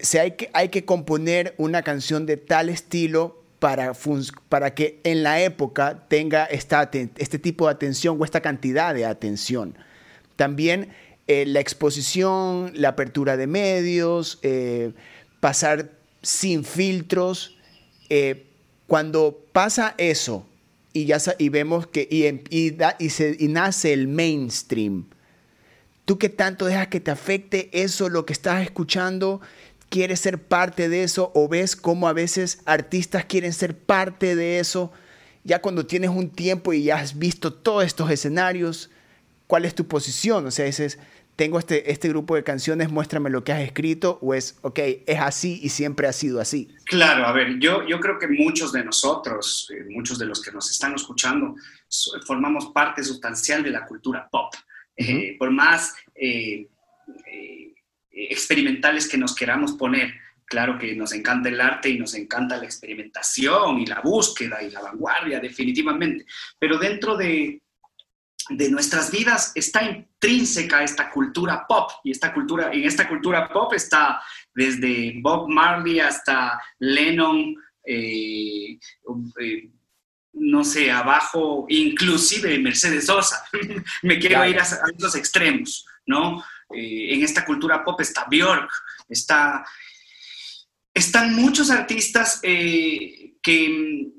si 0.00 0.18
hay, 0.18 0.32
que, 0.32 0.50
hay 0.52 0.68
que 0.68 0.84
componer 0.84 1.54
una 1.58 1.82
canción 1.82 2.26
de 2.26 2.36
tal 2.36 2.68
estilo 2.68 3.42
para, 3.58 3.92
para 4.48 4.74
que 4.74 5.00
en 5.04 5.22
la 5.22 5.40
época 5.40 6.04
tenga 6.08 6.44
esta, 6.44 6.88
este 6.92 7.38
tipo 7.38 7.66
de 7.66 7.72
atención 7.72 8.16
o 8.20 8.24
esta 8.24 8.40
cantidad 8.40 8.94
de 8.94 9.04
atención. 9.04 9.76
También 10.36 10.90
eh, 11.26 11.44
la 11.46 11.60
exposición, 11.60 12.72
la 12.74 12.90
apertura 12.90 13.36
de 13.36 13.46
medios, 13.46 14.38
eh, 14.42 14.92
pasar 15.40 15.90
sin 16.22 16.64
filtros. 16.64 17.56
Eh, 18.08 18.46
cuando 18.86 19.44
pasa 19.52 19.94
eso 19.98 20.46
y, 20.92 21.06
ya, 21.06 21.18
y 21.38 21.48
vemos 21.50 21.86
que 21.86 22.08
y, 22.10 22.24
y, 22.98 23.10
se, 23.10 23.36
y 23.38 23.48
nace 23.48 23.92
el 23.92 24.08
mainstream, 24.08 25.06
¿tú 26.04 26.18
qué 26.18 26.30
tanto 26.30 26.64
dejas 26.64 26.88
que 26.88 27.00
te 27.00 27.10
afecte 27.10 27.68
eso, 27.72 28.08
lo 28.08 28.24
que 28.24 28.32
estás 28.32 28.62
escuchando? 28.62 29.42
¿Quieres 29.88 30.20
ser 30.20 30.42
parte 30.42 30.88
de 30.88 31.02
eso? 31.02 31.32
¿O 31.34 31.48
ves 31.48 31.74
cómo 31.74 32.08
a 32.08 32.12
veces 32.12 32.60
artistas 32.66 33.24
quieren 33.24 33.52
ser 33.52 33.76
parte 33.76 34.36
de 34.36 34.58
eso? 34.58 34.92
Ya 35.44 35.62
cuando 35.62 35.86
tienes 35.86 36.10
un 36.10 36.30
tiempo 36.30 36.72
y 36.72 36.84
ya 36.84 36.96
has 36.96 37.18
visto 37.18 37.52
todos 37.52 37.84
estos 37.84 38.10
escenarios, 38.10 38.90
¿cuál 39.46 39.64
es 39.64 39.74
tu 39.74 39.86
posición? 39.86 40.46
O 40.46 40.50
sea, 40.50 40.66
dices, 40.66 40.98
tengo 41.38 41.60
este, 41.60 41.92
este 41.92 42.08
grupo 42.08 42.34
de 42.34 42.42
canciones, 42.42 42.90
muéstrame 42.90 43.30
lo 43.30 43.44
que 43.44 43.52
has 43.52 43.60
escrito, 43.60 44.18
o 44.20 44.34
es, 44.34 44.58
ok, 44.62 44.78
es 45.06 45.20
así 45.20 45.60
y 45.62 45.68
siempre 45.68 46.08
ha 46.08 46.12
sido 46.12 46.40
así. 46.40 46.68
Claro, 46.84 47.24
a 47.26 47.32
ver, 47.32 47.60
yo, 47.60 47.86
yo 47.86 48.00
creo 48.00 48.18
que 48.18 48.26
muchos 48.26 48.72
de 48.72 48.84
nosotros, 48.84 49.70
eh, 49.72 49.84
muchos 49.88 50.18
de 50.18 50.26
los 50.26 50.42
que 50.42 50.50
nos 50.50 50.68
están 50.68 50.94
escuchando, 50.96 51.54
formamos 52.26 52.66
parte 52.74 53.04
sustancial 53.04 53.62
de 53.62 53.70
la 53.70 53.86
cultura 53.86 54.28
pop. 54.30 54.52
Eh, 54.96 55.36
por 55.38 55.52
más 55.52 55.94
eh, 56.16 56.66
experimentales 58.30 59.08
que 59.08 59.18
nos 59.18 59.34
queramos 59.34 59.72
poner, 59.72 60.14
claro 60.44 60.78
que 60.78 60.94
nos 60.94 61.12
encanta 61.12 61.48
el 61.48 61.60
arte 61.60 61.90
y 61.90 61.98
nos 61.98 62.14
encanta 62.14 62.56
la 62.56 62.64
experimentación 62.64 63.80
y 63.80 63.86
la 63.86 64.00
búsqueda 64.00 64.62
y 64.62 64.70
la 64.70 64.80
vanguardia, 64.80 65.40
definitivamente, 65.40 66.24
pero 66.58 66.78
dentro 66.78 67.16
de 67.16 67.62
de 68.48 68.70
nuestras 68.70 69.10
vidas 69.10 69.52
está 69.54 69.82
intrínseca 69.82 70.82
esta 70.82 71.10
cultura 71.10 71.66
pop 71.66 71.90
y 72.02 72.10
esta 72.10 72.32
cultura 72.32 72.70
en 72.72 72.84
esta 72.84 73.08
cultura 73.08 73.48
pop 73.52 73.74
está 73.74 74.22
desde 74.54 75.14
Bob 75.20 75.48
Marley 75.48 76.00
hasta 76.00 76.60
Lennon 76.78 77.54
eh, 77.84 78.78
eh, 79.40 79.70
no 80.32 80.64
sé 80.64 80.90
abajo 80.90 81.66
inclusive 81.68 82.58
Mercedes 82.58 83.06
Sosa. 83.06 83.44
Me 84.02 84.18
quiero 84.18 84.44
ir 84.46 84.58
a, 84.58 84.62
esos 84.62 85.14
extremos 85.14 85.86
no 86.06 86.42
eh, 86.74 87.14
en 87.14 87.22
esta 87.22 87.44
cultura 87.44 87.84
pop 87.84 88.00
está 88.00 88.26
Björk 88.28 88.70
está 89.08 89.64
están 90.94 91.34
muchos 91.34 91.70
artistas 91.70 92.40
que 92.40 94.12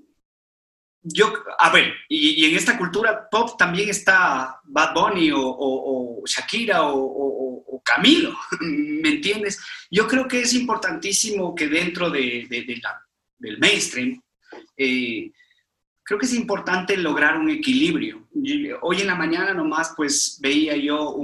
yo, 1.02 1.34
a 1.58 1.72
ver, 1.72 1.94
y, 2.10 2.46
en 2.46 2.56
esta 2.56 2.78
cultura 2.78 3.30
pop 3.30 3.58
también 3.58 3.90
está 3.90 4.60
Bad 4.64 4.94
Bunny 4.94 5.32
o, 5.34 6.24
Shakira 6.26 6.82
o, 6.84 7.82
Camilo, 7.84 8.38
¿me 8.60 9.10
entiendes? 9.10 9.60
Yo 9.90 10.08
creo 10.08 10.28
que 10.28 10.42
es 10.42 10.54
importantísimo 10.54 11.56
que 11.56 11.68
dentro 11.68 12.10
de, 12.10 12.48
del 13.38 13.58
mainstream, 13.58 14.22
eh, 14.78 15.32
creo 16.04 16.20
que 16.20 16.26
es 16.26 16.34
importante 16.34 16.98
lograr 16.98 17.38
un 17.38 17.50
equilibrio. 17.50 18.28
Hoy 18.82 19.02
en 19.02 19.08
la 19.08 19.16
mañana 19.16 19.54
nomás 19.54 19.94
pues 19.96 20.38
veía 20.42 20.76
yo 20.76 21.16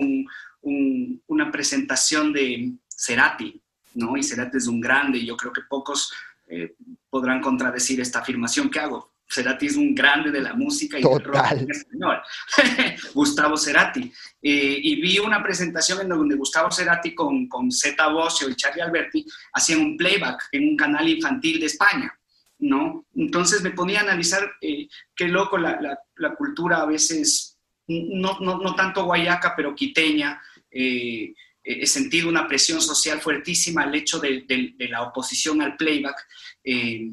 una 0.66 1.51
presentación 1.51 2.34
de 2.34 2.74
Cerati, 2.88 3.61
¿no? 3.93 4.18
Y 4.18 4.24
Cerati 4.24 4.57
es 4.57 4.68
un 4.68 4.82
grande 4.82 5.20
y 5.20 5.26
yo 5.26 5.38
creo 5.38 5.53
que 5.53 5.61
pocos 5.70 6.11
eh, 6.47 6.76
podrán 7.09 7.41
contradecir 7.41 8.01
esta 8.01 8.20
afirmación 8.20 8.70
que 8.70 8.80
hago 8.80 9.16
Cerati 9.28 9.66
es 9.66 9.76
un 9.76 9.95
grande 9.95 10.32
de 10.32 10.41
la 10.41 10.53
música 10.53 10.99
y 10.99 11.03
del 11.03 11.24
rock 11.24 11.51
en 11.51 11.72
español. 11.72 12.22
Gustavo 13.13 13.57
Cerati. 13.57 14.11
Eh, 14.41 14.80
y 14.82 15.01
vi 15.01 15.20
una 15.20 15.41
presentación 15.41 16.01
en 16.01 16.09
donde 16.09 16.36
Gustavo 16.36 16.72
Cerati 16.72 17.16
con, 17.16 17.47
con 17.47 17.72
Zeta 17.72 18.07
Bosio 18.07 18.49
y 18.49 18.55
Charlie 18.55 18.84
Alberti 18.84 19.26
hacían 19.53 19.80
un 19.80 19.97
playback 19.97 20.49
en 20.51 20.70
un 20.70 20.78
canal 20.78 21.07
infantil 21.09 21.59
de 21.59 21.66
España. 21.66 22.13
¿no? 22.59 23.05
Entonces 23.16 23.61
me 23.61 23.72
ponía 23.72 23.99
a 23.99 24.03
analizar 24.03 24.49
eh, 24.61 24.88
qué 25.16 25.28
loco 25.28 25.57
la, 25.57 25.80
la, 26.16 26.36
cultura 26.36 26.78
a 26.78 26.86
veces, 26.86 27.57
no, 27.88 28.39
no, 28.39 28.59
no, 28.59 28.76
tanto 28.76 29.05
guayaca, 29.05 29.55
pero 29.55 29.76
quiteña. 29.76 30.41
Eh, 30.76 31.34
he 31.63 31.88
sentido 31.88 32.30
una 32.30 32.47
presión 32.47 32.80
social 32.80 33.19
fuertísima 33.19 33.84
al 33.84 33.95
hecho 33.95 34.19
de, 34.19 34.45
la 34.78 35.01
oposición 35.01 35.61
al 35.61 35.76
playback. 35.76 36.15
Eh, 36.63 37.09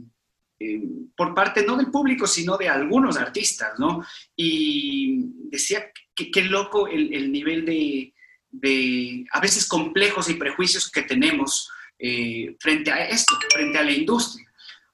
por 1.16 1.34
parte 1.34 1.64
no 1.64 1.76
del 1.76 1.90
público, 1.90 2.26
sino 2.26 2.56
de 2.56 2.68
algunos 2.68 3.16
artistas, 3.16 3.78
¿no? 3.78 4.04
Y 4.36 5.24
decía 5.50 5.90
que 6.14 6.30
qué 6.30 6.42
loco 6.44 6.86
el, 6.86 7.32
nivel 7.32 7.64
de, 7.64 9.24
a 9.32 9.40
veces 9.40 9.66
complejos 9.66 10.28
y 10.28 10.34
prejuicios 10.34 10.90
que 10.90 11.02
tenemos 11.02 11.70
eh, 11.98 12.56
frente 12.60 12.90
a 12.92 13.08
esto, 13.08 13.34
frente 13.52 13.78
a 13.78 13.84
la 13.84 13.92
industria. 13.92 14.46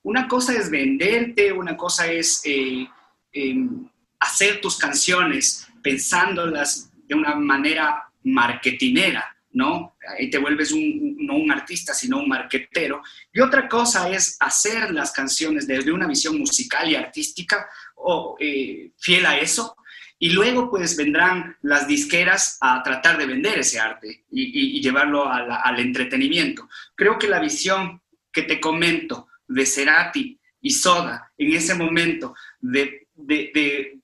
Una 0.03 0.29
cosa 0.29 0.55
es 0.55 0.71
venderte, 0.71 1.53
una 1.53 1.77
cosa 1.77 2.11
es 2.11 2.41
eh, 2.45 2.87
em, 3.33 3.89
hacer 4.21 4.61
tus 4.61 4.79
canciones 4.79 5.67
pensándolas 5.83 6.91
de 7.07 7.15
una 7.15 7.35
manera 7.35 8.08
marketinera, 8.25 9.37
¿no? 9.53 9.97
Ahí 10.17 10.31
te 10.31 10.39
vuelves 10.39 10.73
un, 10.73 11.17
no 11.19 11.37
un 11.37 11.51
artista, 11.51 11.95
sino 11.95 12.19
un 12.19 12.29
marquetero. 12.29 13.03
Y 13.33 13.41
otra 13.41 13.69
cosa 13.69 14.11
es 14.11 14.37
hacer 14.41 14.91
las 14.93 15.13
canciones 15.13 15.67
desde 15.67 15.93
una 15.93 16.07
visión 16.07 16.39
musical 16.39 16.89
y 16.91 16.95
artística 16.95 17.69
o 17.97 18.37
eh, 18.39 18.93
fiel 18.99 19.27
a 19.27 19.39
eso. 19.39 19.77
Y 20.19 20.31
luego 20.31 20.69
pues 20.69 20.97
vendrán 20.97 21.57
las 21.63 21.87
disqueras 21.87 22.59
a 22.61 22.83
tratar 22.83 23.19
de 23.19 23.27
vender 23.27 23.61
ese 23.61 23.79
arte 23.79 24.25
y, 24.31 24.81
llevarlo 24.81 25.29
al 25.31 25.79
entretenimiento. 25.79 26.69
Creo 26.97 27.19
que 27.19 27.29
la 27.29 27.39
visión 27.39 28.01
que 28.33 28.43
te 28.43 28.61
comento 28.61 29.29
de 29.47 29.65
Cerati 29.65 30.39
y 30.61 30.71
Soda 30.71 31.33
en 31.39 31.53
ese 31.53 31.75
momento, 31.75 32.35
de, 32.61 33.07
de, 33.15 34.01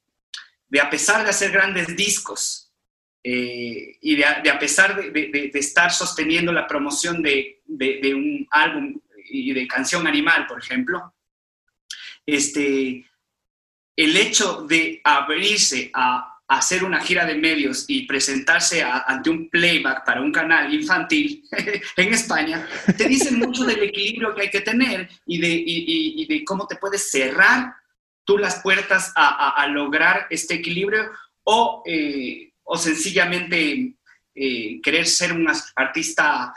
de 0.68 0.80
a 0.80 0.90
pesar 0.90 1.24
de 1.24 1.30
hacer 1.30 1.50
grandes 1.50 1.96
discos, 1.96 2.63
eh, 3.26 3.96
y 4.02 4.16
de, 4.16 4.24
a 4.26 4.58
pesar 4.58 5.10
de, 5.10 5.50
estar 5.54 5.90
sosteniendo 5.90 6.52
la 6.52 6.66
promoción 6.66 7.22
de, 7.22 7.62
un 8.14 8.46
álbum 8.50 9.00
y 9.30 9.54
de 9.54 9.66
canción 9.66 10.06
animal, 10.06 10.46
por 10.46 10.58
ejemplo, 10.58 11.14
este, 12.26 13.06
el 13.96 14.16
hecho 14.16 14.66
de 14.68 15.00
abrirse 15.02 15.90
a, 15.94 16.30
hacer 16.46 16.84
una 16.84 17.00
gira 17.00 17.24
de 17.24 17.36
medios 17.36 17.86
y 17.88 18.06
presentarse 18.06 18.82
ante 18.82 19.30
un 19.30 19.48
playback 19.48 20.04
para 20.04 20.20
un 20.20 20.30
canal 20.30 20.72
infantil 20.74 21.42
en 21.96 22.12
España, 22.12 22.68
te 22.98 23.08
dice 23.08 23.30
mucho 23.30 23.64
del 23.64 23.82
equilibrio 23.82 24.34
que 24.34 24.42
hay 24.42 24.50
que 24.50 24.60
tener 24.60 25.08
y 25.24 25.38
de, 25.38 26.26
de 26.34 26.44
cómo 26.44 26.66
te 26.66 26.76
puedes 26.76 27.10
cerrar 27.10 27.74
tú 28.24 28.36
las 28.36 28.60
puertas 28.60 29.12
a, 29.16 29.66
lograr 29.68 30.26
este 30.28 30.54
equilibrio 30.54 31.10
o 31.44 31.82
eh, 31.86 32.53
o 32.64 32.76
sencillamente 32.76 33.94
eh, 34.34 34.80
querer 34.82 35.06
ser 35.06 35.32
un 35.32 35.46
artista, 35.76 36.52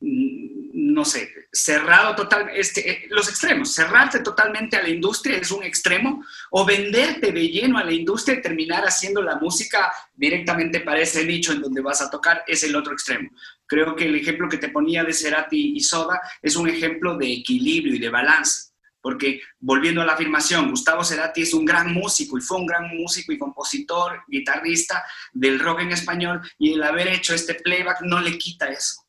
mm, 0.00 0.92
no 0.92 1.04
sé, 1.04 1.30
cerrado 1.52 2.14
totalmente, 2.14 2.60
este, 2.60 2.90
eh, 2.90 3.06
los 3.10 3.28
extremos, 3.28 3.74
cerrarte 3.74 4.20
totalmente 4.20 4.76
a 4.76 4.82
la 4.82 4.88
industria 4.88 5.38
es 5.38 5.50
un 5.50 5.62
extremo, 5.62 6.24
o 6.50 6.64
venderte 6.64 7.32
de 7.32 7.48
lleno 7.48 7.78
a 7.78 7.84
la 7.84 7.92
industria 7.92 8.38
y 8.38 8.42
terminar 8.42 8.84
haciendo 8.84 9.22
la 9.22 9.36
música 9.36 9.92
directamente 10.14 10.80
para 10.80 11.00
ese 11.00 11.24
nicho 11.24 11.52
en 11.52 11.62
donde 11.62 11.80
vas 11.80 12.02
a 12.02 12.10
tocar 12.10 12.44
es 12.46 12.62
el 12.64 12.76
otro 12.76 12.92
extremo. 12.92 13.30
Creo 13.66 13.96
que 13.96 14.06
el 14.06 14.16
ejemplo 14.16 14.48
que 14.48 14.58
te 14.58 14.68
ponía 14.68 15.04
de 15.04 15.12
Cerati 15.12 15.72
y 15.76 15.80
Soda 15.80 16.20
es 16.42 16.56
un 16.56 16.68
ejemplo 16.68 17.16
de 17.16 17.32
equilibrio 17.32 17.94
y 17.94 17.98
de 17.98 18.10
balance 18.10 18.69
porque 19.00 19.40
volviendo 19.58 20.02
a 20.02 20.06
la 20.06 20.12
afirmación, 20.12 20.70
Gustavo 20.70 21.04
Cerati 21.04 21.42
es 21.42 21.54
un 21.54 21.64
gran 21.64 21.92
músico 21.92 22.38
y 22.38 22.40
fue 22.40 22.58
un 22.58 22.66
gran 22.66 22.88
músico 22.96 23.32
y 23.32 23.38
compositor, 23.38 24.22
guitarrista 24.28 25.04
del 25.32 25.58
rock 25.58 25.80
en 25.80 25.92
español 25.92 26.40
y 26.58 26.74
el 26.74 26.82
haber 26.82 27.08
hecho 27.08 27.34
este 27.34 27.54
playback 27.54 28.02
no 28.02 28.20
le 28.20 28.36
quita 28.38 28.68
eso. 28.68 29.02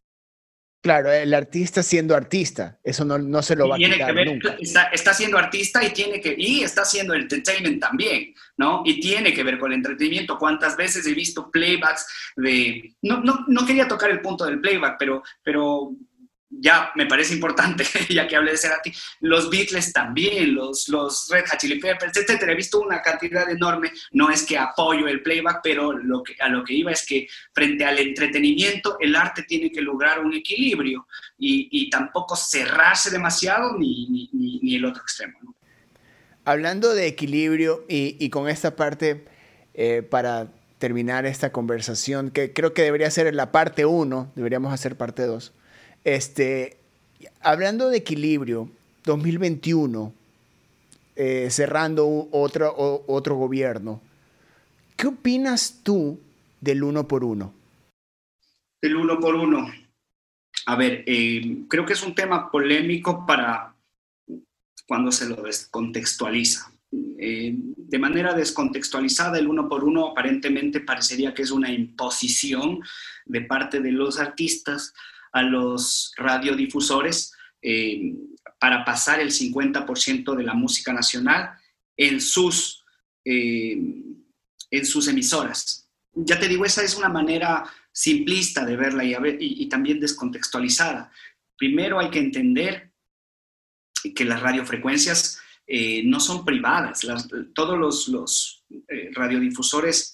Claro, 0.81 1.11
el 1.11 1.31
artista 1.35 1.83
siendo 1.83 2.15
artista, 2.15 2.79
eso 2.83 3.05
no, 3.05 3.19
no 3.19 3.43
se 3.43 3.55
lo 3.55 3.69
va 3.69 3.75
a 3.75 3.77
quitar 3.77 4.15
nunca. 4.25 4.57
Está, 4.59 4.85
está, 4.85 5.13
siendo 5.13 5.37
artista 5.37 5.85
y 5.85 5.91
tiene 5.91 6.19
que 6.19 6.33
y 6.35 6.63
está 6.63 6.81
haciendo 6.81 7.13
entertainment 7.13 7.79
también, 7.79 8.33
¿no? 8.57 8.81
Y 8.83 8.99
tiene 8.99 9.31
que 9.31 9.43
ver 9.43 9.59
con 9.59 9.71
el 9.71 9.77
entretenimiento. 9.77 10.39
¿Cuántas 10.39 10.75
veces 10.75 11.05
he 11.05 11.13
visto 11.13 11.51
playbacks 11.51 12.33
de 12.35 12.95
no, 13.03 13.21
no, 13.21 13.45
no 13.47 13.63
quería 13.63 13.87
tocar 13.87 14.09
el 14.09 14.21
punto 14.21 14.43
del 14.45 14.59
playback, 14.59 14.95
pero 14.97 15.21
pero 15.43 15.91
ya 16.51 16.91
me 16.95 17.05
parece 17.05 17.33
importante, 17.33 17.85
ya 18.09 18.27
que 18.27 18.35
hablé 18.35 18.51
de 18.51 18.57
Cerati, 18.57 18.91
los 19.21 19.49
Beatles 19.49 19.93
también, 19.93 20.53
los, 20.53 20.89
los 20.89 21.27
Red 21.29 21.45
Hot 21.49 21.59
Chili 21.59 21.79
Peppers, 21.79 22.15
etcétera. 22.15 22.51
He 22.51 22.55
visto 22.55 22.79
una 22.79 23.01
cantidad 23.01 23.49
enorme, 23.49 23.91
no 24.11 24.29
es 24.29 24.43
que 24.43 24.57
apoyo 24.57 25.07
el 25.07 25.21
playback, 25.21 25.61
pero 25.63 25.93
lo 25.93 26.21
que, 26.23 26.35
a 26.39 26.49
lo 26.49 26.63
que 26.63 26.73
iba 26.73 26.91
es 26.91 27.05
que 27.05 27.27
frente 27.53 27.85
al 27.85 27.97
entretenimiento, 27.99 28.97
el 28.99 29.15
arte 29.15 29.43
tiene 29.43 29.71
que 29.71 29.81
lograr 29.81 30.19
un 30.19 30.33
equilibrio 30.33 31.07
y, 31.37 31.89
tampoco 31.89 32.35
cerrarse 32.35 33.09
demasiado 33.09 33.77
ni, 33.77 34.29
ni, 34.31 34.75
el 34.75 34.85
otro 34.85 35.01
extremo. 35.01 35.55
Hablando 36.45 36.93
de 36.93 37.07
equilibrio 37.07 37.85
y, 37.89 38.29
con 38.29 38.47
esta 38.47 38.75
parte, 38.75 39.25
eh, 39.73 40.03
para 40.03 40.51
terminar 40.77 41.25
esta 41.25 41.51
conversación, 41.51 42.31
que 42.31 42.53
creo 42.53 42.73
que 42.73 42.83
debería 42.83 43.09
ser 43.11 43.33
la 43.33 43.51
parte 43.51 43.85
1, 43.85 44.31
deberíamos 44.35 44.73
hacer 44.73 44.95
parte 44.95 45.23
2 45.23 45.53
este, 46.03 46.77
hablando 47.41 47.89
de 47.89 47.97
equilibrio, 47.97 48.69
2021, 49.05 50.13
eh, 51.15 51.47
cerrando 51.49 52.27
otro, 52.31 52.73
otro 53.07 53.35
gobierno, 53.35 54.01
¿qué 54.95 55.07
opinas 55.07 55.81
tú 55.83 56.19
del 56.59 56.83
uno 56.83 57.07
por 57.07 57.23
uno? 57.23 57.53
Del 58.81 58.95
uno 58.95 59.19
por 59.19 59.35
uno. 59.35 59.71
A 60.65 60.75
ver, 60.75 61.03
eh, 61.07 61.63
creo 61.67 61.85
que 61.85 61.93
es 61.93 62.03
un 62.03 62.15
tema 62.15 62.49
polémico 62.51 63.25
para 63.25 63.75
cuando 64.87 65.11
se 65.11 65.27
lo 65.27 65.41
descontextualiza. 65.41 66.71
Eh, 67.17 67.53
de 67.55 67.99
manera 67.99 68.33
descontextualizada, 68.33 69.39
el 69.39 69.47
uno 69.47 69.69
por 69.69 69.83
uno 69.83 70.09
aparentemente 70.09 70.81
parecería 70.81 71.33
que 71.33 71.43
es 71.43 71.51
una 71.51 71.71
imposición 71.71 72.81
de 73.25 73.41
parte 73.41 73.79
de 73.79 73.91
los 73.91 74.19
artistas 74.19 74.93
a 75.31 75.41
los 75.43 76.13
radiodifusores 76.17 77.33
eh, 77.61 78.13
para 78.59 78.83
pasar 78.83 79.19
el 79.19 79.31
50% 79.31 80.35
de 80.35 80.43
la 80.43 80.53
música 80.53 80.93
nacional 80.93 81.51
en 81.97 82.21
sus, 82.21 82.83
eh, 83.25 83.77
en 84.69 84.85
sus 84.85 85.07
emisoras. 85.07 85.89
Ya 86.13 86.39
te 86.39 86.47
digo, 86.47 86.65
esa 86.65 86.83
es 86.83 86.95
una 86.95 87.09
manera 87.09 87.63
simplista 87.91 88.65
de 88.65 88.75
verla 88.75 89.03
y, 89.03 89.67
también 89.67 89.99
descontextualizada. 89.99 91.11
Primero 91.57 91.99
hay 91.99 92.09
que 92.09 92.19
entender 92.19 92.91
que 94.15 94.25
las 94.25 94.41
radiofrecuencias 94.41 95.39
eh, 95.67 96.03
no 96.03 96.19
son 96.19 96.43
privadas. 96.43 97.01
todos 97.53 98.07
los 98.07 98.65
radiodifusores 99.13 100.11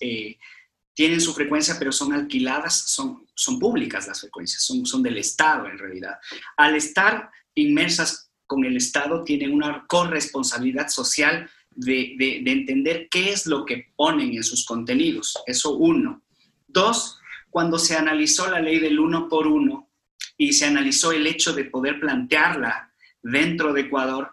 tienen 0.98 1.22
su 1.22 1.32
frecuencia, 1.32 1.76
pero 1.78 1.92
son 1.92 2.12
alquiladas, 2.12 2.74
son, 2.90 3.24
son 3.36 3.60
públicas 3.60 4.08
las 4.08 4.20
frecuencias, 4.20 4.64
son, 4.64 4.84
son 4.84 5.04
del 5.04 5.18
Estado 5.18 5.68
en 5.68 5.78
realidad. 5.78 6.16
Al 6.58 6.76
estar 6.76 7.30
inmersas 7.54 8.32
con 8.48 8.66
el 8.66 8.76
Estado, 8.76 9.24
tienen 9.24 9.54
una 9.54 9.86
corresponsabilidad 9.86 10.88
social 10.90 11.48
de, 11.70 12.16
de, 12.18 12.52
entender 12.52 13.10
qué 13.12 13.32
es 13.32 13.46
lo 13.46 13.64
que 13.64 13.94
ponen 13.96 14.34
en 14.34 14.44
sus 14.44 14.66
contenidos. 14.66 15.38
Eso 15.46 15.76
uno. 15.76 16.24
Dos, 16.68 17.20
cuando 17.52 17.78
se 17.78 17.96
analizó 17.96 18.50
la 18.50 18.60
ley 18.60 18.80
del 18.80 19.00
uno 19.00 19.30
por 19.30 19.46
uno 19.46 19.92
y 20.36 20.54
se 20.54 20.66
analizó 20.66 21.12
el 21.12 21.28
hecho 21.28 21.54
de 21.54 21.66
poder 21.66 22.00
plantearla 22.00 22.92
dentro 23.22 23.72
de 23.72 23.82
Ecuador, 23.82 24.32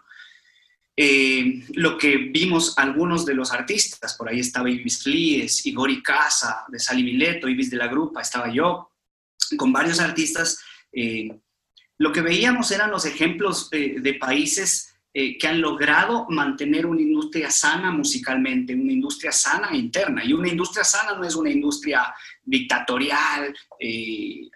eh, 0.97 1.65
lo 1.73 1.97
que 1.97 2.15
vimos 2.17 2.77
algunos 2.77 3.25
de 3.25 3.33
los 3.33 3.51
artistas, 3.51 4.15
por 4.15 4.29
ahí 4.29 4.39
estaba 4.39 4.69
Ibis 4.69 5.03
Flies, 5.03 5.65
Igor 5.65 6.01
Casa, 6.01 6.63
de 6.69 6.79
Sali 6.79 7.03
Mileto, 7.03 7.49
Ibis 7.49 7.69
de 7.69 7.77
la 7.77 7.87
Grupa, 7.87 8.21
estaba 8.21 8.49
yo, 8.49 8.91
con 9.57 9.73
varios 9.73 9.99
artistas, 9.99 10.63
eh, 10.93 11.37
lo 11.97 12.13
que 12.13 12.21
veíamos 12.21 12.71
eran 12.71 12.91
los 12.91 13.05
ejemplos 13.05 13.67
eh, 13.71 13.95
de 13.99 14.13
países 14.13 14.91
que 15.39 15.47
han 15.47 15.61
logrado 15.61 16.25
mantener 16.27 16.85
una 16.85 16.99
industria 16.99 17.49
sana 17.49 17.89
musicalmente, 17.89 18.75
una 18.75 18.91
industria 18.91 19.31
sana 19.31 19.73
interna. 19.73 20.25
Y 20.25 20.33
una 20.33 20.49
industria 20.49 20.83
sana 20.83 21.15
no 21.15 21.23
es 21.23 21.37
una 21.37 21.49
industria 21.49 22.13
dictatorial 22.43 23.55
que 23.79 24.49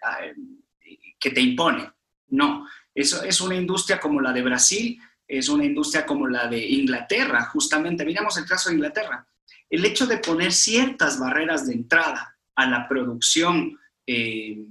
te 1.33 1.39
impone, 1.39 1.89
no. 2.31 2.67
Eso 2.93 3.23
es 3.23 3.39
una 3.39 3.55
industria 3.55 4.01
como 4.01 4.19
la 4.19 4.33
de 4.33 4.41
Brasil, 4.41 4.99
es 5.29 5.47
una 5.47 5.63
industria 5.63 6.05
como 6.07 6.27
la 6.27 6.47
de 6.47 6.57
Inglaterra, 6.57 7.45
justamente. 7.45 8.03
Miramos 8.03 8.35
el 8.37 8.45
caso 8.45 8.69
de 8.69 8.75
Inglaterra. 8.75 9.27
El 9.69 9.85
hecho 9.85 10.07
de 10.07 10.17
poner 10.17 10.51
ciertas 10.51 11.19
barreras 11.19 11.67
de 11.67 11.73
entrada 11.73 12.35
a 12.55 12.65
la 12.65 12.87
producción 12.87 13.79
eh, 14.07 14.65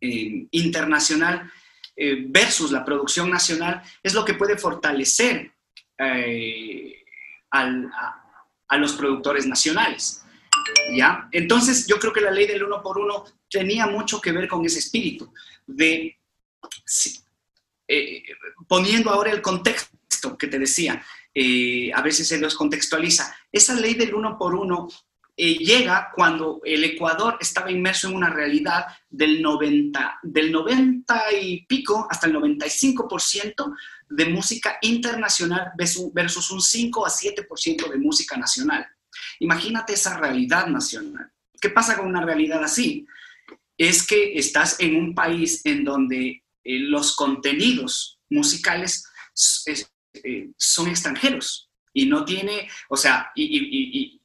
eh, 0.00 0.46
internacional 0.52 1.52
eh, 1.94 2.24
versus 2.28 2.72
la 2.72 2.82
producción 2.82 3.28
nacional 3.30 3.82
es 4.02 4.14
lo 4.14 4.24
que 4.24 4.34
puede 4.34 4.56
fortalecer 4.56 5.52
a, 7.50 7.66
los 8.78 8.92
productores 8.94 9.46
nacionales. 9.46 10.24
¿Ya? 10.96 11.28
Entonces, 11.30 11.86
yo 11.86 11.98
creo 11.98 12.12
que 12.12 12.22
la 12.22 12.30
ley 12.30 12.46
del 12.46 12.64
uno 12.64 12.80
por 12.82 12.96
uno 12.98 13.24
tenía 13.50 13.86
mucho 13.86 14.18
que 14.20 14.32
ver 14.32 14.48
con 14.48 14.64
ese 14.64 14.78
espíritu 14.78 15.30
de 15.66 16.16
eh, 17.88 18.22
poniendo 18.68 19.10
ahora 19.10 19.32
el 19.32 19.42
contexto 19.42 20.36
que 20.38 20.46
te 20.46 20.58
decía, 20.58 21.02
eh, 21.34 21.90
a 21.94 22.02
veces 22.02 22.28
se 22.28 22.38
descontextualiza. 22.38 23.34
Esa 23.50 23.74
ley 23.74 23.94
del 23.94 24.14
uno 24.14 24.36
por 24.38 24.54
uno 24.54 24.88
eh, 25.40 25.54
llega 25.54 26.10
cuando 26.14 26.60
el 26.64 26.82
Ecuador 26.82 27.38
estaba 27.40 27.70
inmerso 27.70 28.08
en 28.08 28.16
una 28.16 28.28
realidad 28.28 28.86
del 29.08 29.40
90, 29.40 30.18
del 30.24 30.50
90 30.50 31.22
y 31.40 31.64
pico 31.64 32.08
hasta 32.10 32.26
el 32.26 32.34
95% 32.34 33.76
de 34.10 34.24
música 34.26 34.78
internacional 34.82 35.70
versus 35.76 36.50
un 36.50 36.60
5 36.60 37.06
a 37.06 37.08
7% 37.08 37.88
de 37.88 37.98
música 37.98 38.36
nacional. 38.36 38.84
Imagínate 39.38 39.92
esa 39.92 40.18
realidad 40.18 40.66
nacional. 40.66 41.30
¿Qué 41.60 41.70
pasa 41.70 41.96
con 41.96 42.08
una 42.08 42.24
realidad 42.24 42.62
así? 42.64 43.06
Es 43.76 44.04
que 44.04 44.36
estás 44.36 44.80
en 44.80 44.96
un 44.96 45.14
país 45.14 45.60
en 45.64 45.84
donde 45.84 46.42
eh, 46.64 46.78
los 46.80 47.16
contenidos 47.16 48.18
musicales 48.30 49.04
eh, 50.22 50.50
son 50.56 50.88
extranjeros 50.88 51.70
y 51.92 52.06
no 52.06 52.24
tiene, 52.24 52.68
o 52.88 52.96
sea, 52.96 53.30
y, 53.34 54.20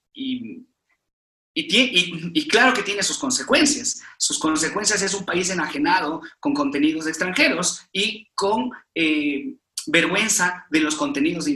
claro 2.50 2.74
que 2.74 2.84
tiene 2.84 3.04
sus 3.04 3.18
consecuencias. 3.18 4.02
Sus 4.18 4.40
consecuencias 4.40 5.02
es 5.02 5.14
un 5.14 5.26
país 5.26 5.50
enajenado 5.50 6.22
con 6.40 6.54
contenidos 6.54 7.08
extranjeros 7.08 7.82
y 7.92 8.28
con 8.36 8.72
eh, 8.94 9.56
vergüenza 9.88 10.66
de 10.70 10.80
los 10.80 10.96
contenidos 10.96 11.48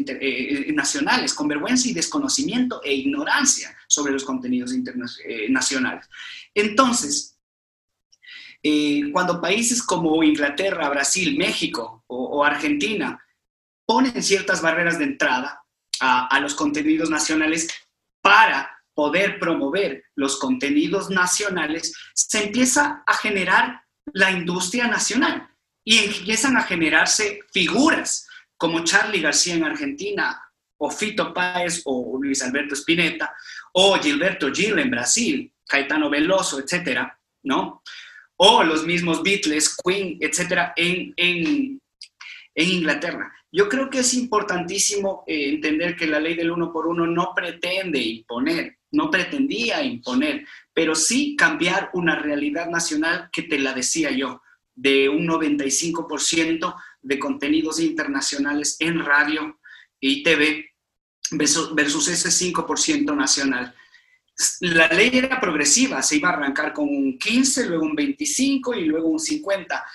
nacionales, 0.74 1.34
con 1.34 1.48
vergüenza 1.48 1.88
y 1.88 1.94
desconocimiento 1.94 2.82
e 2.84 2.94
ignorancia 2.94 3.76
sobre 3.88 4.14
los 4.14 4.24
contenidos 4.24 4.74
nacionales. 5.50 6.08
Entonces, 6.54 7.37
eh, 8.70 9.12
cuando 9.14 9.40
países 9.40 9.82
como 9.82 10.22
Inglaterra, 10.22 10.90
Brasil, 10.90 11.38
México 11.38 12.04
o, 12.08 12.44
Argentina 12.44 13.18
ponen 13.86 14.22
ciertas 14.22 14.62
barreras 14.62 15.00
de 15.00 15.06
entrada 15.06 15.64
a, 16.02 16.38
los 16.42 16.54
contenidos 16.54 17.10
nacionales 17.10 17.70
para 18.22 18.70
poder 18.94 19.40
promover 19.40 20.04
los 20.16 20.38
contenidos 20.38 21.10
nacionales, 21.10 21.94
se 22.14 22.44
empieza 22.44 23.04
a 23.08 23.14
generar 23.14 23.84
la 24.08 24.32
industria 24.32 24.88
nacional 24.88 25.48
y 25.86 26.00
empiezan 26.00 26.58
a 26.58 26.64
generarse 26.64 27.40
figuras 27.54 28.28
como 28.58 28.84
Charlie 28.84 29.22
García 29.22 29.56
en 29.56 29.64
Argentina, 29.64 30.42
o 30.80 30.92
Fito 30.92 31.34
Páez, 31.34 31.84
o 31.86 32.20
Luis 32.22 32.44
Alberto 32.44 32.76
Spinetta, 32.76 33.34
o 33.72 33.98
Gilberto 33.98 34.52
Gil 34.54 34.78
en 34.78 34.92
Brasil, 34.92 35.54
Caetano 35.66 36.10
Veloso, 36.10 36.60
etcétera, 36.60 37.18
¿no? 37.44 37.82
O 38.38 38.64
los 38.64 38.86
mismos 38.86 39.24
Beatles, 39.24 39.76
Queen, 39.84 40.18
etcétera, 40.20 40.74
en, 40.76 41.14
en, 41.18 41.82
Inglaterra. 42.56 43.32
Yo 43.52 43.70
creo 43.70 43.88
que 43.88 44.00
es 44.00 44.16
importantísimo 44.16 45.24
eh, 45.28 45.50
entender 45.50 45.96
que 45.96 46.08
la 46.08 46.20
ley 46.20 46.34
del 46.34 46.50
uno 46.50 46.74
por 46.74 46.88
uno 46.88 47.06
no 47.06 47.34
pretende 47.36 48.00
imponer, 48.00 48.78
no 48.92 49.12
pretendía 49.12 49.84
imponer, 49.84 50.44
pero 50.74 50.96
sí 50.96 51.36
cambiar 51.36 51.92
una 51.94 52.18
realidad 52.18 52.68
nacional 52.68 53.30
que 53.32 53.44
te 53.44 53.60
la 53.60 53.74
decía 53.74 54.10
yo, 54.10 54.42
de 54.74 55.08
un 55.08 55.28
95% 55.28 56.76
de 57.02 57.20
contenidos 57.20 57.80
internacionales 57.80 58.78
en 58.80 59.06
radio 59.06 59.60
y 60.00 60.24
TV 60.24 60.72
versus 61.32 62.08
ese 62.08 62.30
5% 62.30 63.16
nacional 63.16 63.76
la 64.62 64.88
ley 64.90 65.10
era 65.14 65.40
progresiva, 65.40 66.02
se 66.02 66.18
iba 66.18 66.30
a 66.30 66.34
arrancar 66.34 66.74
con 66.74 66.88
un 66.88 67.18
15, 67.18 67.68
luego 67.68 67.86
un 67.86 67.96
25 67.96 68.76
y 68.76 68.86
luego 68.86 69.10
un 69.10 69.20
50. 69.20 69.86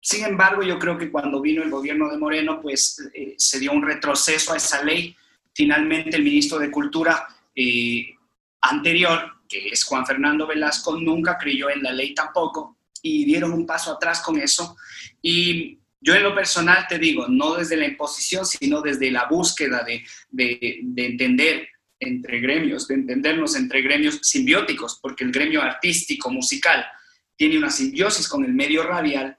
Sin 0.00 0.24
embargo, 0.24 0.62
yo 0.62 0.78
creo 0.78 0.96
que 0.96 1.10
cuando 1.10 1.40
vino 1.40 1.62
el 1.62 1.70
gobierno 1.70 2.08
de 2.08 2.18
Moreno, 2.18 2.60
pues 2.60 3.10
eh, 3.12 3.34
se 3.36 3.58
dio 3.58 3.72
un 3.72 3.82
retroceso 3.82 4.52
a 4.52 4.56
esa 4.56 4.82
ley. 4.84 5.14
Finalmente, 5.52 6.16
el 6.16 6.22
ministro 6.22 6.58
de 6.58 6.70
Cultura 6.70 7.26
eh, 7.54 8.14
anterior, 8.60 9.32
que 9.48 9.68
es 9.68 9.84
Juan 9.84 10.06
Fernando 10.06 10.46
Velasco, 10.46 10.96
nunca 10.96 11.36
creyó 11.36 11.68
en 11.68 11.82
la 11.82 11.92
ley 11.92 12.14
tampoco 12.14 12.76
y 13.02 13.24
dieron 13.24 13.52
un 13.52 13.66
paso 13.66 13.92
atrás 13.92 14.20
con 14.20 14.38
eso. 14.38 14.76
Y 15.20 15.78
yo 16.00 16.14
en 16.14 16.22
lo 16.22 16.34
personal 16.34 16.86
te 16.88 16.98
digo, 16.98 17.26
no 17.28 17.54
desde 17.54 17.76
la 17.76 17.86
imposición, 17.86 18.46
sino 18.46 18.80
desde 18.80 19.10
la 19.10 19.26
búsqueda 19.26 19.82
de, 19.82 20.04
de, 20.30 20.80
de 20.82 21.06
entender 21.06 21.68
entre 22.00 22.40
gremios, 22.40 22.86
de 22.88 22.94
entendernos 22.94 23.56
entre 23.56 23.82
gremios 23.82 24.20
simbióticos, 24.22 24.98
porque 25.02 25.24
el 25.24 25.32
gremio 25.32 25.62
artístico, 25.62 26.30
musical, 26.30 26.84
tiene 27.36 27.58
una 27.58 27.70
simbiosis 27.70 28.28
con 28.28 28.44
el 28.44 28.52
medio 28.52 28.82
radial. 28.82 29.38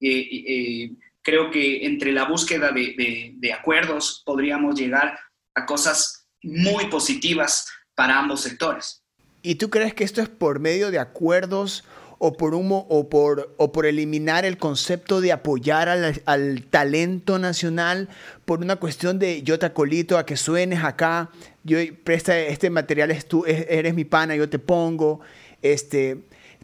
Eh, 0.00 0.08
eh, 0.10 0.90
creo 1.22 1.50
que 1.50 1.84
entre 1.84 2.12
la 2.12 2.24
búsqueda 2.24 2.72
de, 2.72 3.34
de, 3.36 3.52
acuerdos 3.52 4.22
podríamos 4.24 4.78
llegar 4.78 5.18
a 5.54 5.66
cosas 5.66 6.26
muy 6.42 6.86
positivas 6.86 7.68
para 7.94 8.18
ambos 8.18 8.40
sectores. 8.40 9.02
¿Y 9.42 9.56
tú 9.56 9.70
crees 9.70 9.94
que 9.94 10.04
esto 10.04 10.22
es 10.22 10.28
por 10.28 10.58
medio 10.58 10.90
de 10.90 10.98
acuerdos 10.98 11.84
o 12.18 12.36
por, 12.36 12.54
humo, 12.54 12.86
o 12.88 13.08
por, 13.08 13.54
o 13.58 13.72
por 13.72 13.86
eliminar 13.86 14.44
el 14.44 14.58
concepto 14.58 15.20
de 15.20 15.32
apoyar 15.32 15.88
al, 15.88 16.22
al, 16.26 16.62
talento 16.64 17.38
nacional 17.38 18.08
por 18.44 18.60
una 18.60 18.76
cuestión 18.76 19.18
de 19.18 19.42
yo 19.42 19.58
te 19.58 19.66
acolito 19.66 20.18
a 20.18 20.26
que 20.26 20.36
suenes 20.36 20.82
acá, 20.82 21.30
yo 21.68 21.78
presta 22.02 22.38
este 22.38 22.70
material, 22.70 23.14
eres 23.46 23.94
mi 23.94 24.04
pana, 24.04 24.34
yo 24.34 24.48
te 24.48 24.58
pongo, 24.58 25.20
este, 25.62 26.18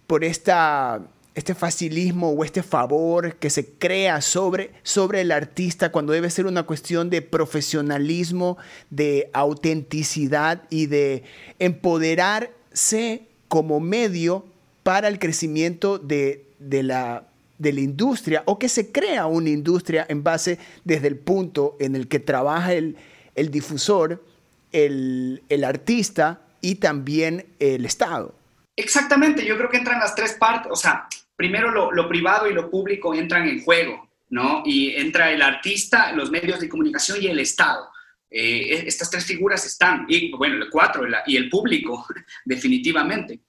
por 0.06 0.24
esta, 0.24 1.02
este 1.34 1.54
facilismo 1.54 2.30
o 2.30 2.44
este 2.44 2.62
favor 2.62 3.36
que 3.36 3.50
se 3.50 3.66
crea 3.74 4.20
sobre, 4.20 4.72
sobre 4.82 5.20
el 5.20 5.30
artista 5.30 5.92
cuando 5.92 6.12
debe 6.12 6.30
ser 6.30 6.46
una 6.46 6.64
cuestión 6.64 7.10
de 7.10 7.22
profesionalismo, 7.22 8.56
de 8.90 9.30
autenticidad 9.32 10.62
y 10.70 10.86
de 10.86 11.22
empoderarse 11.58 13.28
como 13.48 13.80
medio 13.80 14.46
para 14.82 15.08
el 15.08 15.18
crecimiento 15.18 15.98
de, 15.98 16.46
la, 16.58 17.28
de 17.58 17.72
la 17.72 17.80
industria 17.80 18.42
o 18.46 18.58
que 18.58 18.68
se 18.68 18.90
crea 18.90 19.26
una 19.26 19.50
industria 19.50 20.06
en 20.08 20.22
base 20.22 20.58
desde 20.84 21.08
el 21.08 21.16
punto 21.16 21.76
en 21.78 21.94
el 21.94 22.08
que 22.08 22.20
trabaja 22.20 22.74
el, 22.74 22.96
el 23.34 23.50
difusor, 23.50 24.22
el, 24.74 25.42
el, 25.48 25.64
artista 25.64 26.42
y 26.60 26.74
también 26.74 27.46
el 27.60 27.86
Estado. 27.86 28.34
Exactamente, 28.76 29.46
yo 29.46 29.56
creo 29.56 29.70
que 29.70 29.78
entran 29.78 30.00
las 30.00 30.14
tres 30.14 30.32
partes, 30.34 30.70
o 30.70 30.76
sea, 30.76 31.06
primero 31.36 31.70
lo, 31.70 31.92
lo 31.92 32.08
privado 32.08 32.50
y 32.50 32.52
lo 32.52 32.68
público 32.68 33.14
entran 33.14 33.48
en 33.48 33.62
juego, 33.62 34.10
¿no? 34.30 34.62
Y 34.66 34.90
entra 34.96 35.30
el 35.30 35.42
artista, 35.42 36.12
los 36.12 36.30
medios 36.30 36.60
de 36.60 36.68
comunicación 36.68 37.22
y 37.22 37.28
el 37.28 37.38
Estado. 37.38 37.88
Eh, 38.28 38.82
estas 38.88 39.08
tres 39.10 39.24
figuras 39.24 39.64
están, 39.64 40.06
y 40.08 40.32
bueno, 40.32 40.56
el 40.56 40.68
cuatro 40.68 41.06
y 41.26 41.36
el 41.36 41.48
público, 41.48 42.04
definitivamente. 42.44 43.40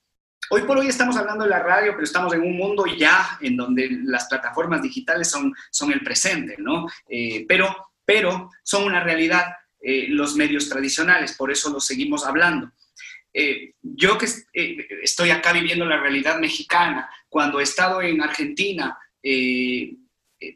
Hoy 0.51 0.61
por 0.61 0.77
hoy 0.77 0.87
estamos 0.87 1.17
hablando 1.17 1.43
de 1.43 1.49
la 1.49 1.63
radio, 1.63 1.93
pero 1.93 2.03
estamos 2.03 2.31
en 2.33 2.41
un 2.41 2.55
mundo 2.55 2.85
ya 2.85 3.39
en 3.41 3.57
donde 3.57 3.89
las 4.03 4.25
plataformas 4.25 4.83
digitales 4.83 5.27
son, 5.27 5.51
son 5.71 5.91
el 5.91 6.01
presente, 6.01 6.55
¿no? 6.59 6.85
Eh, 7.09 7.45
pero, 7.47 7.75
pero 8.05 8.51
son 8.61 8.83
una 8.83 9.03
realidad 9.03 9.45
eh, 9.87 10.07
los 10.09 10.35
medios 10.35 10.67
tradicionales, 10.67 11.33
por 11.33 11.51
eso 11.51 11.69
los 11.69 11.85
seguimos 11.85 12.25
hablando. 12.25 12.71
Eh, 13.31 13.75
yo 13.83 14.17
que 14.17 14.27
estoy 15.03 15.29
acá 15.29 15.53
viviendo 15.53 15.85
la 15.85 15.99
realidad 15.99 16.39
mexicana, 16.39 17.07
cuando 17.29 17.59
he 17.59 17.63
estado 17.63 18.01
en 18.01 18.19
Argentina 18.19 18.97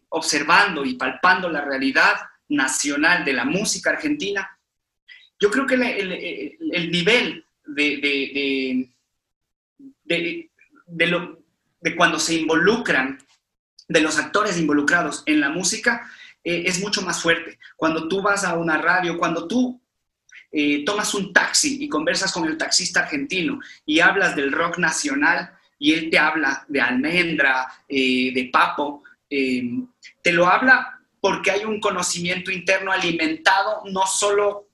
observando 0.10 0.84
y 0.86 0.96
palpando 0.96 1.50
la 1.50 1.62
realidad 1.62 2.16
nacional 2.48 3.24
de 3.24 3.34
la 3.34 3.46
música 3.46 3.92
argentina, 3.92 4.50
yo 5.40 5.52
creo 5.52 5.68
que 5.68 5.76
el, 5.76 6.12
el, 6.72 6.92
nivel 6.92 7.46
de 7.66 8.90
de, 10.06 10.50
de 11.82 11.96
cuando 11.96 12.20
se 12.20 12.34
involucran, 12.34 13.20
de 13.88 14.02
los 14.02 14.18
actores 14.18 14.58
involucrados 14.58 15.22
en 15.28 15.40
la 15.40 15.50
música, 15.50 16.10
eh, 16.44 16.64
es 16.66 16.80
mucho 16.80 17.02
más 17.02 17.22
fuerte. 17.22 17.60
Cuando 17.76 18.08
tú 18.08 18.22
vas 18.22 18.44
a 18.44 18.56
una 18.56 18.78
radio, 18.78 19.18
cuando 19.18 19.48
tú 19.48 19.82
eh, 20.52 20.84
tomas 20.86 21.14
un 21.14 21.34
taxi 21.34 21.84
y 21.84 21.90
conversas 21.90 22.32
con 22.32 22.46
el 22.46 22.58
taxista 22.58 23.02
argentino 23.02 23.60
y 23.86 24.00
hablas 24.00 24.36
del 24.36 24.52
rock 24.52 24.78
nacional 24.78 25.52
y 25.78 25.94
él 25.94 26.10
te 26.10 26.18
habla 26.18 26.66
de 26.68 26.82
almendra, 26.82 27.68
eh, 27.88 28.32
de 28.34 28.50
papo, 28.52 29.04
te 29.30 30.32
lo 30.32 30.48
habla 30.48 31.00
porque 31.22 31.52
hay 31.52 31.64
un 31.64 31.80
conocimiento 31.80 32.52
interno 32.52 32.92
alimentado 32.92 33.84
no 33.86 34.08
solo 34.08 34.70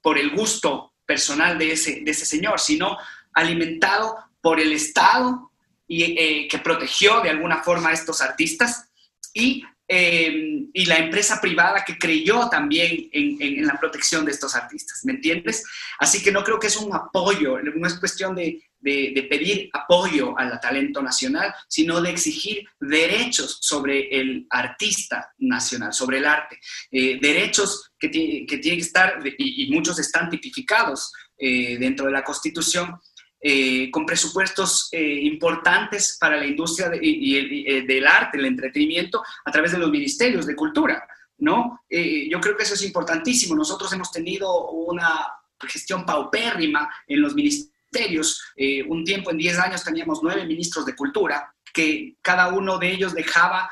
por 0.00 0.18
el 0.18 0.30
gusto 0.30 0.94
personal 1.06 1.56
de 1.56 1.72
ese, 1.72 2.00
de 2.00 2.10
ese 2.10 2.26
señor, 2.26 2.58
sino 2.58 2.98
alimentado 3.32 4.16
por 4.40 4.58
el 4.58 4.72
Estado 4.72 5.52
y, 5.86 6.48
que 6.48 6.58
protegió 6.58 7.20
de 7.20 7.30
alguna 7.30 7.62
forma 7.62 7.90
a 7.90 7.92
estos 7.92 8.20
artistas 8.20 8.90
y, 9.32 9.64
eh, 9.94 10.68
y 10.72 10.86
la 10.86 10.96
empresa 10.96 11.38
privada 11.38 11.84
que 11.84 11.98
creyó 11.98 12.48
también 12.48 13.10
en, 13.12 13.36
en, 13.42 13.66
la 13.66 13.78
protección 13.78 14.24
de 14.24 14.30
estos 14.32 14.56
artistas, 14.56 15.04
¿me 15.04 15.12
entiendes? 15.12 15.64
Así 15.98 16.22
que 16.22 16.32
no 16.32 16.42
creo 16.42 16.58
que 16.58 16.68
es 16.68 16.78
un 16.78 16.94
apoyo, 16.94 17.60
no 17.60 17.86
es 17.86 17.98
cuestión 17.98 18.34
de, 18.34 18.70
de, 18.78 19.12
de 19.14 19.22
pedir 19.24 19.68
apoyo 19.74 20.38
al 20.38 20.58
talento 20.60 21.02
nacional, 21.02 21.54
sino 21.68 22.00
de 22.00 22.08
exigir 22.08 22.66
derechos 22.80 23.58
sobre 23.60 24.08
el 24.18 24.46
artista 24.48 25.30
nacional, 25.36 25.92
sobre 25.92 26.18
el 26.18 26.24
arte, 26.24 26.58
eh, 26.90 27.18
derechos 27.20 27.92
que, 27.98 28.10
que 28.10 28.58
tienen 28.58 28.80
que 28.80 28.86
estar, 28.86 29.18
y, 29.36 29.64
y 29.64 29.70
muchos 29.72 29.98
están 29.98 30.30
tipificados 30.30 31.12
dentro 31.38 32.06
de 32.06 32.12
la 32.12 32.22
Constitución, 32.22 33.00
eh, 33.44 33.90
con 33.90 34.06
presupuestos 34.06 34.88
eh, 34.92 35.02
importantes 35.22 36.16
para 36.20 36.36
la 36.36 36.46
industria 36.46 36.92
y, 37.02 37.66
eh, 37.66 37.82
del 37.82 38.06
arte, 38.06 38.38
el 38.38 38.44
entretenimiento, 38.44 39.20
a 39.44 39.50
través 39.50 39.72
de 39.72 39.78
los 39.78 39.90
ministerios 39.90 40.46
de 40.46 40.54
cultura, 40.54 41.04
¿no? 41.38 41.80
yo 41.90 42.40
creo 42.40 42.56
que 42.56 42.62
eso 42.62 42.74
es 42.74 42.84
importantísimo. 42.84 43.56
Nosotros 43.56 43.92
hemos 43.92 44.12
tenido 44.12 44.70
una 44.70 45.26
gestión 45.60 46.06
paupérrima 46.06 46.88
en 47.08 47.20
los 47.20 47.34
ministerios. 47.34 48.40
un 48.86 49.04
tiempo, 49.04 49.32
en 49.32 49.38
10 49.38 49.58
años, 49.58 49.82
teníamos 49.82 50.20
nueve 50.22 50.46
ministros 50.46 50.86
de 50.86 50.94
cultura, 50.94 51.52
que 51.74 52.14
cada 52.22 52.46
uno 52.48 52.78
de 52.78 52.92
ellos 52.92 53.12
dejaba 53.12 53.68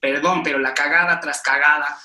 perdón, 0.00 0.42
pero 0.42 0.58
la 0.58 0.72
cagada 0.72 1.20
tras 1.20 1.42
cagada 1.42 1.98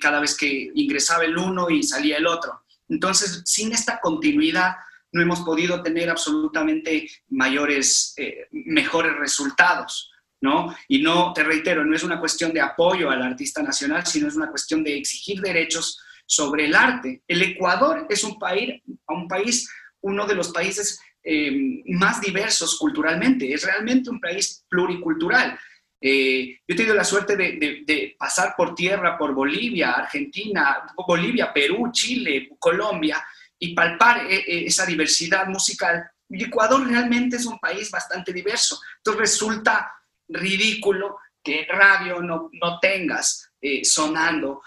cada 0.00 0.20
vez 0.20 0.34
que 0.34 0.70
ingresaba 0.74 1.24
el 1.24 1.36
uno 1.36 1.68
y 1.68 1.82
salía 1.82 2.16
el 2.16 2.26
otro. 2.26 2.62
Entonces, 2.88 3.42
sin 3.44 3.72
esta 3.72 4.00
continuidad, 4.00 4.76
no 5.12 5.22
hemos 5.22 5.40
podido 5.40 5.82
tener 5.82 6.10
absolutamente 6.10 7.08
mayores, 7.28 8.14
eh, 8.16 8.46
mejores 8.50 9.16
resultados. 9.16 10.10
¿no? 10.40 10.74
Y 10.86 11.02
no, 11.02 11.32
te 11.32 11.42
reitero, 11.42 11.84
no 11.84 11.96
es 11.96 12.04
una 12.04 12.20
cuestión 12.20 12.52
de 12.52 12.60
apoyo 12.60 13.10
al 13.10 13.22
artista 13.22 13.62
nacional, 13.62 14.06
sino 14.06 14.28
es 14.28 14.36
una 14.36 14.50
cuestión 14.50 14.84
de 14.84 14.96
exigir 14.96 15.40
derechos 15.40 16.00
sobre 16.26 16.66
el 16.66 16.74
arte. 16.74 17.22
El 17.26 17.42
Ecuador 17.42 18.06
es 18.08 18.22
un 18.22 18.38
país, 18.38 18.82
un 19.08 19.26
país 19.26 19.68
uno 20.00 20.26
de 20.26 20.34
los 20.34 20.50
países 20.50 21.00
eh, 21.24 21.82
más 21.86 22.20
diversos 22.20 22.78
culturalmente, 22.78 23.52
es 23.52 23.64
realmente 23.64 24.10
un 24.10 24.20
país 24.20 24.64
pluricultural. 24.68 25.58
Eh, 26.00 26.60
yo 26.66 26.74
he 26.74 26.76
tenido 26.76 26.94
la 26.94 27.02
suerte 27.02 27.36
de, 27.36 27.82
de, 27.84 28.14
pasar 28.16 28.54
por 28.56 28.74
tierra 28.74 29.18
por 29.18 29.34
Bolivia, 29.34 29.92
Argentina, 29.92 30.86
Bolivia, 30.96 31.52
Perú, 31.52 31.90
Chile, 31.90 32.50
Colombia, 32.60 33.20
y 33.58 33.74
palpar 33.74 34.26
eh, 34.26 34.44
eh, 34.46 34.64
esa 34.66 34.86
diversidad 34.86 35.46
musical. 35.46 36.10
Y 36.28 36.44
Ecuador 36.44 36.86
realmente 36.86 37.36
es 37.36 37.46
un 37.46 37.58
país 37.58 37.90
bastante 37.90 38.32
diverso. 38.32 38.80
Entonces 38.98 39.20
resulta 39.20 39.92
ridículo 40.28 41.18
que 41.42 41.66
radio 41.68 42.20
no, 42.20 42.50
no 42.52 42.78
tengas 42.78 43.50
eh, 43.60 43.84
sonando 43.84 44.62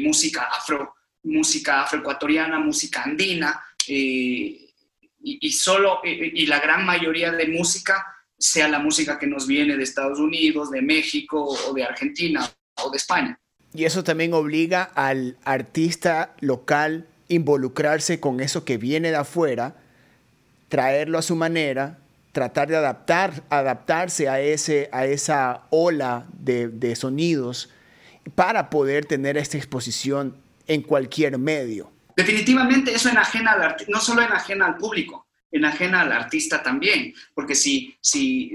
música 0.00 0.48
afro, 0.50 0.94
música 1.24 1.82
afroecuatoriana, 1.82 2.58
música 2.58 3.02
andina, 3.02 3.62
y, 3.86 4.72
y, 5.20 5.52
solo, 5.52 6.00
y 6.02 6.46
la 6.46 6.58
gran 6.58 6.86
mayoría 6.86 7.32
de 7.32 7.48
música 7.48 8.06
sea 8.38 8.66
la 8.68 8.78
música 8.78 9.18
que 9.18 9.26
nos 9.26 9.46
viene 9.46 9.76
de 9.76 9.82
Estados 9.82 10.20
Unidos, 10.20 10.70
de 10.70 10.80
México 10.80 11.42
o 11.44 11.74
de 11.74 11.84
Argentina 11.84 12.50
o 12.82 12.90
de 12.90 12.96
España. 12.96 13.38
Y 13.74 13.84
eso 13.84 14.02
también 14.02 14.32
obliga 14.32 14.84
al 14.84 15.36
artista 15.44 16.34
local 16.40 17.06
involucrarse 17.28 18.20
con 18.20 18.40
eso 18.40 18.64
que 18.64 18.78
viene 18.78 19.10
de 19.10 19.16
afuera, 19.16 19.76
traerlo 20.68 21.18
a 21.18 21.22
su 21.22 21.36
manera, 21.36 21.98
tratar 22.32 22.68
de 22.68 22.76
adaptar, 22.76 23.42
adaptarse 23.50 24.28
a, 24.28 24.40
ese, 24.40 24.88
a 24.92 25.06
esa 25.06 25.62
ola 25.70 26.26
de, 26.32 26.94
sonidos 26.96 27.70
para 28.34 28.70
poder 28.70 29.06
tener 29.06 29.36
esta 29.36 29.56
exposición 29.56 30.36
en 30.66 30.82
cualquier 30.82 31.38
medio. 31.38 31.90
Definitivamente 32.16 32.94
eso 32.94 33.08
enajena 33.08 33.76
no 33.88 34.00
solo 34.00 34.22
enajena 34.22 34.66
al 34.66 34.76
público, 34.76 35.26
enajena 35.50 36.02
al 36.02 36.12
artista 36.12 36.62
también, 36.62 37.14
porque 37.34 37.54
si, 37.54 37.96
si, 38.00 38.52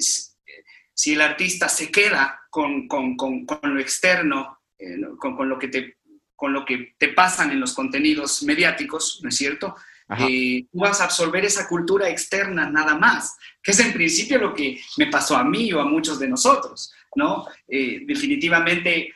si 0.94 1.14
el 1.14 1.22
artista 1.22 1.70
se 1.70 1.90
queda 1.90 2.42
con, 2.50 2.88
con, 2.88 3.16
con, 3.18 3.42
lo 3.64 3.80
externo, 3.80 4.60
eh, 4.78 4.98
con, 5.18 5.50
lo 5.50 5.58
que 5.58 5.70
te 5.70 5.98
con 6.44 6.52
lo 6.52 6.66
que 6.66 6.94
te 6.98 7.08
pasan 7.08 7.52
en 7.52 7.62
los 7.62 7.72
contenidos 7.72 8.44
mediáticos, 8.44 9.22
¿no 9.24 9.30
es 9.30 9.38
cierto? 9.38 9.78
eh, 10.20 10.66
tú 10.70 10.80
vas 10.80 11.00
a 11.00 11.06
absorber 11.06 11.46
esa 11.46 11.70
cultura 11.70 12.10
externa 12.10 12.70
nada 12.70 12.96
más, 12.96 13.38
que 13.64 13.72
es 13.72 13.80
en 13.80 13.94
principio 13.94 14.38
lo 14.40 14.54
que 14.54 14.78
me 14.98 15.08
pasó 15.08 15.38
a 15.38 15.46
mí 15.46 15.72
o 15.72 15.80
a 15.80 15.86
muchos 15.86 16.20
de 16.20 16.28
nosotros, 16.28 16.92
¿no? 17.16 17.48
Eh, 17.66 18.02
definitivamente 18.06 19.16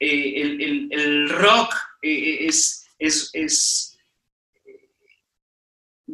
eh, 0.00 0.32
el, 0.40 0.88
el, 0.90 1.28
rock 1.28 1.72
es, 2.02 2.88
es, 2.98 3.30
es, 3.32 3.95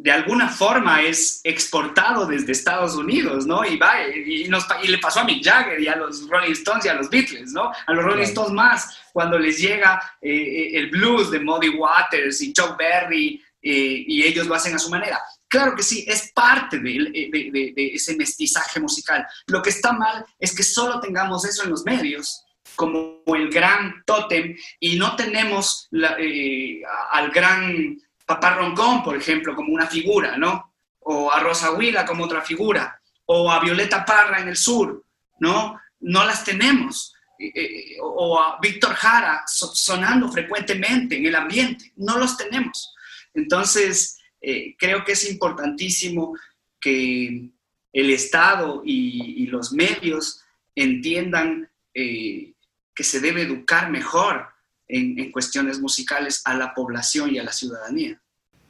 de 0.03 0.11
alguna 0.11 0.49
forma 0.49 1.01
es 1.01 1.39
exportado 1.45 2.25
desde 2.25 2.51
Estados 2.51 2.93
Unidos, 2.95 3.47
¿no? 3.47 3.63
Y, 3.63 3.77
va, 3.77 4.05
y, 4.05 4.43
y, 4.43 4.87
le 4.89 4.97
pasó 4.97 5.21
a 5.21 5.23
Mick 5.23 5.41
Jagger 5.41 5.79
y 5.79 5.87
a 5.87 5.95
los 5.95 6.27
Rolling 6.27 6.51
Stones 6.51 6.83
y 6.83 6.89
a 6.89 6.95
los 6.95 7.09
Beatles, 7.09 7.53
¿no? 7.53 7.71
A 7.87 7.93
los 7.93 8.03
Rolling 8.03 8.23
Stones 8.23 8.51
más, 8.51 8.99
cuando 9.13 9.39
les 9.39 9.57
llega 9.59 10.17
el 10.21 10.89
blues 10.89 11.31
de 11.31 11.39
Muddy 11.39 11.69
Waters 11.69 12.41
y 12.41 12.51
Chuck 12.51 12.77
Berry 12.77 13.41
eh, 13.61 14.03
y 14.05 14.23
ellos 14.23 14.45
lo 14.45 14.55
hacen 14.55 14.75
a 14.75 14.79
su 14.79 14.89
manera. 14.89 15.21
Claro 15.47 15.73
que 15.73 15.83
sí, 15.83 16.03
es 16.05 16.33
parte 16.33 16.79
de, 16.79 17.71
de, 17.73 17.91
ese 17.93 18.17
mestizaje 18.17 18.81
musical. 18.81 19.25
Lo 19.47 19.61
que 19.61 19.69
está 19.69 19.93
mal 19.93 20.25
es 20.37 20.53
que 20.53 20.63
solo 20.63 20.99
tengamos 20.99 21.45
eso 21.45 21.63
en 21.63 21.69
los 21.69 21.85
medios 21.85 22.43
como 22.75 23.21
el 23.27 23.49
gran 23.49 24.03
tótem 24.05 24.57
y 24.81 24.97
no 24.97 25.15
tenemos 25.15 25.87
eh, 26.19 26.81
al 27.11 27.31
gran 27.31 27.97
Papá 28.25 28.55
Roncón, 28.55 29.03
por 29.03 29.15
ejemplo, 29.15 29.55
como 29.55 29.73
una 29.73 29.87
figura, 29.87 30.37
¿no? 30.37 30.73
O 30.99 31.31
a 31.31 31.39
Rosa 31.39 31.71
Huila 31.71 32.05
como 32.05 32.23
otra 32.23 32.41
figura, 32.41 32.99
o 33.25 33.51
a 33.51 33.59
Violeta 33.59 34.05
Parra 34.05 34.39
en 34.39 34.47
el 34.47 34.55
sur, 34.55 35.03
¿no? 35.39 35.79
No 35.99 36.25
las 36.25 36.43
tenemos. 36.43 37.13
Eh, 37.39 37.97
o 37.99 38.39
a 38.39 38.57
Víctor 38.61 38.93
Jara 38.93 39.43
sonando 39.45 40.31
frecuentemente 40.31 41.17
en 41.17 41.25
el 41.25 41.35
ambiente, 41.35 41.91
no 41.97 42.17
los 42.17 42.37
tenemos. 42.37 42.93
Entonces, 43.33 44.17
eh, 44.39 44.75
creo 44.77 45.03
que 45.03 45.13
es 45.13 45.29
importantísimo 45.29 46.37
que 46.79 47.49
el 47.91 48.09
Estado 48.09 48.81
y, 48.85 49.45
los 49.47 49.71
medios 49.71 50.41
entiendan 50.75 51.69
eh, 51.93 52.53
que 52.95 53.03
se 53.03 53.19
debe 53.19 53.43
educar 53.43 53.91
mejor 53.91 54.52
en, 54.93 55.31
cuestiones 55.31 55.79
musicales 55.79 56.41
a 56.45 56.55
la 56.55 56.73
población 56.73 57.33
y 57.33 57.39
a 57.39 57.43
la 57.43 57.51
ciudadanía. 57.51 58.21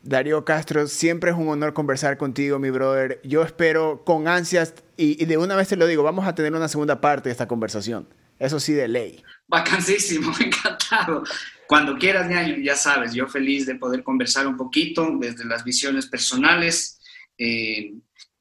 Darío 0.02 0.44
Castro, 0.44 0.88
siempre 0.88 1.32
es 1.32 1.38
un 1.38 1.48
honor 1.48 1.74
conversar 1.74 2.18
contigo, 2.18 2.60
mi 2.60 2.70
brother. 2.70 3.22
Yo 3.24 3.44
espero 3.44 4.04
con 4.04 4.28
ansias, 4.28 4.74
y, 4.98 5.22
y, 5.22 5.26
de 5.26 5.38
una 5.38 5.56
vez 5.56 5.70
te 5.70 5.78
lo 5.78 5.88
digo, 5.88 6.04
vamos 6.04 6.28
a 6.28 6.36
tener 6.36 6.54
una 6.54 6.68
segunda 6.68 7.00
parte 7.00 7.30
de 7.30 7.32
esta 7.32 7.48
conversación. 7.48 8.08
Eso 8.40 8.60
sí, 8.60 8.74
de 8.74 8.88
ley. 8.88 9.24
Vacancísimo, 9.48 10.34
encantado. 10.40 11.24
Cuando 11.68 11.98
quieras, 11.98 12.30
ya 12.62 12.76
sabes, 12.76 13.14
yo 13.14 13.28
feliz 13.28 13.66
de 13.66 13.76
poder 13.76 14.04
conversar 14.04 14.48
un 14.48 14.58
poquito 14.58 15.18
desde 15.20 15.46
las 15.46 15.64
visiones 15.64 16.08
personales 16.08 17.00
eh, 17.38 17.94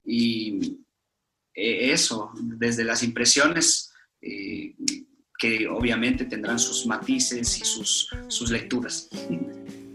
y 0.04 0.78
eh, 1.54 1.92
eso, 1.92 2.32
desde 2.34 2.84
las 2.84 3.02
impresiones 3.02 3.92
eh, 4.20 4.74
que 5.42 5.66
obviamente 5.66 6.24
tendrán 6.24 6.56
sus 6.60 6.86
matices 6.86 7.58
y 7.58 7.64
sus, 7.64 8.08
sus 8.28 8.48
lecturas. 8.52 9.08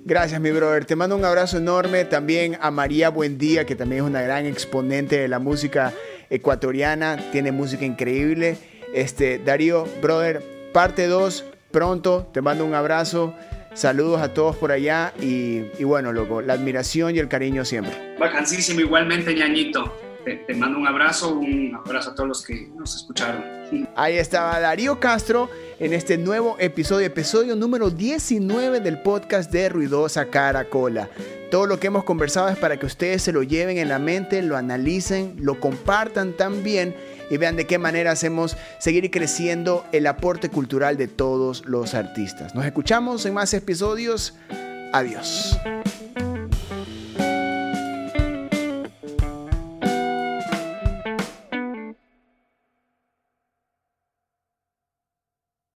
Gracias, 0.03 0.41
mi 0.41 0.51
brother. 0.51 0.83
Te 0.83 0.97
mando 0.97 1.15
un 1.15 1.23
abrazo 1.23 1.57
enorme 1.57 2.03
también 2.03 2.57
a 2.59 2.69
María 2.69 3.07
Buendía, 3.07 3.65
que 3.65 3.73
también 3.73 4.03
es 4.03 4.09
una 4.09 4.21
gran 4.21 4.45
exponente 4.45 5.17
de 5.17 5.29
la 5.29 5.39
música 5.39 5.93
ecuatoriana, 6.29 7.31
tiene 7.31 7.53
música 7.53 7.85
increíble. 7.85 8.57
Este, 8.93 9.39
Darío, 9.39 9.87
brother, 10.01 10.43
parte 10.73 11.07
2 11.07 11.45
pronto. 11.71 12.29
Te 12.33 12.41
mando 12.41 12.65
un 12.65 12.73
abrazo. 12.73 13.33
Saludos 13.73 14.21
a 14.21 14.33
todos 14.33 14.57
por 14.57 14.73
allá 14.73 15.13
y, 15.21 15.61
bueno, 15.81 16.11
loco, 16.11 16.41
la 16.41 16.53
admiración 16.53 17.15
y 17.15 17.19
el 17.19 17.29
cariño 17.29 17.63
siempre. 17.63 17.93
Vacancísimo, 18.19 18.81
igualmente, 18.81 19.33
ñañito. 19.33 20.06
Te, 20.45 20.53
mando 20.53 20.77
un 20.77 20.85
abrazo, 20.85 21.37
un 21.37 21.73
abrazo 21.73 22.09
a 22.09 22.15
todos 22.15 22.27
los 22.27 22.45
que 22.45 22.69
nos 22.75 22.97
escucharon. 22.97 23.45
Ahí 23.95 24.17
estaba 24.17 24.59
Darío 24.59 24.99
Castro 24.99 25.49
en 25.79 25.93
este 25.93 26.17
nuevo 26.17 26.57
episodio, 26.59 27.07
episodio 27.07 27.55
número 27.55 27.89
19 27.89 28.81
del 28.81 29.01
podcast 29.01 29.49
de 29.49 29.69
Ruidosa 29.69 30.25
Caracola. 30.25 31.09
Todo 31.49 31.65
lo 31.65 31.79
que 31.79 31.87
hemos 31.87 32.03
conversado 32.03 32.49
es 32.49 32.57
para 32.57 32.75
que 32.75 32.85
ustedes 32.85 33.21
se 33.21 33.31
lo 33.31 33.41
lleven 33.41 33.77
en 33.77 33.87
la 33.87 33.99
mente, 33.99 34.41
lo 34.41 34.57
analicen, 34.57 35.37
lo 35.39 35.61
compartan 35.61 36.33
también 36.33 36.93
y 37.29 37.37
vean 37.37 37.55
de 37.55 37.65
qué 37.65 37.77
manera 37.77 38.11
hacemos 38.11 38.57
seguir 38.79 39.09
creciendo 39.09 39.85
el 39.93 40.07
aporte 40.07 40.49
cultural 40.49 40.97
de 40.97 41.07
todos 41.07 41.65
los 41.65 41.93
artistas. 41.93 42.53
Nos 42.53 42.65
escuchamos 42.65 43.25
en 43.25 43.33
más 43.33 43.53
episodios. 43.53 44.33
Adiós. 44.91 45.57